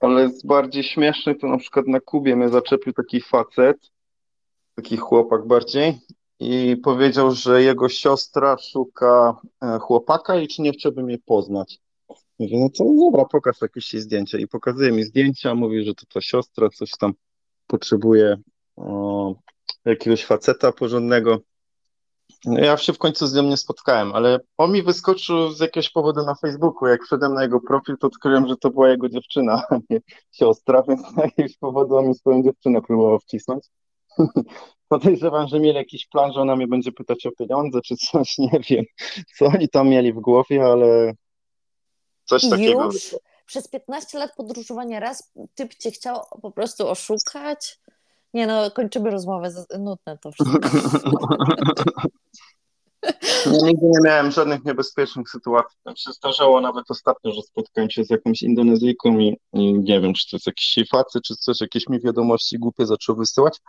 Ale 0.00 0.28
z 0.28 0.42
bardziej 0.42 0.84
śmieszny 0.84 1.34
to 1.34 1.46
na 1.46 1.58
przykład 1.58 1.86
na 1.86 2.00
Kubie 2.00 2.36
mnie 2.36 2.48
zaczepił 2.48 2.92
taki 2.92 3.20
facet, 3.20 3.76
taki 4.74 4.96
chłopak 4.96 5.46
bardziej 5.46 5.98
i 6.40 6.76
powiedział, 6.84 7.30
że 7.30 7.62
jego 7.62 7.88
siostra 7.88 8.56
szuka 8.58 9.36
e, 9.62 9.78
chłopaka 9.78 10.36
i 10.36 10.48
czy 10.48 10.62
nie 10.62 10.72
chciałby 10.72 11.02
mnie 11.02 11.18
poznać. 11.18 11.78
Mówię, 12.38 12.58
no 12.58 12.68
to 12.78 12.84
dobra, 12.84 13.24
pokaż 13.24 13.60
jakieś 13.62 13.92
zdjęcie. 13.92 14.38
I 14.38 14.48
pokazuje 14.48 14.92
mi 14.92 15.04
zdjęcia, 15.04 15.54
mówi, 15.54 15.84
że 15.84 15.94
to 15.94 16.06
ta 16.14 16.20
siostra 16.20 16.68
coś 16.68 16.90
tam 16.90 17.12
potrzebuje 17.66 18.36
o, 18.76 19.34
jakiegoś 19.84 20.24
faceta 20.24 20.72
porządnego. 20.72 21.38
No 22.44 22.60
ja 22.60 22.76
się 22.76 22.92
w 22.92 22.98
końcu 22.98 23.26
z 23.26 23.34
nią 23.34 23.42
nie 23.42 23.56
spotkałem, 23.56 24.14
ale 24.14 24.40
on 24.58 24.72
mi 24.72 24.82
wyskoczył 24.82 25.52
z 25.52 25.60
jakiegoś 25.60 25.90
powodu 25.90 26.22
na 26.26 26.34
Facebooku. 26.34 26.88
Jak 26.88 27.04
wszedłem 27.04 27.34
na 27.34 27.42
jego 27.42 27.60
profil, 27.60 27.96
to 27.98 28.06
odkryłem, 28.06 28.48
że 28.48 28.56
to 28.56 28.70
była 28.70 28.88
jego 28.88 29.08
dziewczyna, 29.08 29.62
a 29.70 29.78
nie 29.90 30.00
siostra, 30.32 30.82
więc 30.88 31.00
z 31.14 31.16
jakiegoś 31.16 31.56
powodu 31.56 31.96
on 31.96 32.08
mi 32.08 32.14
swoją 32.14 32.42
dziewczynę 32.42 32.82
próbował 32.82 33.18
wcisnąć. 33.18 33.64
Podejrzewam, 34.88 35.48
że 35.48 35.60
mieli 35.60 35.76
jakiś 35.76 36.06
plan, 36.06 36.32
że 36.32 36.40
ona 36.40 36.56
mnie 36.56 36.66
będzie 36.66 36.92
pytać 36.92 37.26
o 37.26 37.30
pieniądze 37.38 37.80
czy 37.80 37.96
coś, 37.96 38.38
nie 38.38 38.60
wiem, 38.70 38.84
co 39.38 39.46
oni 39.46 39.68
tam 39.68 39.88
mieli 39.88 40.12
w 40.12 40.20
głowie, 40.20 40.64
ale 40.64 41.14
coś 42.24 42.50
takiego. 42.50 42.84
Już 42.84 43.16
przez 43.46 43.68
15 43.68 44.18
lat 44.18 44.36
podróżowania 44.36 45.00
raz 45.00 45.32
typ 45.54 45.74
cię 45.74 45.90
chciał 45.90 46.20
po 46.42 46.50
prostu 46.50 46.88
oszukać? 46.88 47.80
Nie 48.36 48.46
no, 48.46 48.70
kończymy 48.70 49.10
rozmowę, 49.10 49.50
nudne 49.78 50.18
to 50.18 50.30
wszystko. 50.32 50.58
Nigdy 53.62 53.86
nie 53.86 53.98
miałem 54.04 54.30
żadnych 54.30 54.64
niebezpiecznych 54.64 55.30
sytuacji. 55.30 55.78
Tam 55.84 55.96
się 55.96 56.12
zdarzało 56.12 56.60
nawet 56.60 56.90
ostatnio, 56.90 57.32
że 57.32 57.42
spotkałem 57.42 57.90
się 57.90 58.04
z 58.04 58.10
jakąś 58.10 58.42
Indonezyjką 58.42 59.18
i, 59.18 59.36
i 59.52 59.74
nie 59.74 60.00
wiem, 60.00 60.14
czy 60.14 60.30
to 60.30 60.36
jest 60.36 60.46
jakiś 60.46 60.78
facy, 60.90 61.20
czy 61.20 61.36
coś, 61.36 61.60
jakieś 61.60 61.88
mi 61.88 62.00
wiadomości 62.00 62.58
głupie 62.58 62.86
zaczął 62.86 63.16
wysyłać, 63.16 63.60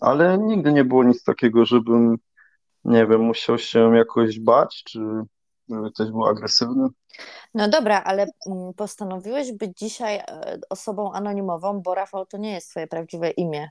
ale 0.00 0.38
nigdy 0.38 0.72
nie 0.72 0.84
było 0.84 1.04
nic 1.04 1.24
takiego, 1.24 1.64
żebym, 1.64 2.16
nie 2.84 3.06
wiem, 3.06 3.20
musiał 3.20 3.58
się 3.58 3.96
jakoś 3.96 4.40
bać, 4.40 4.82
czy 4.84 5.00
żeby 5.74 5.90
ktoś 5.90 6.10
był 6.10 6.26
agresywny. 6.26 6.88
No 7.54 7.68
dobra, 7.68 8.02
ale 8.04 8.26
mm, 8.46 8.74
postanowiłeś 8.74 9.52
być 9.52 9.78
dzisiaj 9.78 10.16
e, 10.16 10.58
osobą 10.70 11.12
anonimową, 11.12 11.80
bo 11.80 11.94
Rafał 11.94 12.26
to 12.26 12.36
nie 12.36 12.52
jest 12.52 12.70
twoje 12.70 12.86
prawdziwe 12.86 13.30
imię. 13.30 13.70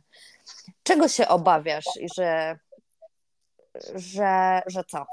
Czego 0.84 1.08
się 1.08 1.28
obawiasz 1.28 1.86
i 2.00 2.08
że, 2.16 2.60
że, 3.96 4.62
że 4.68 4.84
co? 4.84 5.06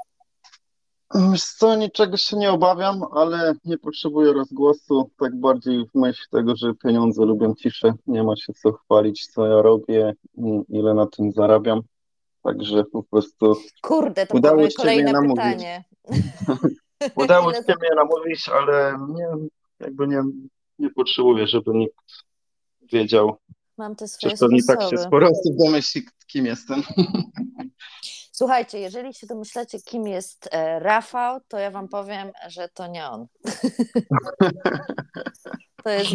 Wiesz 1.15 1.43
co, 1.43 1.75
niczego 1.75 2.17
się 2.17 2.37
nie 2.37 2.51
obawiam, 2.51 3.03
ale 3.15 3.53
nie 3.65 3.77
potrzebuję 3.77 4.33
rozgłosu, 4.33 5.11
tak 5.19 5.35
bardziej 5.35 5.85
w 5.85 5.95
myśl 5.95 6.23
tego, 6.31 6.55
że 6.55 6.73
pieniądze 6.73 7.25
lubią 7.25 7.55
ciszę, 7.55 7.93
nie 8.07 8.23
ma 8.23 8.35
się 8.35 8.53
co 8.53 8.71
chwalić, 8.71 9.27
co 9.27 9.47
ja 9.47 9.61
robię 9.61 10.13
i 10.37 10.61
ile 10.69 10.93
na 10.93 11.07
tym 11.07 11.31
zarabiam, 11.31 11.81
także 12.43 12.83
po 12.83 13.03
prostu 13.03 13.55
Kurde, 13.81 14.27
to 14.27 14.37
udało 14.37 14.69
się 14.69 14.75
kolejne 14.77 15.13
pytanie. 15.27 15.83
udało 17.23 17.53
się 17.53 17.61
mnie 17.61 17.89
namówić, 17.95 18.49
ale 18.49 18.97
nie, 19.09 19.27
jakby 19.79 20.07
nie, 20.07 20.23
nie 20.79 20.89
potrzebuję, 20.89 21.47
żeby 21.47 21.71
nikt 21.73 21.95
wiedział. 22.91 23.37
Mam 23.77 23.95
te 23.95 24.07
swoje 24.07 24.37
Zresztą 24.37 24.55
nie 24.55 24.63
tak 24.63 24.89
się 24.89 24.97
sporo 24.97 25.27
osób 25.27 25.57
domyśli, 25.65 26.05
kim 26.27 26.45
jestem. 26.45 26.83
Słuchajcie, 28.31 28.79
jeżeli 28.79 29.13
się 29.13 29.27
domyślacie, 29.27 29.79
kim 29.79 30.07
jest 30.07 30.49
e, 30.51 30.79
Rafał, 30.79 31.39
to 31.47 31.57
ja 31.57 31.71
wam 31.71 31.87
powiem, 31.87 32.31
że 32.47 32.69
to 32.69 32.87
nie 32.87 33.05
on. 33.05 33.27
to, 35.83 35.89
jest, 35.89 36.11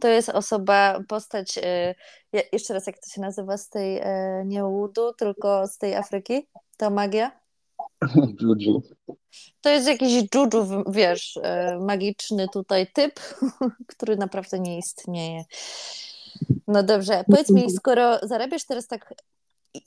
to 0.00 0.08
jest 0.08 0.28
osoba, 0.28 1.00
postać, 1.08 1.58
e, 1.62 1.94
jeszcze 2.52 2.74
raz, 2.74 2.86
jak 2.86 2.98
to 2.98 3.10
się 3.10 3.20
nazywa 3.20 3.56
z 3.56 3.68
tej 3.68 3.98
e, 3.98 4.42
nie 4.46 4.64
Łudu, 4.64 5.12
tylko 5.12 5.66
z 5.66 5.78
tej 5.78 5.94
Afryki? 5.94 6.48
To 6.76 6.90
magia? 6.90 7.41
Juju. 8.40 8.82
To 9.60 9.70
jest 9.70 9.88
jakiś 9.88 10.12
juju, 10.34 10.84
wiesz, 10.88 11.38
magiczny 11.80 12.48
tutaj 12.48 12.86
typ, 12.94 13.20
który 13.92 14.16
naprawdę 14.16 14.58
nie 14.58 14.78
istnieje. 14.78 15.44
No 16.68 16.82
dobrze, 16.82 17.24
powiedz 17.30 17.50
mi, 17.50 17.70
skoro 17.70 18.18
zarabiasz 18.22 18.64
teraz 18.64 18.86
tak 18.86 19.14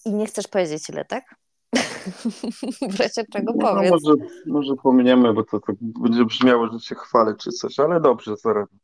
i 0.06 0.14
nie 0.14 0.26
chcesz 0.26 0.48
powiedzieć 0.48 0.90
ile, 0.90 1.06
tak? 1.06 1.36
w 2.92 3.00
razie 3.00 3.24
czego 3.34 3.54
no, 3.56 3.68
powiedz. 3.68 3.92
No, 3.92 3.98
może, 3.98 4.30
może 4.46 4.76
pominiemy, 4.76 5.34
bo 5.34 5.44
to 5.44 5.60
tak 5.60 5.76
będzie 5.80 6.26
brzmiało, 6.26 6.68
że 6.74 6.80
się 6.80 6.96
chwalę 6.96 7.36
czy 7.40 7.52
coś, 7.52 7.80
ale 7.80 8.02
dobrze 8.02 8.38
zarabiam. 8.38 8.80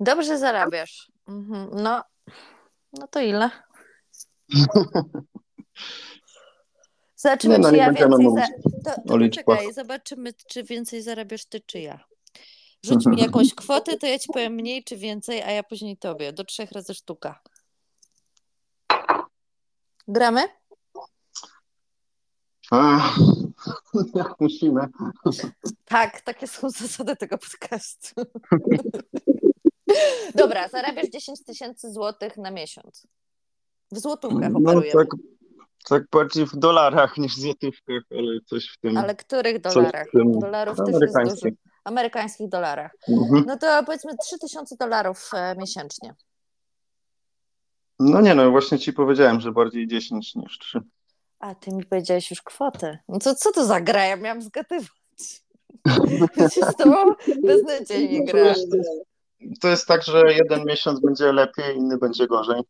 Dobrze 0.00 0.38
zarabiasz. 0.38 1.12
Mhm. 1.28 1.68
No, 1.72 2.02
no 2.92 3.06
to 3.10 3.20
ile? 3.20 3.50
Zobaczymy, 7.20 7.58
no, 7.58 7.70
czy 7.70 7.76
ja 7.76 7.92
więcej. 7.92 8.26
Za... 8.34 8.46
To, 8.84 9.02
to 9.08 9.18
poczekaj, 9.18 9.72
zobaczymy, 9.72 10.32
czy 10.48 10.64
więcej 10.64 11.02
zarabiasz 11.02 11.44
ty, 11.44 11.60
czy 11.60 11.80
ja. 11.80 12.04
Rzuć 12.84 13.06
mi 13.06 13.20
jakąś 13.22 13.54
kwotę, 13.54 13.96
to 13.98 14.06
ja 14.06 14.18
ci 14.18 14.28
powiem 14.32 14.52
mniej 14.52 14.84
czy 14.84 14.96
więcej, 14.96 15.42
a 15.42 15.50
ja 15.50 15.62
później 15.62 15.96
tobie. 15.96 16.32
Do 16.32 16.44
trzech 16.44 16.72
razy 16.72 16.94
sztuka. 16.94 17.40
Gramy? 20.08 20.42
jak 24.14 24.40
musimy. 24.40 24.80
Tak, 25.84 26.20
takie 26.20 26.46
są 26.46 26.70
zasady 26.80 27.16
tego 27.16 27.38
podcastu. 27.38 28.14
Dobra, 30.34 30.68
zarabiasz 30.68 31.08
10 31.08 31.44
tysięcy 31.44 31.92
złotych 31.92 32.36
na 32.36 32.50
miesiąc. 32.50 33.06
W 33.92 33.98
złotówkach 33.98 34.50
no, 34.52 34.82
Tak, 34.92 35.08
tak 35.88 36.02
bardziej 36.12 36.46
w 36.46 36.56
dolarach 36.56 37.16
niż 37.16 37.36
w 37.36 37.40
złotówkach, 37.40 38.02
ale 38.10 38.40
coś 38.46 38.68
w 38.68 38.78
tym. 38.80 38.96
Ale 38.96 39.14
których 39.14 39.60
dolarach? 39.60 40.06
Tym... 40.12 40.38
Dolarów 40.38 40.76
też 40.76 40.94
jest 41.00 41.42
dużo. 41.42 41.56
Amerykańskich 41.84 42.48
dolarach. 42.48 42.92
Mhm. 43.08 43.44
No 43.46 43.56
to 43.58 43.82
powiedzmy 43.86 44.12
3000 44.16 44.76
dolarów 44.76 45.30
e, 45.34 45.56
miesięcznie. 45.58 46.14
No 47.98 48.20
nie, 48.20 48.34
no 48.34 48.50
właśnie 48.50 48.78
ci 48.78 48.92
powiedziałem, 48.92 49.40
że 49.40 49.52
bardziej 49.52 49.88
10 49.88 50.34
niż 50.34 50.58
3. 50.58 50.80
A 51.38 51.54
ty 51.54 51.70
mi 51.70 51.84
powiedziałeś 51.84 52.30
już 52.30 52.42
kwotę. 52.42 52.98
No 53.08 53.18
to 53.18 53.34
co 53.34 53.52
to 53.52 53.66
za 53.66 53.80
gra? 53.80 54.06
Ja 54.06 54.16
miałam 54.16 54.42
zgadywać. 54.42 54.90
z 56.72 56.76
tobą 56.76 57.14
beznadziejnie 57.42 58.24
gra. 58.24 58.32
To 58.32 58.48
jest, 58.48 58.68
to 59.60 59.68
jest 59.68 59.86
tak, 59.86 60.02
że 60.02 60.32
jeden 60.32 60.64
miesiąc 60.64 61.00
będzie 61.00 61.32
lepiej, 61.32 61.76
inny 61.76 61.98
będzie 61.98 62.26
gorzej. 62.26 62.62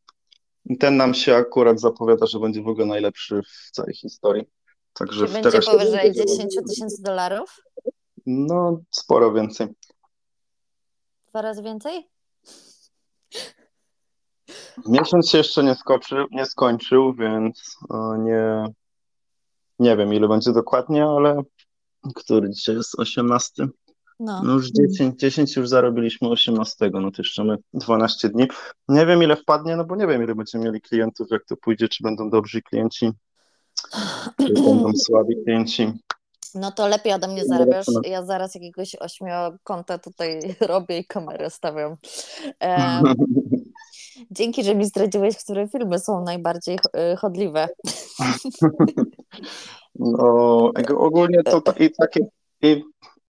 Ten 0.78 0.96
nam 0.96 1.14
się 1.14 1.36
akurat 1.36 1.80
zapowiada, 1.80 2.26
że 2.26 2.40
będzie 2.40 2.62
w 2.62 2.68
ogóle 2.68 2.86
najlepszy 2.86 3.42
w 3.42 3.70
całej 3.70 3.94
historii. 3.94 4.44
Także 4.92 5.26
Czy 5.26 5.32
będzie 5.32 5.60
powyżej 5.60 6.12
10 6.12 6.56
tysięcy 6.68 7.02
dolarów? 7.02 7.56
No, 8.26 8.80
sporo 8.90 9.32
więcej. 9.32 9.68
Dwa 11.28 11.42
razy 11.42 11.62
więcej? 11.62 12.08
Miesiąc 14.86 15.30
się 15.30 15.38
jeszcze 15.38 15.64
nie, 15.64 15.76
nie 16.30 16.46
skończył, 16.46 17.14
więc 17.14 17.76
e, 17.90 18.18
nie, 18.18 18.64
nie 19.78 19.96
wiem 19.96 20.14
ile 20.14 20.28
będzie 20.28 20.52
dokładnie, 20.52 21.04
ale 21.04 21.42
który 22.14 22.50
dzisiaj 22.50 22.76
jest 22.76 22.98
18? 22.98 23.68
No. 24.20 24.42
no 24.42 24.52
już 24.52 24.70
10, 24.70 25.20
10 25.20 25.56
już 25.56 25.68
zarobiliśmy 25.68 26.28
18, 26.28 26.90
no 26.92 27.10
to 27.10 27.22
jeszcze 27.22 27.44
mamy 27.44 27.58
12 27.74 28.28
dni. 28.28 28.48
Nie 28.88 29.06
wiem 29.06 29.22
ile 29.22 29.36
wpadnie, 29.36 29.76
no 29.76 29.84
bo 29.84 29.96
nie 29.96 30.06
wiem 30.06 30.22
ile 30.22 30.34
będziemy 30.34 30.64
mieli 30.64 30.80
klientów, 30.80 31.28
jak 31.30 31.44
to 31.44 31.56
pójdzie, 31.56 31.88
czy 31.88 32.02
będą 32.02 32.30
dobrzy 32.30 32.62
klienci, 32.62 33.10
czy 34.36 34.52
będą 34.66 34.92
słabi 34.96 35.34
klienci. 35.44 35.92
No 36.54 36.72
to 36.72 36.88
lepiej 36.88 37.12
ode 37.12 37.28
mnie 37.28 37.44
zarabiasz. 37.44 37.86
Ja 38.04 38.24
zaraz 38.24 38.54
jakiegoś 38.54 38.94
ośmiokąta 38.94 39.98
tutaj 39.98 40.40
robię 40.60 40.98
i 40.98 41.04
kamerę 41.04 41.50
stawiam. 41.50 41.96
E, 42.62 43.02
dzięki, 44.30 44.64
że 44.64 44.74
mi 44.74 44.84
zdradziłeś, 44.84 45.36
które 45.36 45.68
filmy 45.68 45.98
są 45.98 46.24
najbardziej 46.24 46.78
e, 46.92 47.16
chodliwe. 47.16 47.68
No, 49.94 50.72
ogólnie 50.96 51.42
to 51.42 51.62
i 51.78 51.90
takie, 51.90 52.20
im, 52.62 52.82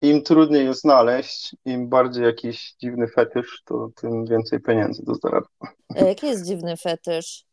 im 0.03 0.23
trudniej 0.23 0.65
jest 0.65 0.81
znaleźć, 0.81 1.57
im 1.65 1.89
bardziej 1.89 2.25
jakiś 2.25 2.75
dziwny 2.81 3.09
fetysz, 3.09 3.63
to 3.65 3.91
tym 4.01 4.27
więcej 4.27 4.61
pieniędzy 4.61 5.03
do 5.05 5.15
zarabiania. 5.15 6.09
Jaki 6.09 6.27
jest 6.27 6.47
dziwny 6.47 6.77
fetysz? 6.77 7.45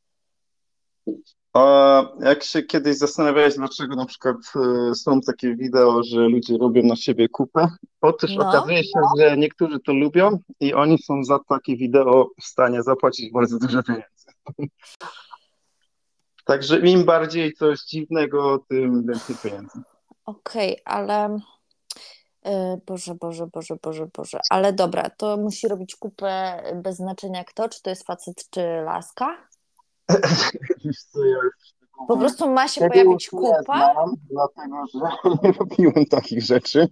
A 1.54 2.04
jak 2.20 2.44
się 2.44 2.64
kiedyś 2.64 2.98
zastanawiałeś, 2.98 3.56
dlaczego 3.56 3.96
na 3.96 4.06
przykład 4.06 4.38
e, 4.56 4.96
są 4.96 5.22
takie 5.22 5.56
wideo, 5.56 6.04
że 6.04 6.20
ludzie 6.20 6.58
robią 6.58 6.84
na 6.84 6.96
siebie 6.96 7.30
kupę, 7.30 7.68
otóż 8.02 8.36
no. 8.36 8.50
okazuje 8.50 8.84
się, 8.84 9.00
że 9.20 9.38
niektórzy 9.38 9.80
to 9.80 9.94
lubią 9.94 10.40
i 10.60 10.74
oni 10.74 10.98
są 10.98 11.24
za 11.24 11.40
takie 11.50 11.78
wideo 11.78 12.30
w 12.42 12.46
stanie 12.46 12.84
zapłacić 12.84 13.32
bardzo 13.32 13.60
dużo 13.60 13.84
pieniędzy. 13.84 14.26
Także 16.46 16.80
im 16.80 17.06
bardziej 17.06 17.54
coś 17.54 17.80
dziwnego, 17.80 18.66
tym 18.70 19.06
więcej 19.08 19.36
pieniędzy. 19.44 19.80
Okej, 20.26 20.82
okay, 20.82 20.96
ale 20.96 21.26
e, 21.26 21.40
Boże, 22.86 23.16
Boże, 23.16 23.48
Boże, 23.48 23.76
Boże, 23.84 24.08
Boże. 24.18 24.40
Ale 24.50 24.74
dobra, 24.74 25.10
to 25.10 25.38
musi 25.38 25.68
robić 25.68 25.96
kupę 25.96 26.64
bez 26.76 26.96
znaczenia 26.96 27.44
kto, 27.44 27.70
czy 27.70 27.82
to 27.82 27.90
jest 27.90 28.06
facet, 28.06 28.50
czy 28.50 28.62
laska? 28.86 29.38
Po 32.08 32.18
prostu 32.18 32.52
ma 32.52 32.68
się 32.68 32.90
pojawić 32.90 33.30
kupa? 33.30 33.62
Znam, 33.64 34.16
dlatego, 34.30 34.76
że 34.94 35.00
nie 35.44 35.52
robiłem 35.52 36.06
takich 36.06 36.42
rzeczy. 36.42 36.88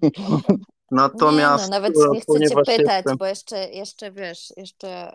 Natomiast... 0.92 1.64
Nie, 1.64 1.70
no, 1.70 1.76
nawet 1.76 1.94
nie 2.12 2.22
chcę 2.22 2.40
cię 2.40 2.56
pytać, 2.56 2.96
jestem... 2.96 3.18
bo 3.18 3.26
jeszcze, 3.26 3.70
jeszcze 3.70 4.12
wiesz, 4.12 4.54
jeszcze... 4.58 5.12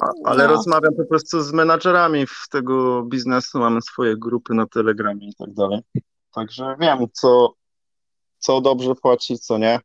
A, 0.00 0.10
ale 0.24 0.44
no. 0.44 0.50
rozmawiam 0.50 0.94
po 0.94 1.04
prostu 1.04 1.42
z 1.42 1.52
menadżerami 1.52 2.26
w 2.26 2.48
tego 2.50 3.02
biznesu, 3.02 3.58
mamy 3.58 3.82
swoje 3.82 4.16
grupy 4.16 4.54
na 4.54 4.66
Telegramie 4.66 5.28
i 5.28 5.34
tak 5.34 5.54
dalej. 5.54 5.80
Także 6.34 6.76
wiem, 6.80 7.06
co, 7.12 7.54
co 8.40 8.60
dobrze 8.60 8.94
płaci, 8.94 9.38
co 9.38 9.58
nie. 9.58 9.80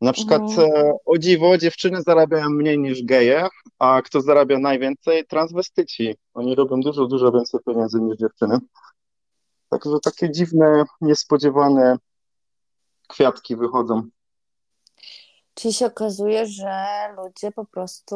Na 0.00 0.12
przykład 0.12 0.42
mhm. 0.42 0.70
E, 0.70 0.92
o 1.06 1.18
dziwo, 1.18 1.58
dziewczyny 1.58 2.02
zarabiają 2.02 2.50
mniej 2.50 2.78
niż 2.78 3.02
geje, 3.02 3.48
a 3.78 4.02
kto 4.02 4.20
zarabia 4.20 4.58
najwięcej? 4.58 5.26
Transwestyci. 5.26 6.16
Oni 6.34 6.54
robią 6.54 6.80
dużo, 6.80 7.06
dużo 7.06 7.32
więcej 7.32 7.60
pieniędzy 7.66 8.00
niż 8.00 8.16
dziewczyny. 8.16 8.58
Także 9.68 10.00
takie 10.02 10.30
dziwne, 10.30 10.84
niespodziewane 11.00 11.96
kwiatki 13.08 13.56
wychodzą. 13.56 14.02
Czyli 15.54 15.74
się 15.74 15.86
okazuje, 15.86 16.46
że 16.46 16.86
ludzie 17.16 17.52
po 17.52 17.64
prostu 17.64 18.14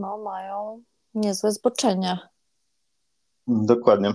no, 0.00 0.18
mają 0.18 0.82
niezłe 1.14 1.52
zboczenia. 1.52 2.28
Dokładnie. 3.46 4.12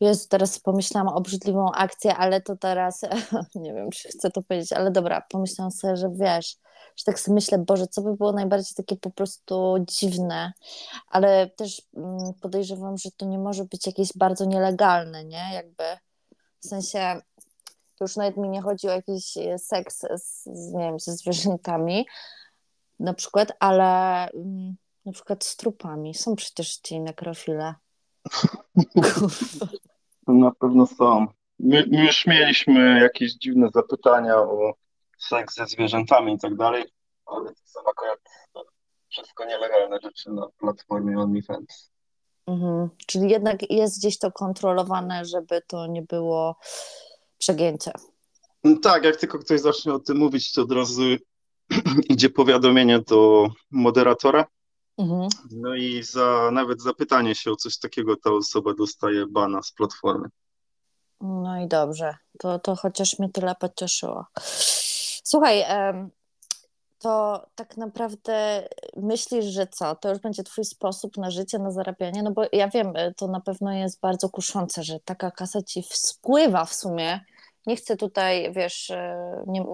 Jest, 0.00 0.30
teraz 0.30 0.58
pomyślałam 0.58 1.08
o 1.08 1.14
obrzydliwą 1.14 1.72
akcję, 1.72 2.16
ale 2.16 2.40
to 2.40 2.56
teraz 2.56 3.00
nie 3.54 3.74
wiem, 3.74 3.90
czy 3.90 4.08
chcę 4.08 4.30
to 4.30 4.42
powiedzieć, 4.42 4.72
ale 4.72 4.90
dobra, 4.90 5.26
pomyślałam 5.30 5.72
sobie, 5.72 5.96
że 5.96 6.10
wiesz, 6.14 6.56
że 6.96 7.04
tak 7.04 7.20
sobie 7.20 7.34
myślę, 7.34 7.58
Boże, 7.58 7.86
co 7.86 8.02
by 8.02 8.16
było 8.16 8.32
najbardziej 8.32 8.74
takie 8.76 8.96
po 8.96 9.10
prostu 9.10 9.76
dziwne, 9.88 10.52
ale 11.08 11.50
też 11.50 11.82
mm, 11.96 12.34
podejrzewam, 12.40 12.98
że 12.98 13.10
to 13.16 13.26
nie 13.26 13.38
może 13.38 13.64
być 13.64 13.86
jakieś 13.86 14.08
bardzo 14.16 14.44
nielegalne, 14.44 15.24
nie? 15.24 15.44
Jakby 15.54 15.84
w 16.60 16.66
sensie 16.66 17.20
to 17.96 18.04
już 18.04 18.16
nawet 18.16 18.36
mi 18.36 18.48
nie 18.48 18.62
chodzi 18.62 18.88
o 18.88 18.92
jakiś 18.92 19.36
e, 19.36 19.58
seks 19.58 20.06
z, 20.14 20.46
nie 20.72 20.84
wiem, 20.84 21.00
ze 21.00 21.12
zwierzętami 21.12 22.06
na 23.00 23.14
przykład, 23.14 23.52
ale 23.60 24.28
mm, 24.30 24.76
na 25.04 25.12
przykład 25.12 25.44
z 25.44 25.56
trupami. 25.56 26.14
Są 26.14 26.36
przecież 26.36 26.76
ci 26.76 27.00
nekrofile. 27.00 27.74
Na 30.32 30.50
pewno 30.50 30.86
są. 30.86 31.26
My, 31.58 31.84
my, 31.90 32.06
już 32.06 32.26
mieliśmy 32.26 33.00
jakieś 33.00 33.32
dziwne 33.32 33.68
zapytania 33.74 34.36
o 34.36 34.74
seks 35.18 35.54
ze 35.54 35.66
zwierzętami 35.66 36.34
i 36.34 36.38
tak 36.38 36.56
dalej, 36.56 36.84
ale 37.26 37.48
to 37.48 37.60
są 37.64 37.80
akurat 37.90 38.20
wszystko 39.08 39.44
nielegalne 39.44 39.98
rzeczy 40.02 40.30
na 40.30 40.48
platformie 40.58 41.18
OnlyFans. 41.18 41.90
Mhm. 42.46 42.88
Czyli 43.06 43.30
jednak 43.30 43.70
jest 43.70 43.98
gdzieś 43.98 44.18
to 44.18 44.32
kontrolowane, 44.32 45.24
żeby 45.24 45.62
to 45.66 45.86
nie 45.86 46.02
było 46.02 46.56
przegięcie. 47.38 47.92
No 48.64 48.76
tak, 48.82 49.04
jak 49.04 49.16
tylko 49.16 49.38
ktoś 49.38 49.60
zacznie 49.60 49.92
o 49.92 49.98
tym 49.98 50.16
mówić, 50.16 50.52
to 50.52 50.62
od 50.62 50.72
razu 50.72 51.02
idzie 52.08 52.30
powiadomienie 52.30 52.98
do 52.98 53.48
moderatora. 53.70 54.46
Mhm. 55.00 55.28
No 55.50 55.74
i 55.74 56.02
za 56.02 56.50
nawet 56.52 56.82
zapytanie 56.82 57.34
się 57.34 57.50
o 57.50 57.56
coś 57.56 57.78
takiego 57.78 58.16
ta 58.16 58.30
osoba 58.30 58.74
dostaje 58.74 59.26
bana 59.26 59.62
z 59.62 59.72
platformy. 59.72 60.28
No 61.20 61.60
i 61.60 61.68
dobrze, 61.68 62.14
to, 62.38 62.58
to 62.58 62.76
chociaż 62.76 63.18
mnie 63.18 63.28
tyle 63.28 63.54
pocieszyło. 63.54 64.26
Słuchaj, 65.24 65.64
to 66.98 67.46
tak 67.54 67.76
naprawdę 67.76 68.68
myślisz, 68.96 69.44
że 69.44 69.66
co? 69.66 69.94
To 69.94 70.08
już 70.08 70.18
będzie 70.18 70.42
twój 70.42 70.64
sposób 70.64 71.16
na 71.16 71.30
życie, 71.30 71.58
na 71.58 71.70
zarabianie? 71.70 72.22
No 72.22 72.30
bo 72.30 72.42
ja 72.52 72.68
wiem, 72.68 72.92
to 73.16 73.28
na 73.28 73.40
pewno 73.40 73.72
jest 73.72 74.00
bardzo 74.00 74.28
kuszące, 74.28 74.82
że 74.82 75.00
taka 75.00 75.30
kasa 75.30 75.62
ci 75.62 75.82
spływa 75.92 76.64
w 76.64 76.74
sumie 76.74 77.20
nie 77.66 77.76
chcę 77.76 77.96
tutaj, 77.96 78.52
wiesz, 78.52 78.90
e, 78.90 79.44
nie, 79.46 79.64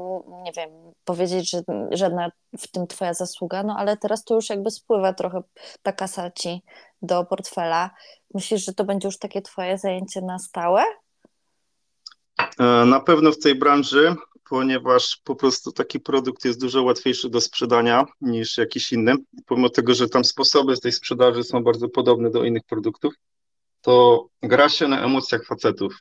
nie 0.42 0.52
wiem, 0.56 0.70
powiedzieć, 1.04 1.50
że 1.50 1.62
żadna 1.90 2.30
w 2.58 2.68
tym 2.68 2.86
twoja 2.86 3.14
zasługa, 3.14 3.62
no 3.62 3.76
ale 3.78 3.96
teraz 3.96 4.24
to 4.24 4.34
już 4.34 4.50
jakby 4.50 4.70
spływa 4.70 5.12
trochę 5.12 5.42
ta 5.82 5.92
kasa 5.92 6.30
ci 6.30 6.62
do 7.02 7.24
portfela. 7.24 7.90
Myślisz, 8.34 8.64
że 8.64 8.74
to 8.74 8.84
będzie 8.84 9.08
już 9.08 9.18
takie 9.18 9.42
twoje 9.42 9.78
zajęcie 9.78 10.22
na 10.22 10.38
stałe? 10.38 10.84
E, 12.58 12.64
na 12.84 13.00
pewno 13.00 13.32
w 13.32 13.38
tej 13.38 13.54
branży, 13.54 14.14
ponieważ 14.48 15.20
po 15.24 15.36
prostu 15.36 15.72
taki 15.72 16.00
produkt 16.00 16.44
jest 16.44 16.60
dużo 16.60 16.82
łatwiejszy 16.82 17.30
do 17.30 17.40
sprzedania 17.40 18.04
niż 18.20 18.58
jakiś 18.58 18.92
inny. 18.92 19.14
Pomimo 19.46 19.68
tego, 19.68 19.94
że 19.94 20.08
tam 20.08 20.24
sposoby 20.24 20.76
z 20.76 20.80
tej 20.80 20.92
sprzedaży 20.92 21.44
są 21.44 21.64
bardzo 21.64 21.88
podobne 21.88 22.30
do 22.30 22.44
innych 22.44 22.64
produktów, 22.64 23.14
to 23.80 24.26
gra 24.42 24.68
się 24.68 24.88
na 24.88 25.04
emocjach 25.04 25.44
facetów 25.44 25.98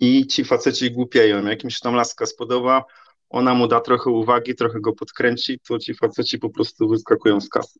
i 0.00 0.26
ci 0.26 0.44
faceci 0.44 0.90
głupieją. 0.90 1.46
Jak 1.46 1.64
im 1.64 1.70
się 1.70 1.80
tam 1.82 1.94
laska 1.94 2.26
spodoba, 2.26 2.84
ona 3.30 3.54
mu 3.54 3.68
da 3.68 3.80
trochę 3.80 4.10
uwagi, 4.10 4.54
trochę 4.54 4.80
go 4.80 4.92
podkręci, 4.92 5.60
to 5.68 5.78
ci 5.78 5.94
faceci 5.94 6.38
po 6.38 6.50
prostu 6.50 6.88
wyskakują 6.88 7.40
z 7.40 7.48
kasy. 7.48 7.78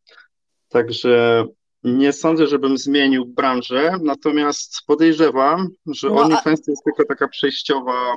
Także 0.68 1.44
nie 1.82 2.12
sądzę, 2.12 2.46
żebym 2.46 2.78
zmienił 2.78 3.26
branżę, 3.26 3.98
natomiast 4.02 4.76
podejrzewam, 4.86 5.68
że 5.86 6.08
no, 6.08 6.16
OnlyFans 6.16 6.62
to 6.62 6.70
jest 6.70 6.84
tylko 6.84 7.04
taka 7.04 7.28
przejściowa 7.28 8.16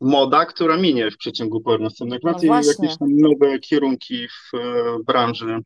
moda, 0.00 0.46
która 0.46 0.76
minie 0.76 1.10
w 1.10 1.16
przeciągu 1.16 1.60
paru 1.60 1.82
następnych 1.82 2.22
lat 2.22 2.42
no 2.42 2.60
i 2.60 2.66
jakieś 2.66 2.98
tam 2.98 3.16
nowe 3.16 3.58
kierunki 3.58 4.28
w 4.28 4.54
e, 4.56 4.98
branży 5.06 5.58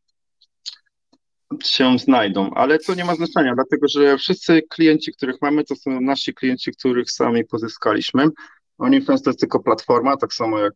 się 1.63 1.99
znajdą, 1.99 2.51
ale 2.53 2.79
to 2.79 2.95
nie 2.95 3.05
ma 3.05 3.15
znaczenia, 3.15 3.55
dlatego 3.55 3.87
że 3.87 4.17
wszyscy 4.17 4.61
klienci, 4.69 5.11
których 5.13 5.35
mamy, 5.41 5.63
to 5.63 5.75
są 5.75 6.01
nasi 6.01 6.33
klienci, 6.33 6.71
których 6.71 7.11
sami 7.11 7.45
pozyskaliśmy. 7.45 8.27
OnlyFans 8.77 9.21
to 9.21 9.29
jest 9.29 9.39
tylko 9.39 9.59
platforma, 9.59 10.17
tak 10.17 10.33
samo 10.33 10.59
jak 10.59 10.73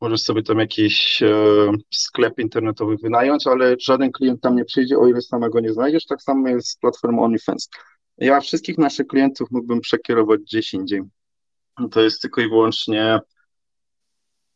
możesz 0.00 0.22
sobie 0.22 0.42
tam 0.42 0.58
jakiś 0.58 1.22
e, 1.22 1.28
sklep 1.90 2.38
internetowy 2.38 2.96
wynająć, 2.96 3.46
ale 3.46 3.76
żaden 3.80 4.12
klient 4.12 4.40
tam 4.40 4.56
nie 4.56 4.64
przyjdzie, 4.64 4.98
o 4.98 5.06
ile 5.06 5.22
samego 5.22 5.60
nie 5.60 5.72
znajdziesz, 5.72 6.06
tak 6.06 6.22
samo 6.22 6.48
jest 6.48 6.68
z 6.68 6.76
platformą 6.76 7.24
OnlyFans. 7.24 7.68
Ja 8.18 8.40
wszystkich 8.40 8.78
naszych 8.78 9.06
klientów 9.06 9.50
mógłbym 9.50 9.80
przekierować 9.80 10.40
gdzieś 10.40 10.74
indziej. 10.74 11.02
To 11.90 12.00
jest 12.00 12.22
tylko 12.22 12.40
i 12.40 12.48
wyłącznie 12.48 13.20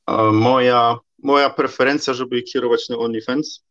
e, 0.07 0.23
moja, 0.33 0.99
moja 1.23 1.51
preferencja, 1.51 2.15
żeby 2.15 2.43
kierować 2.43 2.89
na 2.89 2.99
OnlyFans, 2.99 3.65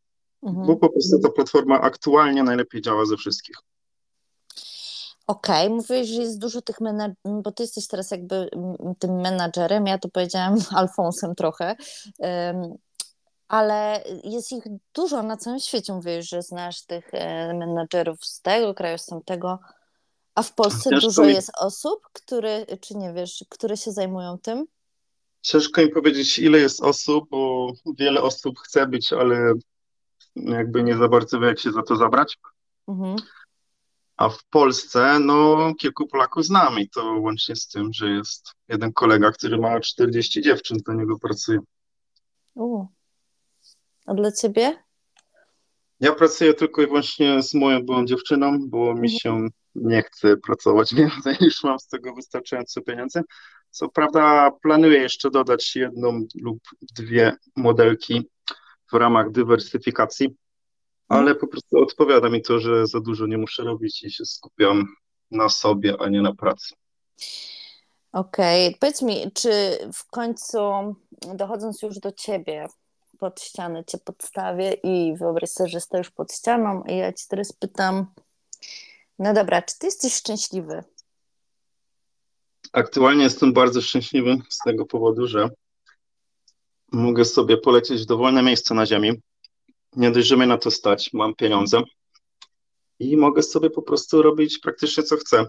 Mhm. 0.44 0.68
Bo 0.68 0.76
po 0.76 0.90
prostu 0.90 1.20
ta 1.20 1.30
platforma 1.30 1.82
aktualnie 1.82 2.44
najlepiej 2.44 2.82
działa 2.82 3.06
ze 3.06 3.18
wszystkich. 3.18 3.56
Okej, 5.28 5.66
okay. 5.66 5.76
mówiłeś, 5.76 6.08
że 6.08 6.22
jest 6.22 6.40
dużo 6.40 6.62
tych 6.62 6.82
menadżerów, 6.82 7.44
bo 7.44 7.52
ty 7.52 7.64
jesteś 7.64 7.88
teraz 7.88 8.12
jakby 8.12 8.50
tym 9.00 9.22
menadżerem, 9.22 9.88
ja 9.88 9.98
to 9.98 10.10
powiedziałam 10.10 10.56
Alfonsem 10.76 11.36
trochę, 11.36 11.76
ale 13.48 14.04
jest 14.24 14.52
ich 14.52 14.64
dużo 14.94 15.24
na 15.24 15.38
całym 15.38 15.60
świecie. 15.60 15.94
Mówisz, 15.94 16.30
że 16.30 16.42
znasz 16.42 16.86
tych 16.86 17.10
e, 17.14 17.54
menadżerów 17.54 18.26
z 18.26 18.42
tego 18.42 18.74
kraju, 18.74 18.98
z 18.98 19.06
tamtego, 19.06 19.60
a 20.36 20.44
w 20.44 20.54
Polsce 20.54 20.90
Ciężko 20.90 21.08
dużo 21.08 21.24
mi... 21.24 21.34
jest 21.34 21.52
osób, 21.58 22.00
które, 22.14 22.66
czy 22.82 22.98
nie 22.98 23.14
wiesz, 23.14 23.46
które 23.50 23.78
się 23.78 23.92
zajmują 23.92 24.38
tym? 24.38 24.66
Ciężko 25.42 25.82
im 25.82 25.92
powiedzieć, 25.92 26.40
ile 26.40 26.58
jest 26.58 26.82
osób, 26.82 27.30
bo 27.30 27.72
wiele 27.98 28.22
osób 28.22 28.60
chce 28.60 28.88
być, 28.88 29.14
ale 29.14 29.54
jakby 30.46 30.84
nie 30.84 30.98
za 30.98 31.08
bardzo 31.08 31.40
wie, 31.40 31.48
jak 31.48 31.60
się 31.60 31.72
za 31.72 31.84
to 31.84 31.96
zabrać. 31.96 32.38
Mhm. 32.88 33.16
A 34.18 34.30
w 34.30 34.46
Polsce, 34.50 35.20
no, 35.20 35.74
kilku 35.80 36.08
Polaków 36.08 36.46
znam 36.46 36.80
i 36.80 36.90
to 36.90 37.04
łącznie 37.04 37.56
z 37.56 37.68
tym, 37.68 37.94
że 37.94 38.10
jest 38.10 38.52
jeden 38.68 38.94
kolega, 38.94 39.32
który 39.32 39.58
ma 39.58 39.80
40 39.80 40.42
dziewczyn, 40.42 40.78
do 40.86 40.94
niego 40.94 41.20
pracuje. 41.20 41.60
U. 42.56 42.86
A 44.06 44.14
dla 44.14 44.32
ciebie? 44.32 44.84
Ja 46.00 46.16
pracuję 46.16 46.54
tylko 46.54 46.82
i 46.82 46.88
wyłącznie 46.88 47.44
z 47.44 47.54
moją 47.54 47.86
byłą 47.86 48.06
dziewczyną, 48.06 48.70
bo 48.70 48.94
mi 48.94 49.14
mhm. 49.14 49.20
się 49.20 49.48
nie 49.76 50.02
chce 50.02 50.38
pracować 50.38 50.94
więcej, 50.96 51.38
już 51.42 51.64
mam 51.64 51.80
z 51.80 51.88
tego 51.88 52.14
wystarczająco 52.14 52.82
pieniędzy. 52.82 53.22
Co 53.70 53.90
prawda 53.90 54.52
planuję 54.62 55.00
jeszcze 55.00 55.30
dodać 55.30 55.76
jedną 55.76 56.26
lub 56.42 56.60
dwie 56.82 57.36
modelki 57.56 58.30
w 58.92 58.94
ramach 58.94 59.32
dywersyfikacji, 59.32 60.36
ale 61.08 61.22
mhm. 61.22 61.40
po 61.40 61.48
prostu 61.48 61.78
odpowiada 61.78 62.30
mi 62.30 62.42
to, 62.42 62.60
że 62.60 62.88
za 62.88 63.00
dużo 63.00 63.28
nie 63.28 63.38
muszę 63.38 63.64
robić 63.64 64.04
i 64.04 64.12
się 64.12 64.26
skupiam 64.26 64.86
na 65.32 65.50
sobie, 65.50 65.96
a 66.00 66.10
nie 66.10 66.22
na 66.22 66.36
pracy. 66.36 66.76
Okej, 68.12 68.68
okay. 68.68 68.80
powiedz 68.80 69.02
mi, 69.02 69.32
czy 69.32 69.78
w 69.94 70.10
końcu 70.10 70.60
dochodząc 71.36 71.82
już 71.82 72.00
do 72.00 72.12
ciebie, 72.12 72.68
pod 73.18 73.42
ścianę 73.42 73.86
cię 73.86 73.98
podstawię 73.98 74.74
i 74.74 75.16
wyobraź 75.18 75.50
sobie, 75.50 75.70
że 75.70 75.82
stoisz 75.82 76.10
pod 76.10 76.34
ścianą 76.34 76.84
i 76.84 76.98
ja 76.98 77.14
ci 77.14 77.28
teraz 77.28 77.54
pytam, 77.54 78.06
no 79.20 79.34
dobra, 79.34 79.62
czy 79.62 79.80
ty 79.80 79.88
jesteś 79.88 80.14
szczęśliwy? 80.14 80.84
Aktualnie 82.74 83.24
jestem 83.24 83.54
bardzo 83.54 83.82
szczęśliwy 83.82 84.38
z 84.50 84.58
tego 84.58 84.86
powodu, 84.86 85.28
że 85.28 85.50
mogę 86.92 87.26
sobie 87.26 87.58
polecieć 87.58 88.02
w 88.02 88.06
dowolne 88.06 88.44
miejsce 88.44 88.74
na 88.74 88.86
ziemi. 88.86 89.22
Nie 89.96 90.12
dość, 90.12 90.28
że 90.28 90.38
mnie 90.38 90.48
na 90.48 90.58
to 90.58 90.72
stać, 90.72 91.14
mam 91.14 91.36
pieniądze 91.36 91.82
i 93.00 93.18
mogę 93.18 93.44
sobie 93.44 93.70
po 93.70 93.82
prostu 93.82 94.22
robić 94.22 94.60
praktycznie 94.60 95.04
co 95.04 95.18
chcę. 95.18 95.46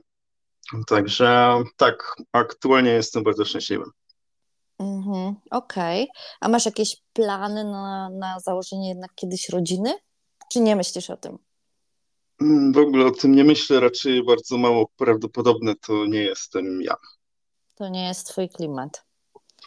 Także 0.86 1.58
tak, 1.76 2.16
aktualnie 2.32 2.90
jestem 2.90 3.22
bardzo 3.22 3.44
szczęśliwy. 3.44 3.84
Mhm, 4.78 5.34
Okej. 5.50 6.02
Okay. 6.02 6.22
A 6.40 6.48
masz 6.48 6.66
jakieś 6.66 6.96
plany 7.12 7.64
na, 7.64 8.10
na 8.10 8.40
założenie 8.40 8.88
jednak 8.88 9.14
kiedyś 9.14 9.48
rodziny? 9.48 9.94
Czy 10.52 10.60
nie 10.60 10.76
myślisz 10.76 11.10
o 11.10 11.16
tym? 11.16 11.38
Mm, 12.40 12.72
w 12.72 12.78
ogóle 12.78 13.06
o 13.06 13.10
tym 13.10 13.34
nie 13.34 13.44
myślę, 13.44 13.80
raczej 13.80 14.24
bardzo 14.24 14.58
mało 14.58 14.90
prawdopodobne 14.96 15.74
to 15.74 16.06
nie 16.06 16.22
jestem 16.22 16.82
ja. 16.82 16.94
To 17.74 17.88
nie 17.88 18.08
jest 18.08 18.26
twój 18.26 18.48
klimat. 18.48 19.04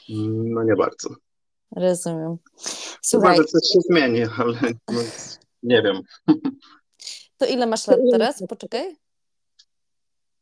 Mm, 0.10 0.54
no 0.54 0.64
nie 0.64 0.76
bardzo. 0.76 1.10
Rozumiem. 1.76 2.38
Słuchaj. 3.02 3.32
Chyba, 3.32 3.44
że 3.44 3.48
coś 3.48 3.62
się 3.74 3.80
zmieni, 3.82 4.22
ale 4.38 4.60
no, 4.92 5.02
nie 5.64 5.82
wiem. 5.82 6.02
To 7.38 7.46
ile 7.46 7.66
masz 7.66 7.88
lat 7.88 8.00
teraz? 8.12 8.44
Poczekaj. 8.50 8.96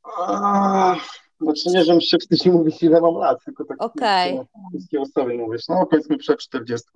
A, 0.04 0.96
znaczy 1.42 1.70
nie, 1.70 1.84
że 1.84 1.96
mi 1.96 2.04
się 2.04 2.18
wstydzi 2.18 2.52
mówić, 2.52 2.84
ile 2.84 3.02
mam 3.02 3.16
lat, 3.16 3.38
tylko 3.46 3.66
tak 3.66 3.84
okay. 3.84 4.46
wszystkie 4.74 5.02
osoby 5.02 5.34
mówisz. 5.34 5.68
No 5.70 5.86
powiedzmy 5.86 6.18
przed 6.18 6.40
40. 6.40 6.88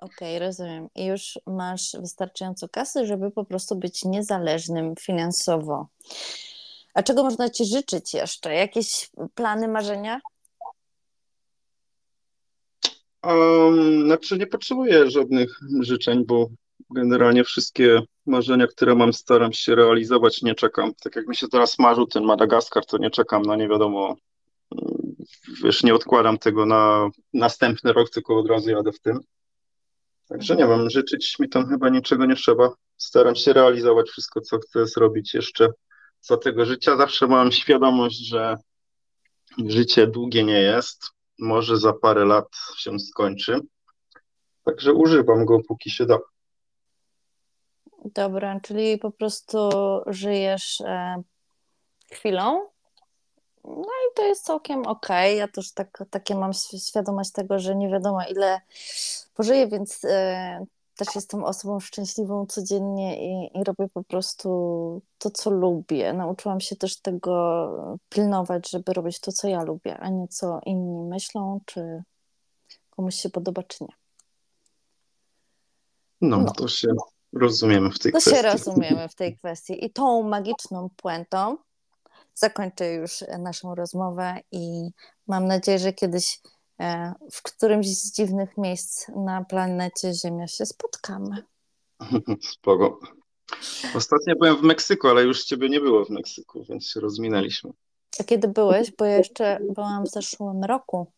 Okej, 0.00 0.36
okay, 0.36 0.38
rozumiem. 0.38 0.88
I 0.94 1.04
już 1.04 1.38
masz 1.46 1.96
wystarczająco 2.00 2.68
kasy, 2.68 3.06
żeby 3.06 3.30
po 3.30 3.44
prostu 3.44 3.76
być 3.76 4.04
niezależnym 4.04 4.94
finansowo. 5.00 5.86
A 6.94 7.02
czego 7.02 7.24
można 7.24 7.50
Ci 7.50 7.64
życzyć 7.64 8.14
jeszcze? 8.14 8.54
Jakieś 8.54 9.10
plany, 9.34 9.68
marzenia? 9.68 10.20
Um, 13.26 14.04
znaczy 14.04 14.38
nie 14.38 14.46
potrzebuję 14.46 15.10
żadnych 15.10 15.60
życzeń, 15.80 16.24
bo 16.26 16.48
generalnie 16.90 17.44
wszystkie 17.44 18.02
marzenia, 18.26 18.66
które 18.66 18.94
mam, 18.94 19.12
staram 19.12 19.52
się 19.52 19.74
realizować, 19.74 20.42
nie 20.42 20.54
czekam. 20.54 20.92
Tak 20.94 21.16
jak 21.16 21.26
mi 21.26 21.36
się 21.36 21.48
teraz 21.48 21.78
marzył 21.78 22.06
ten 22.06 22.24
Madagaskar, 22.24 22.86
to 22.86 22.98
nie 22.98 23.10
czekam 23.10 23.42
na 23.42 23.56
nie 23.56 23.68
wiadomo, 23.68 24.16
wiesz, 25.64 25.82
nie 25.82 25.94
odkładam 25.94 26.38
tego 26.38 26.66
na 26.66 27.08
następny 27.34 27.92
rok, 27.92 28.10
tylko 28.10 28.38
od 28.38 28.48
razu 28.48 28.70
jadę 28.70 28.92
w 28.92 29.00
tym. 29.00 29.20
Także 30.28 30.56
nie 30.56 30.66
wiem, 30.66 30.90
życzyć 30.90 31.38
mi 31.38 31.48
tam 31.48 31.68
chyba 31.68 31.88
niczego 31.88 32.26
nie 32.26 32.36
trzeba. 32.36 32.74
Staram 32.96 33.36
się 33.36 33.52
realizować 33.52 34.08
wszystko, 34.08 34.40
co 34.40 34.58
chcę 34.58 34.86
zrobić 34.86 35.34
jeszcze 35.34 35.68
za 36.20 36.36
tego 36.36 36.64
życia. 36.64 36.96
Zawsze 36.96 37.26
mam 37.26 37.52
świadomość, 37.52 38.28
że 38.28 38.56
życie 39.66 40.06
długie 40.06 40.44
nie 40.44 40.60
jest. 40.60 41.15
Może 41.38 41.76
za 41.76 41.92
parę 41.92 42.24
lat 42.24 42.48
się 42.76 42.98
skończy. 42.98 43.60
Także 44.64 44.92
używam 44.92 45.44
go, 45.44 45.58
póki 45.68 45.90
się 45.90 46.06
da. 46.06 46.18
Dobra, 48.04 48.60
czyli 48.60 48.98
po 48.98 49.10
prostu 49.10 49.70
żyjesz 50.06 50.80
e, 50.80 51.22
chwilą. 52.12 52.68
No 53.64 53.82
i 53.82 54.14
to 54.14 54.22
jest 54.22 54.44
całkiem. 54.44 54.86
Okay. 54.86 55.34
Ja 55.34 55.48
też 55.48 55.72
tak, 55.72 56.04
takie 56.10 56.34
mam 56.34 56.52
świadomość 56.88 57.32
tego, 57.32 57.58
że 57.58 57.76
nie 57.76 57.88
wiadomo 57.88 58.18
ile 58.30 58.60
pożyję, 59.34 59.66
więc 59.68 60.04
e, 60.04 60.66
też 60.96 61.14
jestem 61.14 61.44
osobą 61.44 61.80
szczęśliwą 61.80 62.46
codziennie 62.46 63.30
i, 63.30 63.58
i 63.58 63.64
robię 63.64 63.88
po 63.94 64.04
prostu 64.04 64.48
to, 65.18 65.30
co 65.30 65.50
lubię. 65.50 66.12
Nauczyłam 66.12 66.60
się 66.60 66.76
też 66.76 67.00
tego 67.00 67.98
pilnować, 68.08 68.70
żeby 68.70 68.92
robić 68.92 69.20
to, 69.20 69.32
co 69.32 69.48
ja 69.48 69.62
lubię, 69.62 69.98
a 69.98 70.10
nie 70.10 70.28
co 70.28 70.60
inni 70.66 71.04
myślą, 71.04 71.60
czy 71.64 72.02
komuś 72.90 73.14
się 73.14 73.30
podoba, 73.30 73.62
czy 73.62 73.84
nie. 73.84 73.94
No, 76.20 76.36
no. 76.36 76.52
to 76.52 76.68
się 76.68 76.88
rozumiemy 77.32 77.90
w 77.90 77.98
tej 77.98 78.12
to 78.12 78.18
kwestii. 78.18 78.30
To 78.30 78.36
się 78.36 78.52
rozumiemy 78.52 79.08
w 79.08 79.14
tej 79.14 79.36
kwestii. 79.38 79.84
I 79.84 79.90
tą 79.90 80.22
magiczną 80.22 80.90
puentą 80.96 81.56
zakończę 82.34 82.92
już 82.92 83.24
naszą 83.38 83.74
rozmowę 83.74 84.40
i 84.52 84.90
mam 85.26 85.46
nadzieję, 85.46 85.78
że 85.78 85.92
kiedyś 85.92 86.40
e, 86.44 86.48
w 87.32 87.42
którymś 87.42 87.86
z 87.86 88.12
dziwnych 88.12 88.56
miejsc 88.58 89.08
na 89.08 89.44
planecie 89.44 90.12
Ziemia 90.14 90.46
się 90.46 90.66
spotkamy. 90.66 91.42
Spoko. 92.52 93.00
Ostatnio 93.94 94.34
byłem 94.40 94.56
w 94.56 94.62
Meksyku, 94.62 95.08
ale 95.08 95.22
już 95.22 95.44
ciebie 95.44 95.68
nie 95.68 95.80
było 95.80 96.04
w 96.04 96.10
Meksyku, 96.10 96.64
więc 96.68 96.88
się 96.88 97.00
rozminęliśmy. 97.00 97.70
A 98.20 98.24
kiedy 98.24 98.48
byłeś? 98.48 98.92
Bo 98.98 99.04
ja 99.04 99.16
jeszcze 99.16 99.58
byłam 99.74 100.04
w 100.04 100.08
zeszłym 100.08 100.64
roku. 100.64 101.12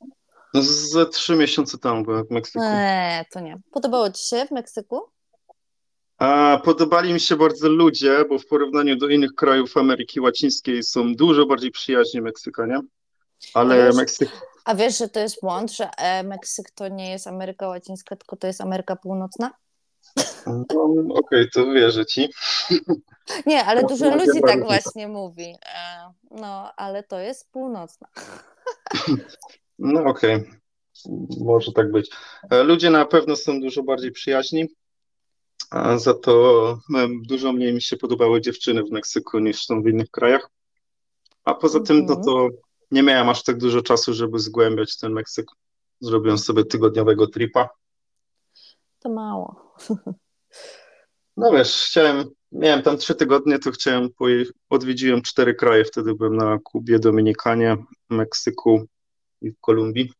No, 0.55 0.63
ze 0.63 1.07
trzy 1.07 1.37
miesiące 1.37 1.79
temu 1.79 2.05
byłem 2.05 2.27
w 2.27 2.31
Meksyku. 2.31 2.65
Eee, 2.65 3.25
to 3.33 3.41
nie. 3.41 3.57
Podobało 3.71 4.11
ci 4.11 4.29
się 4.29 4.47
w 4.47 4.51
Meksyku? 4.51 5.03
A 6.19 6.61
podobali 6.65 7.13
mi 7.13 7.21
się 7.21 7.37
bardzo 7.37 7.69
ludzie, 7.69 8.25
bo 8.29 8.39
w 8.39 8.47
porównaniu 8.47 8.97
do 8.97 9.09
innych 9.09 9.35
krajów 9.35 9.77
Ameryki 9.77 10.21
Łacińskiej 10.21 10.83
są 10.83 11.15
dużo 11.15 11.47
bardziej 11.47 11.71
przyjaźni 11.71 12.21
Meksykanie. 12.21 12.81
Ale 13.55 13.93
Meksyk. 13.93 14.31
A 14.69 14.75
wiesz, 14.75 14.99
że 14.99 15.09
to 15.09 15.21
jest 15.21 15.41
błąd, 15.41 15.73
że 15.73 15.91
e, 15.91 16.23
Meksyk 16.23 16.71
to 16.71 16.89
nie 16.89 17.11
jest 17.11 17.27
Ameryka 17.27 17.69
Łacińska, 17.69 18.17
tylko 18.17 18.37
to 18.37 18.47
jest 18.47 18.61
Ameryka 18.61 18.97
Północna? 18.97 19.51
No, 20.47 20.63
Okej, 20.65 21.11
okay, 21.15 21.49
to 21.55 21.73
wierzę 21.73 22.07
ci. 22.07 22.29
Nie, 23.47 23.65
ale 23.65 23.85
dużo 23.85 24.17
ludzi 24.17 24.41
tak 24.47 24.65
właśnie 24.65 25.09
mówi. 25.09 25.57
E, 25.67 26.13
no, 26.31 26.73
ale 26.77 27.03
to 27.03 27.19
jest 27.19 27.51
północna. 27.51 28.09
No 29.79 30.05
okej, 30.05 30.35
okay. 30.35 30.59
może 31.41 31.73
tak 31.73 31.93
być. 31.93 32.11
E, 32.51 32.63
ludzie 32.63 32.91
na 32.91 33.05
pewno 33.05 33.37
są 33.37 33.61
dużo 33.61 33.83
bardziej 33.83 34.13
przyjaźni 34.13 34.67
a 35.71 35.99
za 35.99 36.15
to 36.15 36.79
dużo 37.23 37.53
mniej 37.53 37.73
mi 37.73 37.83
się 37.83 37.97
podobały 37.97 38.41
dziewczyny 38.41 38.85
w 38.85 38.91
Meksyku 38.91 39.39
niż 39.39 39.65
są 39.65 39.83
w 39.83 39.89
innych 39.89 40.11
krajach. 40.11 40.51
A 41.45 41.55
poza 41.55 41.81
tym, 41.81 42.07
no 42.07 42.17
to 42.17 42.49
nie 42.91 43.03
miałem 43.03 43.29
aż 43.29 43.43
tak 43.43 43.59
dużo 43.59 43.83
czasu, 43.83 44.15
żeby 44.15 44.39
zgłębiać 44.39 44.99
ten 44.99 45.13
Meksyk. 45.13 45.47
Zrobiłem 46.01 46.39
sobie 46.39 46.65
tygodniowego 46.65 47.27
tripa. 47.27 47.69
To 48.99 49.09
mało. 49.09 49.75
No 51.37 51.53
wiesz, 51.53 51.87
chciałem, 51.87 52.25
miałem 52.53 52.83
tam 52.83 52.97
trzy 52.97 53.15
tygodnie, 53.15 53.59
to 53.59 53.71
chciałem, 53.71 54.09
odwiedziłem 54.71 55.23
cztery 55.23 55.55
kraje, 55.55 55.85
wtedy 55.85 56.15
byłem 56.15 56.37
na 56.37 56.59
Kubie, 56.65 56.99
Dominikanie, 56.99 57.77
Meksyku 58.11 58.87
i 59.41 59.51
w 59.51 59.61
Kolumbii. 59.61 60.13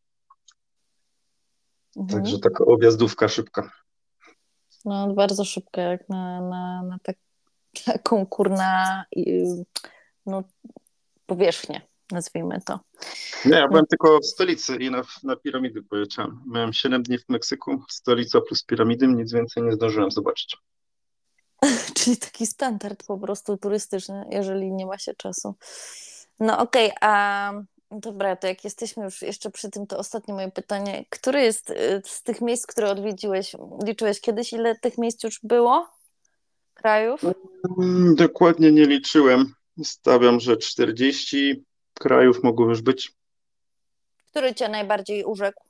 Mhm. 1.97 2.23
Także 2.23 2.39
taka 2.39 2.65
objazdówka 2.65 3.27
szybka. 3.27 3.71
No, 4.85 5.13
bardzo 5.13 5.45
szybko, 5.45 5.81
jak 5.81 6.09
na, 6.09 6.41
na, 6.41 6.83
na 6.83 6.97
tak, 7.03 7.17
taką 7.85 8.25
kurna 8.25 9.05
no, 10.25 10.43
powierzchnię, 11.25 11.81
nazwijmy 12.11 12.61
to. 12.65 12.79
Nie, 13.45 13.57
ja 13.57 13.67
byłem 13.67 13.85
tylko 13.85 14.19
w 14.19 14.25
stolicy 14.25 14.75
i 14.75 14.91
na, 14.91 15.01
na 15.23 15.35
piramidy 15.35 15.83
pojechałem. 15.83 16.41
Miałem 16.47 16.73
7 16.73 17.03
dni 17.03 17.17
w 17.17 17.29
Meksyku, 17.29 17.83
stolica 17.89 18.41
plus 18.41 18.63
piramidy, 18.63 19.07
nic 19.07 19.33
więcej 19.33 19.63
nie 19.63 19.71
zdążyłem 19.71 20.11
zobaczyć. 20.11 20.57
Czyli 21.97 22.17
taki 22.17 22.45
standard 22.45 23.03
po 23.07 23.17
prostu 23.17 23.57
turystyczny, 23.57 24.25
jeżeli 24.31 24.71
nie 24.71 24.85
ma 24.85 24.97
się 24.97 25.13
czasu. 25.13 25.55
No 26.39 26.59
okej, 26.59 26.85
okay, 26.85 27.09
a 27.09 27.53
Dobra, 27.91 28.35
to 28.35 28.47
jak 28.47 28.63
jesteśmy 28.63 29.03
już 29.03 29.21
jeszcze 29.21 29.51
przy 29.51 29.69
tym, 29.69 29.87
to 29.87 29.97
ostatnie 29.97 30.33
moje 30.33 30.51
pytanie. 30.51 31.05
Które 31.09 31.43
jest 31.43 31.69
y, 31.69 32.01
z 32.05 32.23
tych 32.23 32.41
miejsc, 32.41 32.67
które 32.67 32.89
odwiedziłeś, 32.89 33.55
liczyłeś 33.85 34.21
kiedyś, 34.21 34.53
ile 34.53 34.75
tych 34.75 34.97
miejsc 34.97 35.23
już 35.23 35.39
było? 35.43 35.87
Krajów? 36.73 37.21
Mm, 37.79 38.15
dokładnie 38.15 38.71
nie 38.71 38.85
liczyłem. 38.85 39.53
Stawiam, 39.83 40.39
że 40.39 40.57
40 40.57 41.63
krajów 41.99 42.43
mogło 42.43 42.69
już 42.69 42.81
być. 42.81 43.11
Który 44.31 44.55
cię 44.55 44.69
najbardziej 44.69 45.23
urzekł? 45.23 45.63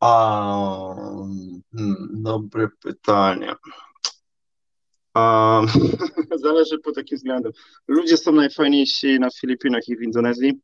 A, 0.00 0.94
hmm, 1.72 2.08
dobre 2.12 2.68
pytanie. 2.82 3.54
A, 5.14 5.60
zależy 6.42 6.78
po 6.78 6.92
takim 6.92 7.18
względem. 7.18 7.52
Ludzie 7.88 8.16
są 8.16 8.32
najfajniejsi 8.32 9.20
na 9.20 9.28
Filipinach 9.40 9.88
i 9.88 9.96
w 9.96 10.02
Indonezji. 10.02 10.60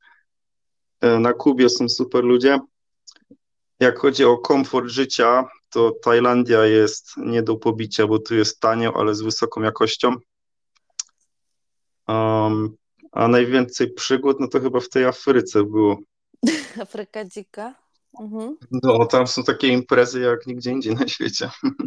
E, 1.00 1.18
na 1.18 1.32
Kubie 1.32 1.68
są 1.68 1.88
super 1.88 2.24
ludzie. 2.24 2.58
Jak 3.80 3.98
chodzi 3.98 4.24
o 4.24 4.38
komfort 4.38 4.88
życia, 4.88 5.44
to 5.70 5.92
Tajlandia 6.02 6.64
jest 6.64 7.16
nie 7.16 7.42
do 7.42 7.56
pobicia, 7.56 8.06
bo 8.06 8.18
tu 8.18 8.34
jest 8.34 8.60
tanio, 8.60 8.92
ale 8.96 9.14
z 9.14 9.22
wysoką 9.22 9.62
jakością. 9.62 10.14
Um, 12.08 12.76
a 13.18 13.28
najwięcej 13.28 13.92
przygód, 13.94 14.40
no 14.40 14.48
to 14.48 14.60
chyba 14.60 14.80
w 14.80 14.88
tej 14.88 15.04
Afryce 15.04 15.64
było. 15.64 15.98
Afryka 16.82 17.24
dzika? 17.24 17.74
Mhm. 18.20 18.56
No, 18.70 19.06
tam 19.06 19.26
są 19.26 19.42
takie 19.42 19.68
imprezy 19.68 20.20
jak 20.20 20.46
nigdzie 20.46 20.70
indziej 20.70 20.94
na 20.94 21.08
świecie. 21.08 21.50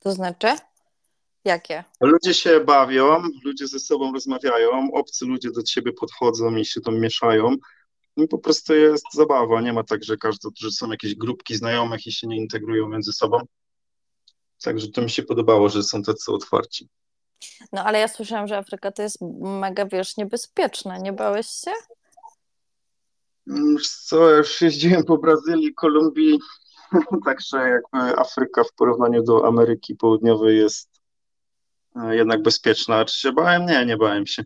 To 0.00 0.12
znaczy? 0.12 0.46
Jakie? 1.44 1.84
Ludzie 2.00 2.34
się 2.34 2.60
bawią, 2.60 3.22
ludzie 3.44 3.66
ze 3.66 3.78
sobą 3.78 4.12
rozmawiają, 4.12 4.92
obcy 4.92 5.24
ludzie 5.24 5.50
do 5.50 5.62
ciebie 5.62 5.92
podchodzą 5.92 6.56
i 6.56 6.64
się 6.64 6.80
tam 6.80 7.00
mieszają. 7.00 7.56
I 8.16 8.28
po 8.28 8.38
prostu 8.38 8.74
jest 8.74 9.04
zabawa. 9.14 9.60
Nie 9.60 9.72
ma 9.72 9.84
tak, 9.84 10.04
że 10.04 10.16
każdy, 10.16 10.48
że 10.58 10.70
są 10.70 10.90
jakieś 10.90 11.14
grupki 11.14 11.56
znajomych 11.56 12.06
i 12.06 12.12
się 12.12 12.26
nie 12.26 12.36
integrują 12.36 12.88
między 12.88 13.12
sobą. 13.12 13.38
Także 14.62 14.88
to 14.88 15.02
mi 15.02 15.10
się 15.10 15.22
podobało, 15.22 15.68
że 15.68 15.82
są 15.82 16.02
tacy 16.02 16.32
otwarci. 16.32 16.88
No 17.72 17.84
ale 17.84 17.98
ja 17.98 18.08
słyszałam, 18.08 18.48
że 18.48 18.56
Afryka 18.56 18.92
to 18.92 19.02
jest 19.02 19.18
mega, 19.40 19.86
wiesz, 19.86 20.16
niebezpieczna. 20.16 20.98
Nie 20.98 21.12
bałeś 21.12 21.46
się? 21.46 21.70
Co, 24.04 24.30
ja 24.30 24.36
już 24.36 24.60
jeździłem 24.60 25.04
po 25.04 25.18
Brazylii, 25.18 25.74
Kolumbii, 25.74 26.38
także 27.24 27.56
jakby 27.58 28.18
Afryka 28.18 28.64
w 28.64 28.72
porównaniu 28.72 29.22
do 29.22 29.46
Ameryki 29.46 29.94
Południowej 29.94 30.58
jest 30.58 30.90
e, 31.96 32.16
jednak 32.16 32.42
bezpieczna. 32.42 33.04
Czy 33.04 33.20
się 33.20 33.32
bałem? 33.32 33.66
Nie, 33.66 33.86
nie 33.86 33.96
bałem 33.96 34.26
się. 34.26 34.42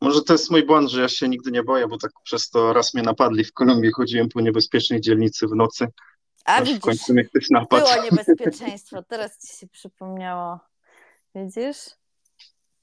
Może 0.00 0.22
to 0.22 0.32
jest 0.32 0.50
mój 0.50 0.66
błąd, 0.66 0.90
że 0.90 1.00
ja 1.00 1.08
się 1.08 1.28
nigdy 1.28 1.50
nie 1.50 1.62
boję, 1.62 1.88
bo 1.88 1.98
tak 1.98 2.10
przez 2.24 2.50
to 2.50 2.72
raz 2.72 2.94
mnie 2.94 3.02
napadli 3.02 3.44
w 3.44 3.52
Kolumbii, 3.52 3.92
chodziłem 3.92 4.28
po 4.28 4.40
niebezpiecznej 4.40 5.00
dzielnicy 5.00 5.46
w 5.46 5.54
nocy. 5.54 5.86
A 6.44 6.54
aż 6.56 6.62
w 6.62 6.66
widzisz, 6.66 6.80
końcu 6.80 7.12
mnie 7.12 7.24
ktoś 7.24 7.50
napadł. 7.50 7.86
było 7.86 8.04
niebezpieczeństwo. 8.04 9.02
Teraz 9.02 9.38
ci 9.38 9.56
się 9.56 9.66
przypomniało. 9.68 10.58
Widzisz? 11.34 11.76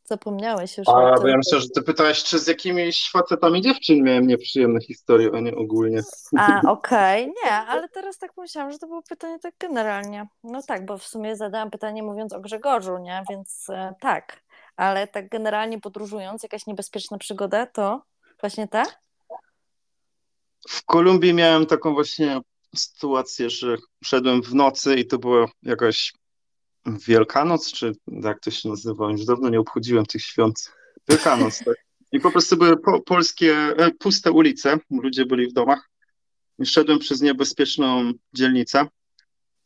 Zapomniałeś 0.06 0.78
już 0.78 0.88
A, 0.88 1.16
bo 1.22 1.28
ja 1.28 1.38
myślę, 1.38 1.60
że 1.60 1.70
ty 1.70 1.82
pytałeś, 1.82 2.24
czy 2.24 2.40
z 2.40 2.48
jakimiś 2.48 3.10
facetami 3.12 3.62
dziewczyn 3.62 4.04
miałem 4.04 4.28
nieprzyjemne 4.28 4.82
historie, 4.82 5.30
a 5.34 5.40
nie 5.40 5.56
ogólnie. 5.56 6.02
A, 6.38 6.62
okej. 6.72 7.28
Nie, 7.28 7.52
ale 7.52 7.90
teraz 7.90 8.18
tak 8.18 8.32
myślałam, 8.38 8.72
że 8.72 8.80
to 8.80 8.88
było 8.88 9.02
pytanie 9.02 9.40
tak 9.40 9.54
generalnie. 9.60 10.28
No 10.44 10.62
tak, 10.68 10.86
bo 10.86 10.98
w 10.98 11.04
sumie 11.04 11.36
zadałam 11.36 11.72
pytanie 11.72 12.04
mówiąc 12.04 12.34
o 12.34 12.40
Grzegorzu, 12.40 12.98
nie? 12.98 13.24
Więc 13.30 13.70
e, 13.70 13.94
tak. 14.02 14.44
Ale 14.76 15.08
tak 15.08 15.30
generalnie 15.30 15.80
podróżując, 15.80 16.44
jakaś 16.44 16.66
niebezpieczna 16.66 17.18
przygoda, 17.18 17.66
to 17.66 18.02
właśnie 18.42 18.68
tak? 18.68 19.00
W 20.70 20.86
Kolumbii 20.86 21.34
miałem 21.34 21.66
taką 21.66 21.94
właśnie 21.94 22.42
sytuację, 22.76 23.50
że 23.50 23.78
szedłem 24.04 24.42
w 24.42 24.56
nocy 24.56 24.96
i 24.96 25.08
to 25.08 25.18
była 25.18 25.46
jakaś 25.64 26.14
Wielkanoc, 26.86 27.72
czy 27.72 27.96
jak 28.08 28.40
to 28.40 28.52
się 28.52 28.70
nazywa? 28.70 29.12
Już 29.12 29.26
dawno 29.26 29.50
nie 29.50 29.60
obchodziłem 29.60 30.06
tych 30.06 30.22
świąt. 30.22 30.72
Wielkanoc, 31.10 31.60
tak. 31.60 31.76
I 32.12 32.20
po 32.20 32.32
prostu 32.32 32.58
były 32.58 32.78
po, 32.78 33.02
polskie, 33.02 33.56
e, 33.56 33.92
puste 33.92 34.32
ulice, 34.32 34.78
ludzie 34.92 35.26
byli 35.26 35.48
w 35.48 35.54
domach. 35.54 35.90
I 36.60 36.66
szedłem 36.66 37.00
przez 37.00 37.22
niebezpieczną 37.22 38.12
dzielnicę. 38.34 38.88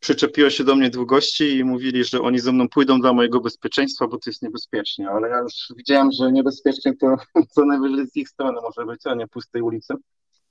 Przyczepiło 0.00 0.50
się 0.50 0.64
do 0.64 0.76
mnie 0.76 0.90
dwóch 0.90 1.06
gości 1.06 1.56
i 1.56 1.64
mówili, 1.64 2.04
że 2.04 2.20
oni 2.20 2.38
ze 2.38 2.52
mną 2.52 2.68
pójdą 2.68 3.00
dla 3.00 3.12
mojego 3.12 3.40
bezpieczeństwa, 3.40 4.06
bo 4.06 4.16
to 4.16 4.30
jest 4.30 4.42
niebezpiecznie. 4.42 5.10
Ale 5.10 5.28
ja 5.28 5.38
już 5.38 5.52
widziałem, 5.76 6.12
że 6.12 6.32
niebezpiecznie 6.32 6.96
to 6.96 7.16
co 7.54 7.64
najwyżej 7.64 8.06
z 8.06 8.16
ich 8.16 8.28
strony 8.28 8.60
może 8.62 8.86
być, 8.86 9.06
a 9.06 9.14
nie 9.14 9.28
pustej 9.28 9.62
ulicy. 9.62 9.94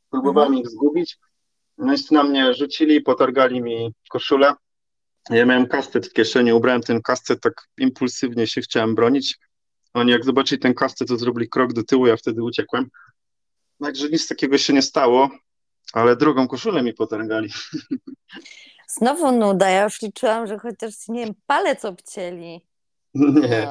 Próbowałem 0.10 0.56
ich 0.56 0.70
zgubić. 0.70 1.18
No 1.78 1.94
i 1.94 1.98
na 2.12 2.24
mnie 2.24 2.54
rzucili, 2.54 3.02
potargali 3.02 3.62
mi 3.62 3.94
koszulę. 4.10 4.54
Ja 5.30 5.46
miałem 5.46 5.68
kastet 5.68 6.08
w 6.08 6.14
kieszeni, 6.14 6.54
ubrałem 6.54 6.82
ten 6.82 7.02
kastet, 7.02 7.42
tak 7.42 7.54
impulsywnie 7.78 8.48
się 8.48 8.62
chciałem 8.62 8.96
bronić. 8.96 9.38
Oni 9.94 10.12
jak 10.12 10.26
zobaczyli 10.26 10.62
ten 10.62 10.74
kastet, 10.74 11.08
to 11.08 11.18
zrobili 11.18 11.50
krok 11.50 11.74
do 11.74 11.84
tyłu, 11.84 12.08
ja 12.08 12.18
wtedy 12.18 12.44
uciekłem. 12.44 12.90
Także 13.84 14.10
nic 14.10 14.28
takiego 14.28 14.58
się 14.58 14.74
nie 14.74 14.82
stało, 14.82 15.30
ale 15.94 16.16
drugą 16.16 16.48
koszulę 16.48 16.84
mi 16.84 16.94
potargali. 16.94 17.50
Znowu 18.98 19.32
nuda. 19.32 19.70
Ja 19.70 19.84
już 19.84 20.02
liczyłam, 20.02 20.48
że 20.48 20.60
chociaż, 20.60 20.94
nie 21.08 21.26
wiem, 21.26 21.36
palec 21.46 21.86
obcięli. 21.86 22.69
Nie, 23.50 23.68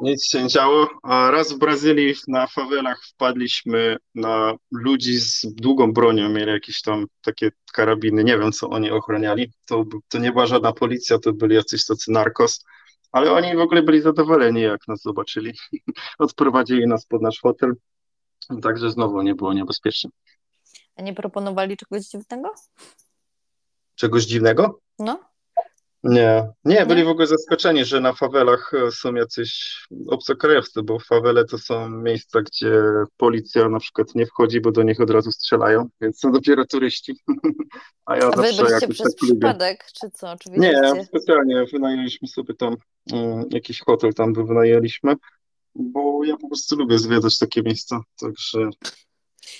nic 0.00 0.26
się 0.26 0.42
nie 0.42 0.48
działo. 0.48 0.88
A 1.02 1.30
raz 1.30 1.52
w 1.52 1.58
Brazylii 1.58 2.14
na 2.28 2.46
fawelach 2.46 3.04
wpadliśmy 3.04 3.96
na 4.14 4.54
ludzi 4.70 5.20
z 5.20 5.46
długą 5.54 5.92
bronią, 5.92 6.28
mieli 6.28 6.50
jakieś 6.52 6.82
tam 6.82 7.06
takie 7.22 7.50
karabiny, 7.72 8.24
nie 8.24 8.38
wiem 8.38 8.52
co 8.52 8.68
oni 8.68 8.90
ochraniali. 8.90 9.52
To, 9.66 9.84
to 10.08 10.18
nie 10.18 10.32
była 10.32 10.46
żadna 10.46 10.72
policja, 10.72 11.18
to 11.18 11.32
byli 11.32 11.54
jacyś 11.54 11.86
tacy 11.86 12.12
narkos, 12.12 12.64
ale 13.12 13.32
oni 13.32 13.56
w 13.56 13.60
ogóle 13.60 13.82
byli 13.82 14.00
zadowoleni, 14.00 14.60
jak 14.60 14.88
nas 14.88 15.02
zobaczyli. 15.02 15.52
Odprowadzili 16.18 16.86
nas 16.86 17.06
pod 17.06 17.22
nasz 17.22 17.40
hotel, 17.40 17.72
także 18.62 18.90
znowu 18.90 19.22
nie 19.22 19.34
było 19.34 19.52
niebezpiecznie. 19.52 20.10
A 20.96 21.02
nie 21.02 21.14
proponowali 21.14 21.76
czegoś 21.76 22.02
dziwnego? 22.02 22.54
Czegoś 23.94 24.24
dziwnego? 24.24 24.80
No. 24.98 25.33
Nie, 26.04 26.48
nie, 26.64 26.86
byli 26.86 27.00
Nie? 27.00 27.04
w 27.06 27.08
ogóle 27.08 27.26
zaskoczeni, 27.26 27.84
że 27.84 28.00
na 28.00 28.12
fawelach 28.12 28.72
e, 28.74 28.90
są 28.90 29.14
jacyś 29.14 29.80
obcokrajowcy, 30.08 30.82
bo 30.82 30.98
fawele 30.98 31.44
to 31.44 31.58
są 31.58 31.88
miejsca, 31.90 32.42
gdzie 32.42 32.72
policja 33.16 33.68
na 33.68 33.78
przykład 33.80 34.14
nie 34.14 34.26
wchodzi, 34.26 34.60
bo 34.60 34.72
do 34.72 34.82
nich 34.82 35.00
od 35.00 35.10
razu 35.10 35.32
strzelają, 35.32 35.88
więc 36.00 36.18
są 36.20 36.32
dopiero 36.32 36.64
turyści. 36.66 37.16
A 38.06 38.16
ja 38.16 38.22
A 38.26 38.30
wy 38.30 38.36
zawsze 38.36 38.52
byliście 38.56 38.74
jakoś 38.74 38.96
przez 38.96 39.14
tak 39.14 39.22
lubię. 39.22 39.34
przypadek, 39.40 39.84
czy 40.00 40.10
co? 40.10 40.26
Nie, 40.26 40.34
Oczywiście. 40.80 41.04
specjalnie 41.04 41.64
wynajęliśmy 41.72 42.28
sobie 42.28 42.54
tam 42.54 42.76
mm, 43.12 43.44
jakiś 43.50 43.80
hotel, 43.80 44.14
tam 44.14 44.34
wynajęliśmy, 44.34 45.14
bo 45.74 46.24
ja 46.24 46.36
po 46.36 46.48
prostu 46.48 46.76
lubię 46.76 46.98
zwiedzać 46.98 47.38
takie 47.38 47.62
miejsca, 47.62 48.00
także 48.20 48.58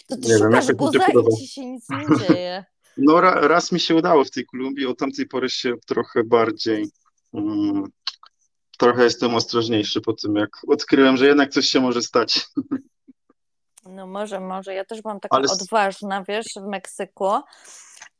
To 0.09 0.17
ty 0.17 0.23
nie 0.23 0.29
wiem, 0.29 0.39
szukasz 0.39 0.69
i 0.69 0.75
podoba. 0.77 1.31
ci 1.41 1.49
się 1.49 1.67
nic 1.67 1.85
nie 1.91 2.19
dzieje. 2.29 2.65
No 2.97 3.21
ra, 3.21 3.35
raz 3.35 3.73
mi 3.73 3.81
się 3.81 3.95
udało 3.95 4.25
w 4.25 4.31
tej 4.31 4.47
Kolumbii, 4.47 4.87
od 4.87 4.99
tamtej 4.99 5.27
pory 5.27 5.51
się 5.51 5.75
trochę 5.87 6.25
bardziej, 6.25 6.91
mm, 7.35 7.85
trochę 8.79 9.05
jestem 9.05 9.35
ostrożniejszy 9.35 10.01
po 10.01 10.13
tym, 10.13 10.37
jak 10.37 10.51
odkryłem, 10.69 11.17
że 11.17 11.27
jednak 11.27 11.51
coś 11.51 11.67
się 11.67 11.81
może 11.81 12.03
stać. 12.03 12.47
No 13.87 14.07
może, 14.07 14.41
może. 14.41 14.75
Ja 14.75 14.85
też 14.85 15.03
byłam 15.03 15.21
taka 15.21 15.37
Ale 15.37 15.47
odważna, 15.53 16.25
wiesz, 16.29 16.47
w 16.57 16.67
Meksyku 16.69 17.31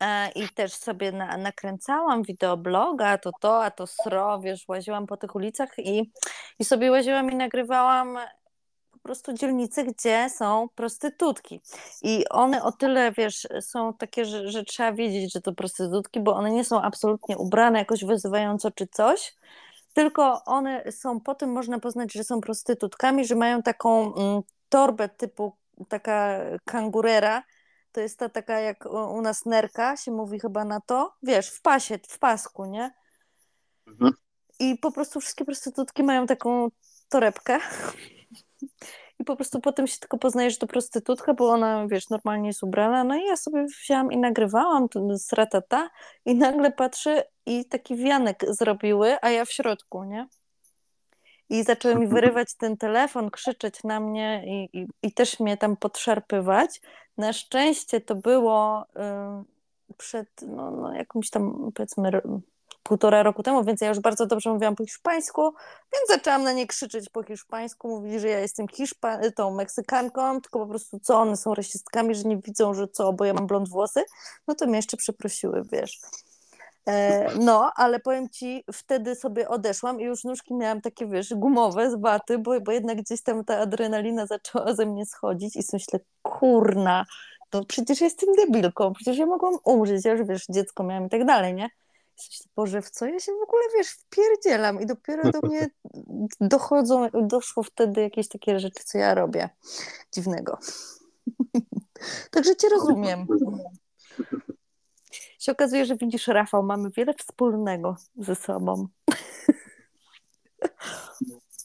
e, 0.01 0.31
i 0.31 0.49
też 0.49 0.73
sobie 0.73 1.13
na, 1.13 1.37
nakręcałam 1.37 2.23
wideobloga, 2.23 3.09
a 3.09 3.19
to 3.19 3.31
to, 3.41 3.65
a 3.65 3.71
to 3.71 3.87
sro, 3.87 4.41
wiesz, 4.41 4.65
łaziłam 4.69 5.07
po 5.07 5.17
tych 5.17 5.35
ulicach 5.35 5.69
i, 5.79 6.13
i 6.59 6.65
sobie 6.65 6.91
łaziłam 6.91 7.31
i 7.31 7.35
nagrywałam 7.35 8.19
prostu 9.05 9.33
dzielnice, 9.33 9.85
gdzie 9.85 10.31
są 10.31 10.69
prostytutki. 10.75 11.61
I 12.03 12.25
one 12.29 12.63
o 12.63 12.73
tyle, 12.73 13.13
wiesz, 13.13 13.49
są 13.61 13.95
takie, 13.95 14.25
że, 14.25 14.51
że 14.51 14.65
trzeba 14.65 14.93
wiedzieć, 14.93 15.33
że 15.33 15.41
to 15.41 15.53
prostytutki, 15.53 16.21
bo 16.21 16.35
one 16.35 16.51
nie 16.51 16.65
są 16.65 16.83
absolutnie 16.83 17.39
ubrane 17.39 17.79
jakoś 17.79 18.05
wyzywająco 18.05 18.71
czy 18.71 18.87
coś, 18.87 19.35
tylko 19.93 20.45
one 20.45 20.93
są, 20.93 21.21
po 21.21 21.35
tym 21.35 21.53
można 21.53 21.81
poznać, 21.81 22.13
że 22.13 22.25
są 22.25 22.41
prostytutkami, 22.41 23.25
że 23.25 23.35
mają 23.35 23.63
taką 23.63 24.15
mm, 24.15 24.43
torbę 24.69 25.09
typu 25.09 25.57
taka 25.89 26.41
kangurera, 26.65 27.43
to 27.93 28.01
jest 28.01 28.19
ta 28.19 28.29
taka 28.29 28.61
jak 28.61 28.87
u 28.87 29.23
nas 29.23 29.47
nerka, 29.47 29.97
się 29.97 30.11
mówi 30.11 30.41
chyba 30.41 30.65
na 30.65 30.81
to, 30.81 31.15
wiesz, 31.23 31.51
w 31.51 31.63
pasie, 31.63 31.99
w 32.09 32.19
pasku, 32.19 32.65
nie? 32.65 32.95
Mhm. 33.87 34.13
I 34.61 34.79
po 34.79 34.93
prostu 34.93 35.21
wszystkie 35.21 35.45
prostytutki 35.45 36.03
mają 36.03 36.27
taką 36.27 36.69
torebkę. 37.09 37.59
I 39.19 39.25
po 39.25 39.37
prostu 39.37 39.61
potem 39.61 39.87
się 39.87 39.99
tylko 39.99 40.19
poznaje, 40.19 40.51
że 40.51 40.57
to 40.57 40.67
prostytutka, 40.67 41.35
bo 41.35 41.49
ona, 41.49 41.87
wiesz, 41.89 42.11
normalnie 42.11 42.49
jest 42.49 42.63
ubrana. 42.63 43.05
No 43.05 43.17
i 43.17 43.25
ja 43.25 43.37
sobie 43.37 43.65
wzięłam 43.65 44.13
i 44.13 44.19
nagrywałam 44.19 44.87
z 45.11 45.33
ratata 45.33 45.91
i 46.25 46.35
nagle 46.35 46.73
patrzę 46.73 47.25
i 47.47 47.65
taki 47.65 47.97
wianek 47.97 48.45
zrobiły, 48.49 49.17
a 49.23 49.31
ja 49.31 49.45
w 49.45 49.53
środku, 49.53 50.05
nie? 50.05 50.29
I 51.51 51.63
zaczęły 51.63 51.95
mi 51.95 52.07
wyrywać 52.07 52.55
ten 52.55 52.77
telefon, 52.77 53.31
krzyczeć 53.31 53.85
na 53.85 54.01
mnie 54.01 54.45
i, 54.47 54.79
i, 54.79 54.87
i 55.03 55.13
też 55.13 55.41
mnie 55.41 55.57
tam 55.57 55.77
podszarpywać. 55.77 56.81
Na 57.17 57.33
szczęście 57.33 58.01
to 58.01 58.15
było 58.15 58.83
y, 58.83 59.95
przed 59.97 60.29
no, 60.47 60.71
no, 60.71 60.95
jakimś 60.95 61.31
tam, 61.31 61.73
powiedzmy, 61.75 62.23
półtora 62.85 63.23
roku 63.23 63.43
temu, 63.43 63.65
więc 63.65 63.81
ja 63.81 63.89
już 63.89 64.01
bardzo 64.01 64.27
dobrze 64.27 64.51
mówiłam 64.51 64.77
po 64.77 64.85
hiszpańsku, 64.85 65.43
więc 65.95 66.09
zaczęłam 66.09 66.43
na 66.43 66.53
nie 66.53 66.67
krzyczeć 66.67 67.11
po 67.11 67.23
hiszpańsku, 67.23 67.89
mówili, 67.89 68.21
że 68.21 68.29
ja 68.29 68.39
jestem 68.39 68.67
Hiszpa- 68.67 69.33
tą 69.33 69.55
Meksykanką, 69.55 70.41
tylko 70.41 70.59
po 70.59 70.67
prostu 70.67 71.01
co, 71.01 71.21
one 71.21 71.37
są 71.37 71.55
rasistkami, 71.55 72.15
że 72.15 72.25
nie 72.25 72.37
widzą, 72.37 72.75
że 72.75 72.89
co, 72.89 73.13
bo 73.13 73.25
ja 73.25 73.35
mam 73.35 73.47
blond 73.47 73.69
włosy, 73.69 74.05
no 74.49 74.55
to 74.55 74.67
mnie 74.67 74.77
jeszcze 74.77 74.97
przeprosiły, 74.97 75.63
wiesz. 75.73 76.01
E, 76.89 77.29
no, 77.39 77.73
ale 77.77 78.01
powiem 78.01 78.29
ci, 78.29 78.65
wtedy 78.73 79.15
sobie 79.15 79.49
odeszłam 79.49 80.01
i 80.01 80.05
już 80.05 80.25
nóżki 80.25 80.55
miałam 80.55 80.81
takie, 80.81 81.07
wiesz, 81.07 81.35
gumowe 81.35 81.91
z 81.91 82.01
waty, 82.01 82.39
bo, 82.39 82.61
bo 82.61 82.73
jednak 82.73 82.99
gdzieś 82.99 83.23
tam 83.23 83.45
ta 83.45 83.59
adrenalina 83.59 84.27
zaczęła 84.27 84.75
ze 84.75 84.87
mnie 84.87 85.07
schodzić 85.07 85.57
i 85.57 85.63
sobie 85.63 85.81
myślę, 85.81 86.01
kurna, 86.23 87.05
to 87.51 87.65
przecież 87.65 88.01
jestem 88.01 88.29
debilką, 88.35 88.93
przecież 88.93 89.19
ja 89.19 89.27
mogłam 89.27 89.55
umrzeć, 89.65 90.05
ja 90.05 90.13
już, 90.13 90.27
wiesz, 90.27 90.47
dziecko 90.51 90.83
miałam 90.83 91.07
i 91.07 91.09
tak 91.09 91.25
dalej, 91.25 91.55
nie? 91.55 91.69
Boże, 92.57 92.83
w 92.83 92.91
co 92.91 93.07
ja 93.07 93.21
się 93.21 93.33
w 93.33 93.43
ogóle, 93.43 93.63
wiesz, 93.77 93.89
wpierdzielam 93.89 94.81
i 94.81 94.87
dopiero 94.87 95.31
do 95.31 95.41
mnie 95.41 95.71
dochodzą, 96.41 97.09
doszło 97.23 97.63
wtedy 97.63 98.01
jakieś 98.01 98.29
takie 98.29 98.61
rzeczy, 98.61 98.85
co 98.85 98.99
ja 98.99 99.15
robię 99.15 99.49
dziwnego. 100.13 100.59
Także 102.31 102.57
cię 102.57 102.69
rozumiem. 102.69 103.27
się 105.39 105.53
okazuje, 105.53 105.87
że 105.87 105.97
widzisz, 105.97 106.27
Rafał, 106.27 106.63
mamy 106.63 106.91
wiele 106.91 107.15
wspólnego 107.15 107.97
ze 108.17 108.35
sobą. 108.35 108.89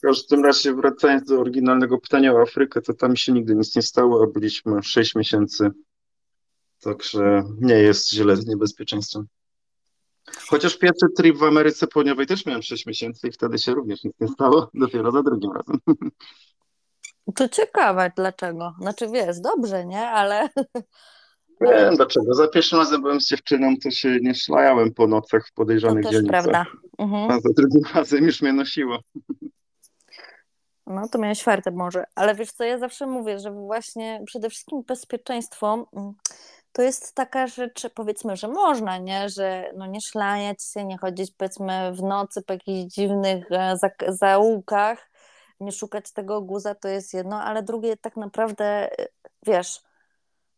każdym 0.00 0.44
razie, 0.44 0.74
wracając 0.74 1.28
do 1.28 1.40
oryginalnego 1.40 1.98
pytania 1.98 2.34
o 2.34 2.42
Afrykę, 2.42 2.80
to 2.80 2.94
tam 2.94 3.16
się 3.16 3.32
nigdy 3.32 3.54
nic 3.54 3.76
nie 3.76 3.82
stało, 3.82 4.22
a 4.22 4.26
byliśmy 4.26 4.82
6 4.82 5.14
miesięcy. 5.14 5.70
Także 6.80 7.44
nie 7.60 7.74
jest 7.74 8.10
źle 8.10 8.36
z 8.36 8.46
niebezpieczeństwem. 8.46 9.26
Chociaż 10.48 10.78
pierwszy 10.78 11.06
trip 11.16 11.36
w 11.36 11.42
Ameryce 11.42 11.86
Południowej 11.86 12.26
też 12.26 12.46
miałem 12.46 12.62
6 12.62 12.86
miesięcy 12.86 13.28
i 13.28 13.32
wtedy 13.32 13.58
się 13.58 13.74
również 13.74 14.04
nic 14.04 14.14
nie 14.20 14.28
stało, 14.28 14.70
dopiero 14.74 15.12
za 15.12 15.22
drugim 15.22 15.52
razem. 15.52 15.78
To 17.34 17.48
ciekawe, 17.48 18.12
dlaczego. 18.16 18.74
Znaczy 18.80 19.08
wiesz, 19.08 19.40
dobrze, 19.40 19.86
nie? 19.86 20.08
Ale. 20.08 20.48
Wiem 21.60 21.96
dlaczego. 21.96 22.34
Za 22.34 22.48
pierwszym 22.48 22.78
razem 22.78 23.02
byłem 23.02 23.20
z 23.20 23.26
dziewczyną, 23.26 23.74
to 23.82 23.90
się 23.90 24.18
nie 24.22 24.34
szlajałem 24.34 24.94
po 24.94 25.06
nocach 25.06 25.48
w 25.48 25.52
podejrzanych 25.52 26.04
to 26.04 26.10
też 26.10 26.16
dzielnicach. 26.18 26.44
prawda. 26.44 26.66
Mhm. 26.98 27.30
A 27.30 27.40
za 27.40 27.48
drugim 27.56 27.82
razem 27.94 28.24
już 28.24 28.42
mnie 28.42 28.52
nosiło. 28.52 28.98
No 30.86 31.08
to 31.08 31.18
miałeś 31.18 31.42
fartę 31.42 31.70
może. 31.70 32.04
Ale 32.14 32.34
wiesz 32.34 32.52
co, 32.52 32.64
ja 32.64 32.78
zawsze 32.78 33.06
mówię, 33.06 33.38
że 33.38 33.50
właśnie 33.50 34.22
przede 34.26 34.50
wszystkim 34.50 34.82
bezpieczeństwo 34.82 35.88
mm, 35.96 36.12
to 36.72 36.82
jest 36.82 37.14
taka 37.14 37.46
rzecz, 37.46 37.88
powiedzmy, 37.94 38.36
że 38.36 38.48
można, 38.48 38.98
nie? 38.98 39.28
Że 39.28 39.70
no 39.76 39.86
nie 39.86 40.00
szlajać 40.00 40.64
się, 40.64 40.84
nie 40.84 40.98
chodzić 40.98 41.32
powiedzmy 41.36 41.92
w 41.92 42.02
nocy 42.02 42.42
po 42.42 42.52
jakichś 42.52 42.94
dziwnych 42.94 43.52
e, 43.52 43.76
zaułkach, 44.08 45.10
nie 45.60 45.72
szukać 45.72 46.12
tego 46.12 46.42
guza, 46.42 46.74
to 46.74 46.88
jest 46.88 47.14
jedno, 47.14 47.42
ale 47.42 47.62
drugie 47.62 47.96
tak 47.96 48.16
naprawdę, 48.16 48.64
e, 48.98 49.06
wiesz, 49.46 49.82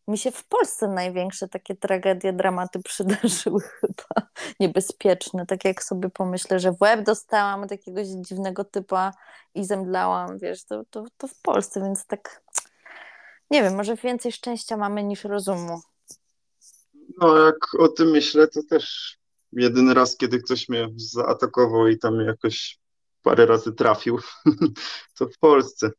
mi 0.09 0.19
się 0.19 0.31
w 0.31 0.45
Polsce 0.45 0.89
największe 0.89 1.49
takie 1.49 1.77
tragedie, 1.77 2.33
dramaty 2.33 2.83
przydarzyły 2.83 3.61
chyba 3.81 4.29
niebezpieczne. 4.61 5.47
Tak 5.47 5.65
jak 5.65 5.85
sobie 5.85 6.11
pomyślę, 6.11 6.61
że 6.61 6.73
w 6.73 6.83
łeb 6.83 7.03
dostałam 7.03 7.63
od 7.63 7.71
jakiegoś 7.71 8.07
dziwnego 8.07 8.65
typa 8.65 9.13
i 9.55 9.65
zemdlałam, 9.65 10.39
wiesz, 10.39 10.65
to, 10.65 10.85
to, 10.91 11.05
to 11.17 11.29
w 11.29 11.41
Polsce, 11.43 11.81
więc 11.81 12.07
tak 12.07 12.43
nie 13.51 13.63
wiem, 13.63 13.77
może 13.77 13.97
więcej 13.97 14.33
szczęścia 14.33 14.77
mamy 14.77 15.03
niż 15.03 15.25
rozumu. 15.25 15.81
No, 17.21 17.39
jak 17.39 17.75
o 17.79 17.89
tym 17.89 18.11
myślę, 18.11 18.49
to 18.49 18.61
też 18.71 19.17
jedyny 19.53 19.95
raz, 19.95 20.17
kiedy 20.17 20.39
ktoś 20.39 20.69
mnie 20.69 20.89
zaatakował 20.97 21.89
i 21.89 21.99
tam 21.99 22.21
jakoś 22.21 22.79
parę 23.23 23.47
razy 23.47 23.73
trafił, 23.73 24.19
to 25.19 25.27
w 25.27 25.39
Polsce. 25.39 25.91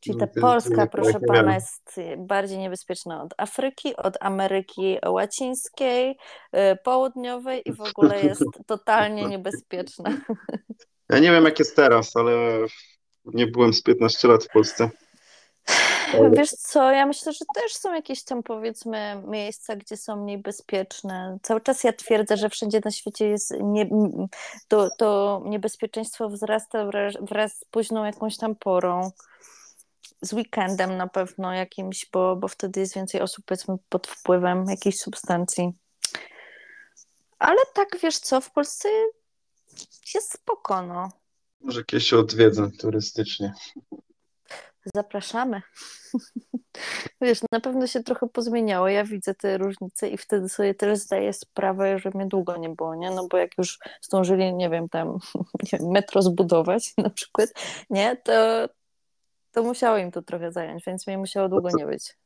Czyli 0.00 0.18
ta 0.18 0.26
Ty- 0.26 0.40
Polska, 0.40 0.86
proszę 0.86 1.20
pana, 1.28 1.54
jest 1.54 2.00
bardziej 2.18 2.58
niebezpieczna 2.58 3.22
od 3.22 3.34
Afryki, 3.38 3.96
od 3.96 4.16
Ameryki 4.20 4.98
Łacińskiej, 5.06 6.10
y, 6.56 6.76
Południowej 6.84 7.62
i 7.64 7.72
w 7.72 7.80
ogóle 7.80 8.22
jest 8.22 8.44
totalnie 8.66 9.24
niebezpieczna. 9.24 10.10
Ja 11.08 11.18
nie 11.18 11.30
wiem, 11.30 11.44
jak 11.44 11.58
jest 11.58 11.76
teraz, 11.76 12.16
ale 12.16 12.32
nie 13.24 13.46
byłem 13.46 13.74
z 13.74 13.82
15 13.82 14.28
lat 14.28 14.44
w 14.44 14.48
Polsce. 14.48 14.90
Wiesz 16.32 16.50
co, 16.50 16.90
ja 16.90 17.06
myślę, 17.06 17.32
że 17.32 17.44
też 17.54 17.74
są 17.74 17.94
jakieś 17.94 18.24
tam 18.24 18.42
powiedzmy 18.42 19.22
miejsca, 19.26 19.76
gdzie 19.76 19.96
są 19.96 20.16
mniej 20.16 20.38
bezpieczne. 20.38 21.38
Cały 21.42 21.60
czas 21.60 21.84
ja 21.84 21.92
twierdzę, 21.92 22.36
że 22.36 22.48
wszędzie 22.48 22.80
na 22.84 22.90
świecie 22.90 23.28
jest 23.28 23.54
nie, 23.62 23.88
to, 24.68 24.88
to 24.98 25.40
niebezpieczeństwo 25.44 26.28
wzrasta 26.28 26.86
wraz, 27.20 27.58
z 27.58 27.64
późną 27.64 28.04
jakąś 28.04 28.36
tam 28.36 28.54
porą. 28.54 29.10
Z 30.22 30.32
weekendem 30.32 30.96
na 30.96 31.06
pewno 31.06 31.52
jakimś, 31.52 32.06
bo, 32.12 32.36
bo 32.36 32.48
wtedy 32.48 32.80
jest 32.80 32.94
więcej 32.94 33.20
osób 33.20 33.44
powiedzmy 33.44 33.76
pod 33.88 34.06
wpływem 34.06 34.64
jakiejś 34.68 34.98
substancji. 34.98 35.72
Ale 37.38 37.58
tak, 37.74 37.88
wiesz 38.02 38.18
co, 38.18 38.40
w 38.40 38.50
Polsce 38.50 38.88
jest 40.14 40.32
spoko, 40.32 40.82
no. 40.82 41.08
Może 41.60 41.84
kiedyś 41.84 42.06
się 42.08 42.18
odwiedzę 42.18 42.70
turystycznie. 42.80 43.52
Zapraszamy. 44.94 45.62
Wiesz, 47.20 47.40
na 47.52 47.60
pewno 47.60 47.86
się 47.86 48.02
trochę 48.02 48.28
pozmieniało. 48.28 48.88
Ja 48.88 49.04
widzę 49.04 49.34
te 49.34 49.58
różnice 49.58 50.08
i 50.08 50.18
wtedy 50.18 50.48
sobie 50.48 50.74
też 50.74 50.98
zdaję 50.98 51.32
sprawę, 51.32 51.98
że 51.98 52.10
mnie 52.14 52.26
długo 52.26 52.56
nie 52.56 52.68
było, 52.68 52.94
nie? 52.94 53.10
No 53.10 53.26
bo 53.30 53.36
jak 53.36 53.58
już 53.58 53.78
zdążyli, 54.02 54.54
nie 54.54 54.70
wiem, 54.70 54.88
tam 54.88 55.08
nie 55.72 55.78
wiem, 55.78 55.90
metro 55.90 56.22
zbudować 56.22 56.92
na 56.98 57.10
przykład, 57.10 57.50
nie? 57.90 58.16
To, 58.16 58.68
to 59.52 59.62
musiało 59.62 59.98
im 59.98 60.10
to 60.10 60.22
trochę 60.22 60.52
zająć, 60.52 60.84
więc 60.86 61.06
mnie 61.06 61.18
musiało 61.18 61.48
długo 61.48 61.68
nie 61.76 61.86
być. 61.86 62.16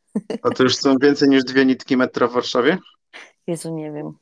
A 0.43 0.51
to 0.51 0.63
już 0.63 0.77
są 0.77 0.97
więcej 0.99 1.29
niż 1.29 1.45
dwie 1.45 1.65
nitki 1.67 1.97
metra 1.97 2.29
w 2.29 2.33
Warszawie? 2.33 2.79
Jezu, 3.47 3.75
nie 3.75 3.93
wiem. 3.93 4.13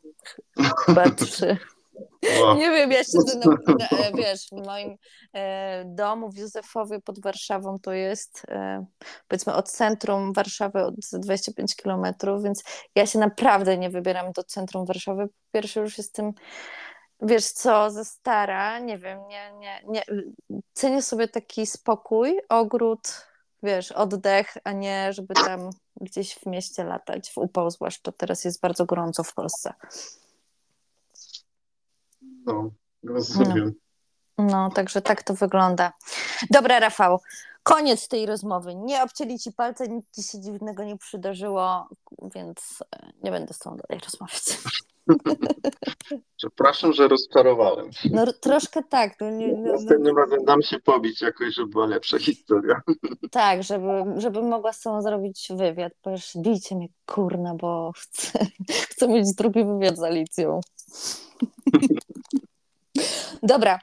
Chyba 0.86 1.10
trzy. 1.24 1.56
O, 2.42 2.54
Nie 2.54 2.70
wiem, 2.70 2.92
ja 2.92 3.04
siedzę 3.04 3.38
na, 3.38 3.74
na, 3.74 3.98
e, 3.98 4.12
wiesz, 4.22 4.46
w 4.52 4.66
moim 4.66 4.96
e, 5.32 5.84
domu 5.84 6.30
w 6.30 6.38
Józefowie 6.38 7.00
pod 7.00 7.20
Warszawą 7.20 7.78
to 7.78 7.92
jest 7.92 8.42
e, 8.48 8.86
powiedzmy 9.28 9.54
od 9.54 9.70
centrum 9.70 10.32
Warszawy 10.32 10.84
od 10.84 10.94
25 11.12 11.76
kilometrów, 11.76 12.42
więc 12.42 12.64
ja 12.94 13.06
się 13.06 13.18
naprawdę 13.18 13.78
nie 13.78 13.90
wybieram 13.90 14.32
do 14.32 14.44
centrum 14.44 14.86
Warszawy. 14.86 15.26
Po 15.26 15.34
pierwsze 15.52 15.80
już 15.80 15.98
jestem, 15.98 16.32
wiesz 17.22 17.46
co, 17.46 17.90
ze 17.90 18.04
stara, 18.04 18.78
nie 18.78 18.98
wiem, 18.98 19.18
nie, 19.28 19.52
nie, 19.58 19.80
nie, 19.88 20.02
cenię 20.72 21.02
sobie 21.02 21.28
taki 21.28 21.66
spokój, 21.66 22.40
ogród, 22.48 23.26
wiesz, 23.62 23.92
oddech, 23.92 24.54
a 24.64 24.72
nie 24.72 25.12
żeby 25.12 25.34
tam 25.34 25.70
gdzieś 26.00 26.34
w 26.34 26.46
mieście 26.46 26.84
latać, 26.84 27.30
w 27.30 27.38
upał 27.38 27.70
zwłaszcza 27.70 28.12
teraz 28.12 28.44
jest 28.44 28.60
bardzo 28.60 28.86
gorąco 28.86 29.22
w 29.22 29.34
Polsce. 29.34 29.74
No, 32.46 32.70
rozumiem. 33.04 33.72
No, 34.38 34.70
także 34.70 35.02
tak 35.02 35.22
to 35.22 35.34
wygląda. 35.34 35.92
Dobra, 36.50 36.80
Rafał, 36.80 37.20
koniec 37.62 38.08
tej 38.08 38.26
rozmowy. 38.26 38.74
Nie 38.74 39.02
obcięli 39.02 39.38
ci 39.38 39.52
palce, 39.52 39.88
nic 39.88 40.04
ci 40.14 40.22
się 40.22 40.40
dziwnego 40.40 40.84
nie 40.84 40.98
przydarzyło, 40.98 41.88
więc 42.34 42.82
e, 42.96 43.12
nie 43.22 43.30
będę 43.30 43.54
z 43.54 43.58
tobą 43.58 43.76
dalej 43.76 44.02
rozmawiać. 44.04 44.58
Przepraszam, 46.36 46.92
że 46.92 47.08
rozczarowałem. 47.08 47.90
No 48.10 48.32
troszkę 48.32 48.82
tak. 48.82 49.20
No, 49.20 49.30
nie, 49.30 49.48
no, 49.48 49.58
no, 49.66 49.72
Następnym 49.72 50.18
razem 50.18 50.44
dam 50.44 50.62
się 50.62 50.78
pobić 50.78 51.22
jakoś, 51.22 51.54
żeby 51.54 51.68
była 51.68 51.86
lepsza 51.86 52.18
historia. 52.18 52.80
tak, 53.30 53.62
żeby, 53.62 53.86
żeby 54.16 54.42
mogła 54.42 54.72
z 54.72 54.80
tobą 54.80 55.02
zrobić 55.02 55.48
wywiad. 55.56 55.92
Powiesz, 56.02 56.32
bijcie 56.36 56.76
mnie, 56.76 56.88
kurna, 57.06 57.54
bo 57.54 57.92
chcę, 57.96 58.38
chcę 58.90 59.08
mieć 59.08 59.34
drugi 59.34 59.64
wywiad 59.64 59.96
z 59.96 60.02
Alicją. 60.02 60.60
Dobra, 63.42 63.78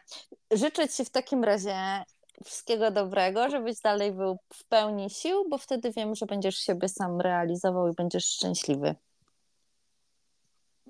życzę 0.51 0.89
ci 0.89 1.05
w 1.05 1.09
takim 1.09 1.43
razie 1.43 2.03
wszystkiego 2.45 2.91
dobrego, 2.91 3.49
żebyś 3.49 3.79
dalej 3.79 4.11
był 4.11 4.37
w 4.53 4.65
pełni 4.65 5.09
sił, 5.09 5.49
bo 5.49 5.57
wtedy 5.57 5.91
wiem, 5.91 6.15
że 6.15 6.25
będziesz 6.25 6.57
siebie 6.57 6.89
sam 6.89 7.21
realizował 7.21 7.87
i 7.87 7.93
będziesz 7.93 8.25
szczęśliwy. 8.25 8.95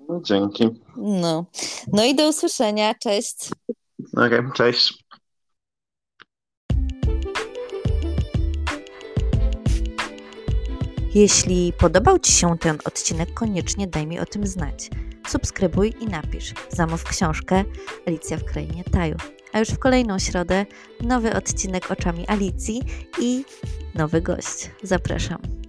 No, 0.08 0.20
dzięki. 0.22 0.68
No, 0.96 1.44
no 1.92 2.04
i 2.04 2.14
do 2.14 2.28
usłyszenia. 2.28 2.94
Cześć. 2.94 3.36
Okej, 4.16 4.40
cześć. 4.54 5.04
Jeśli 11.14 11.72
podobał 11.72 12.18
Ci 12.18 12.32
się 12.32 12.58
ten 12.58 12.78
odcinek, 12.84 13.34
koniecznie 13.34 13.86
daj 13.86 14.06
mi 14.06 14.20
o 14.20 14.26
tym 14.26 14.46
znać. 14.46 14.90
Subskrybuj 15.28 15.94
i 16.00 16.06
napisz. 16.06 16.54
Zamów 16.68 17.04
książkę 17.04 17.64
Alicja 18.06 18.36
w 18.36 18.44
Krainie 18.44 18.84
Taju. 18.84 19.16
A 19.52 19.58
już 19.58 19.68
w 19.68 19.78
kolejną 19.78 20.18
środę 20.18 20.66
nowy 21.00 21.34
odcinek 21.34 21.90
oczami 21.90 22.28
Alicji 22.28 22.82
i 23.20 23.44
nowy 23.94 24.20
gość. 24.22 24.70
Zapraszam. 24.82 25.63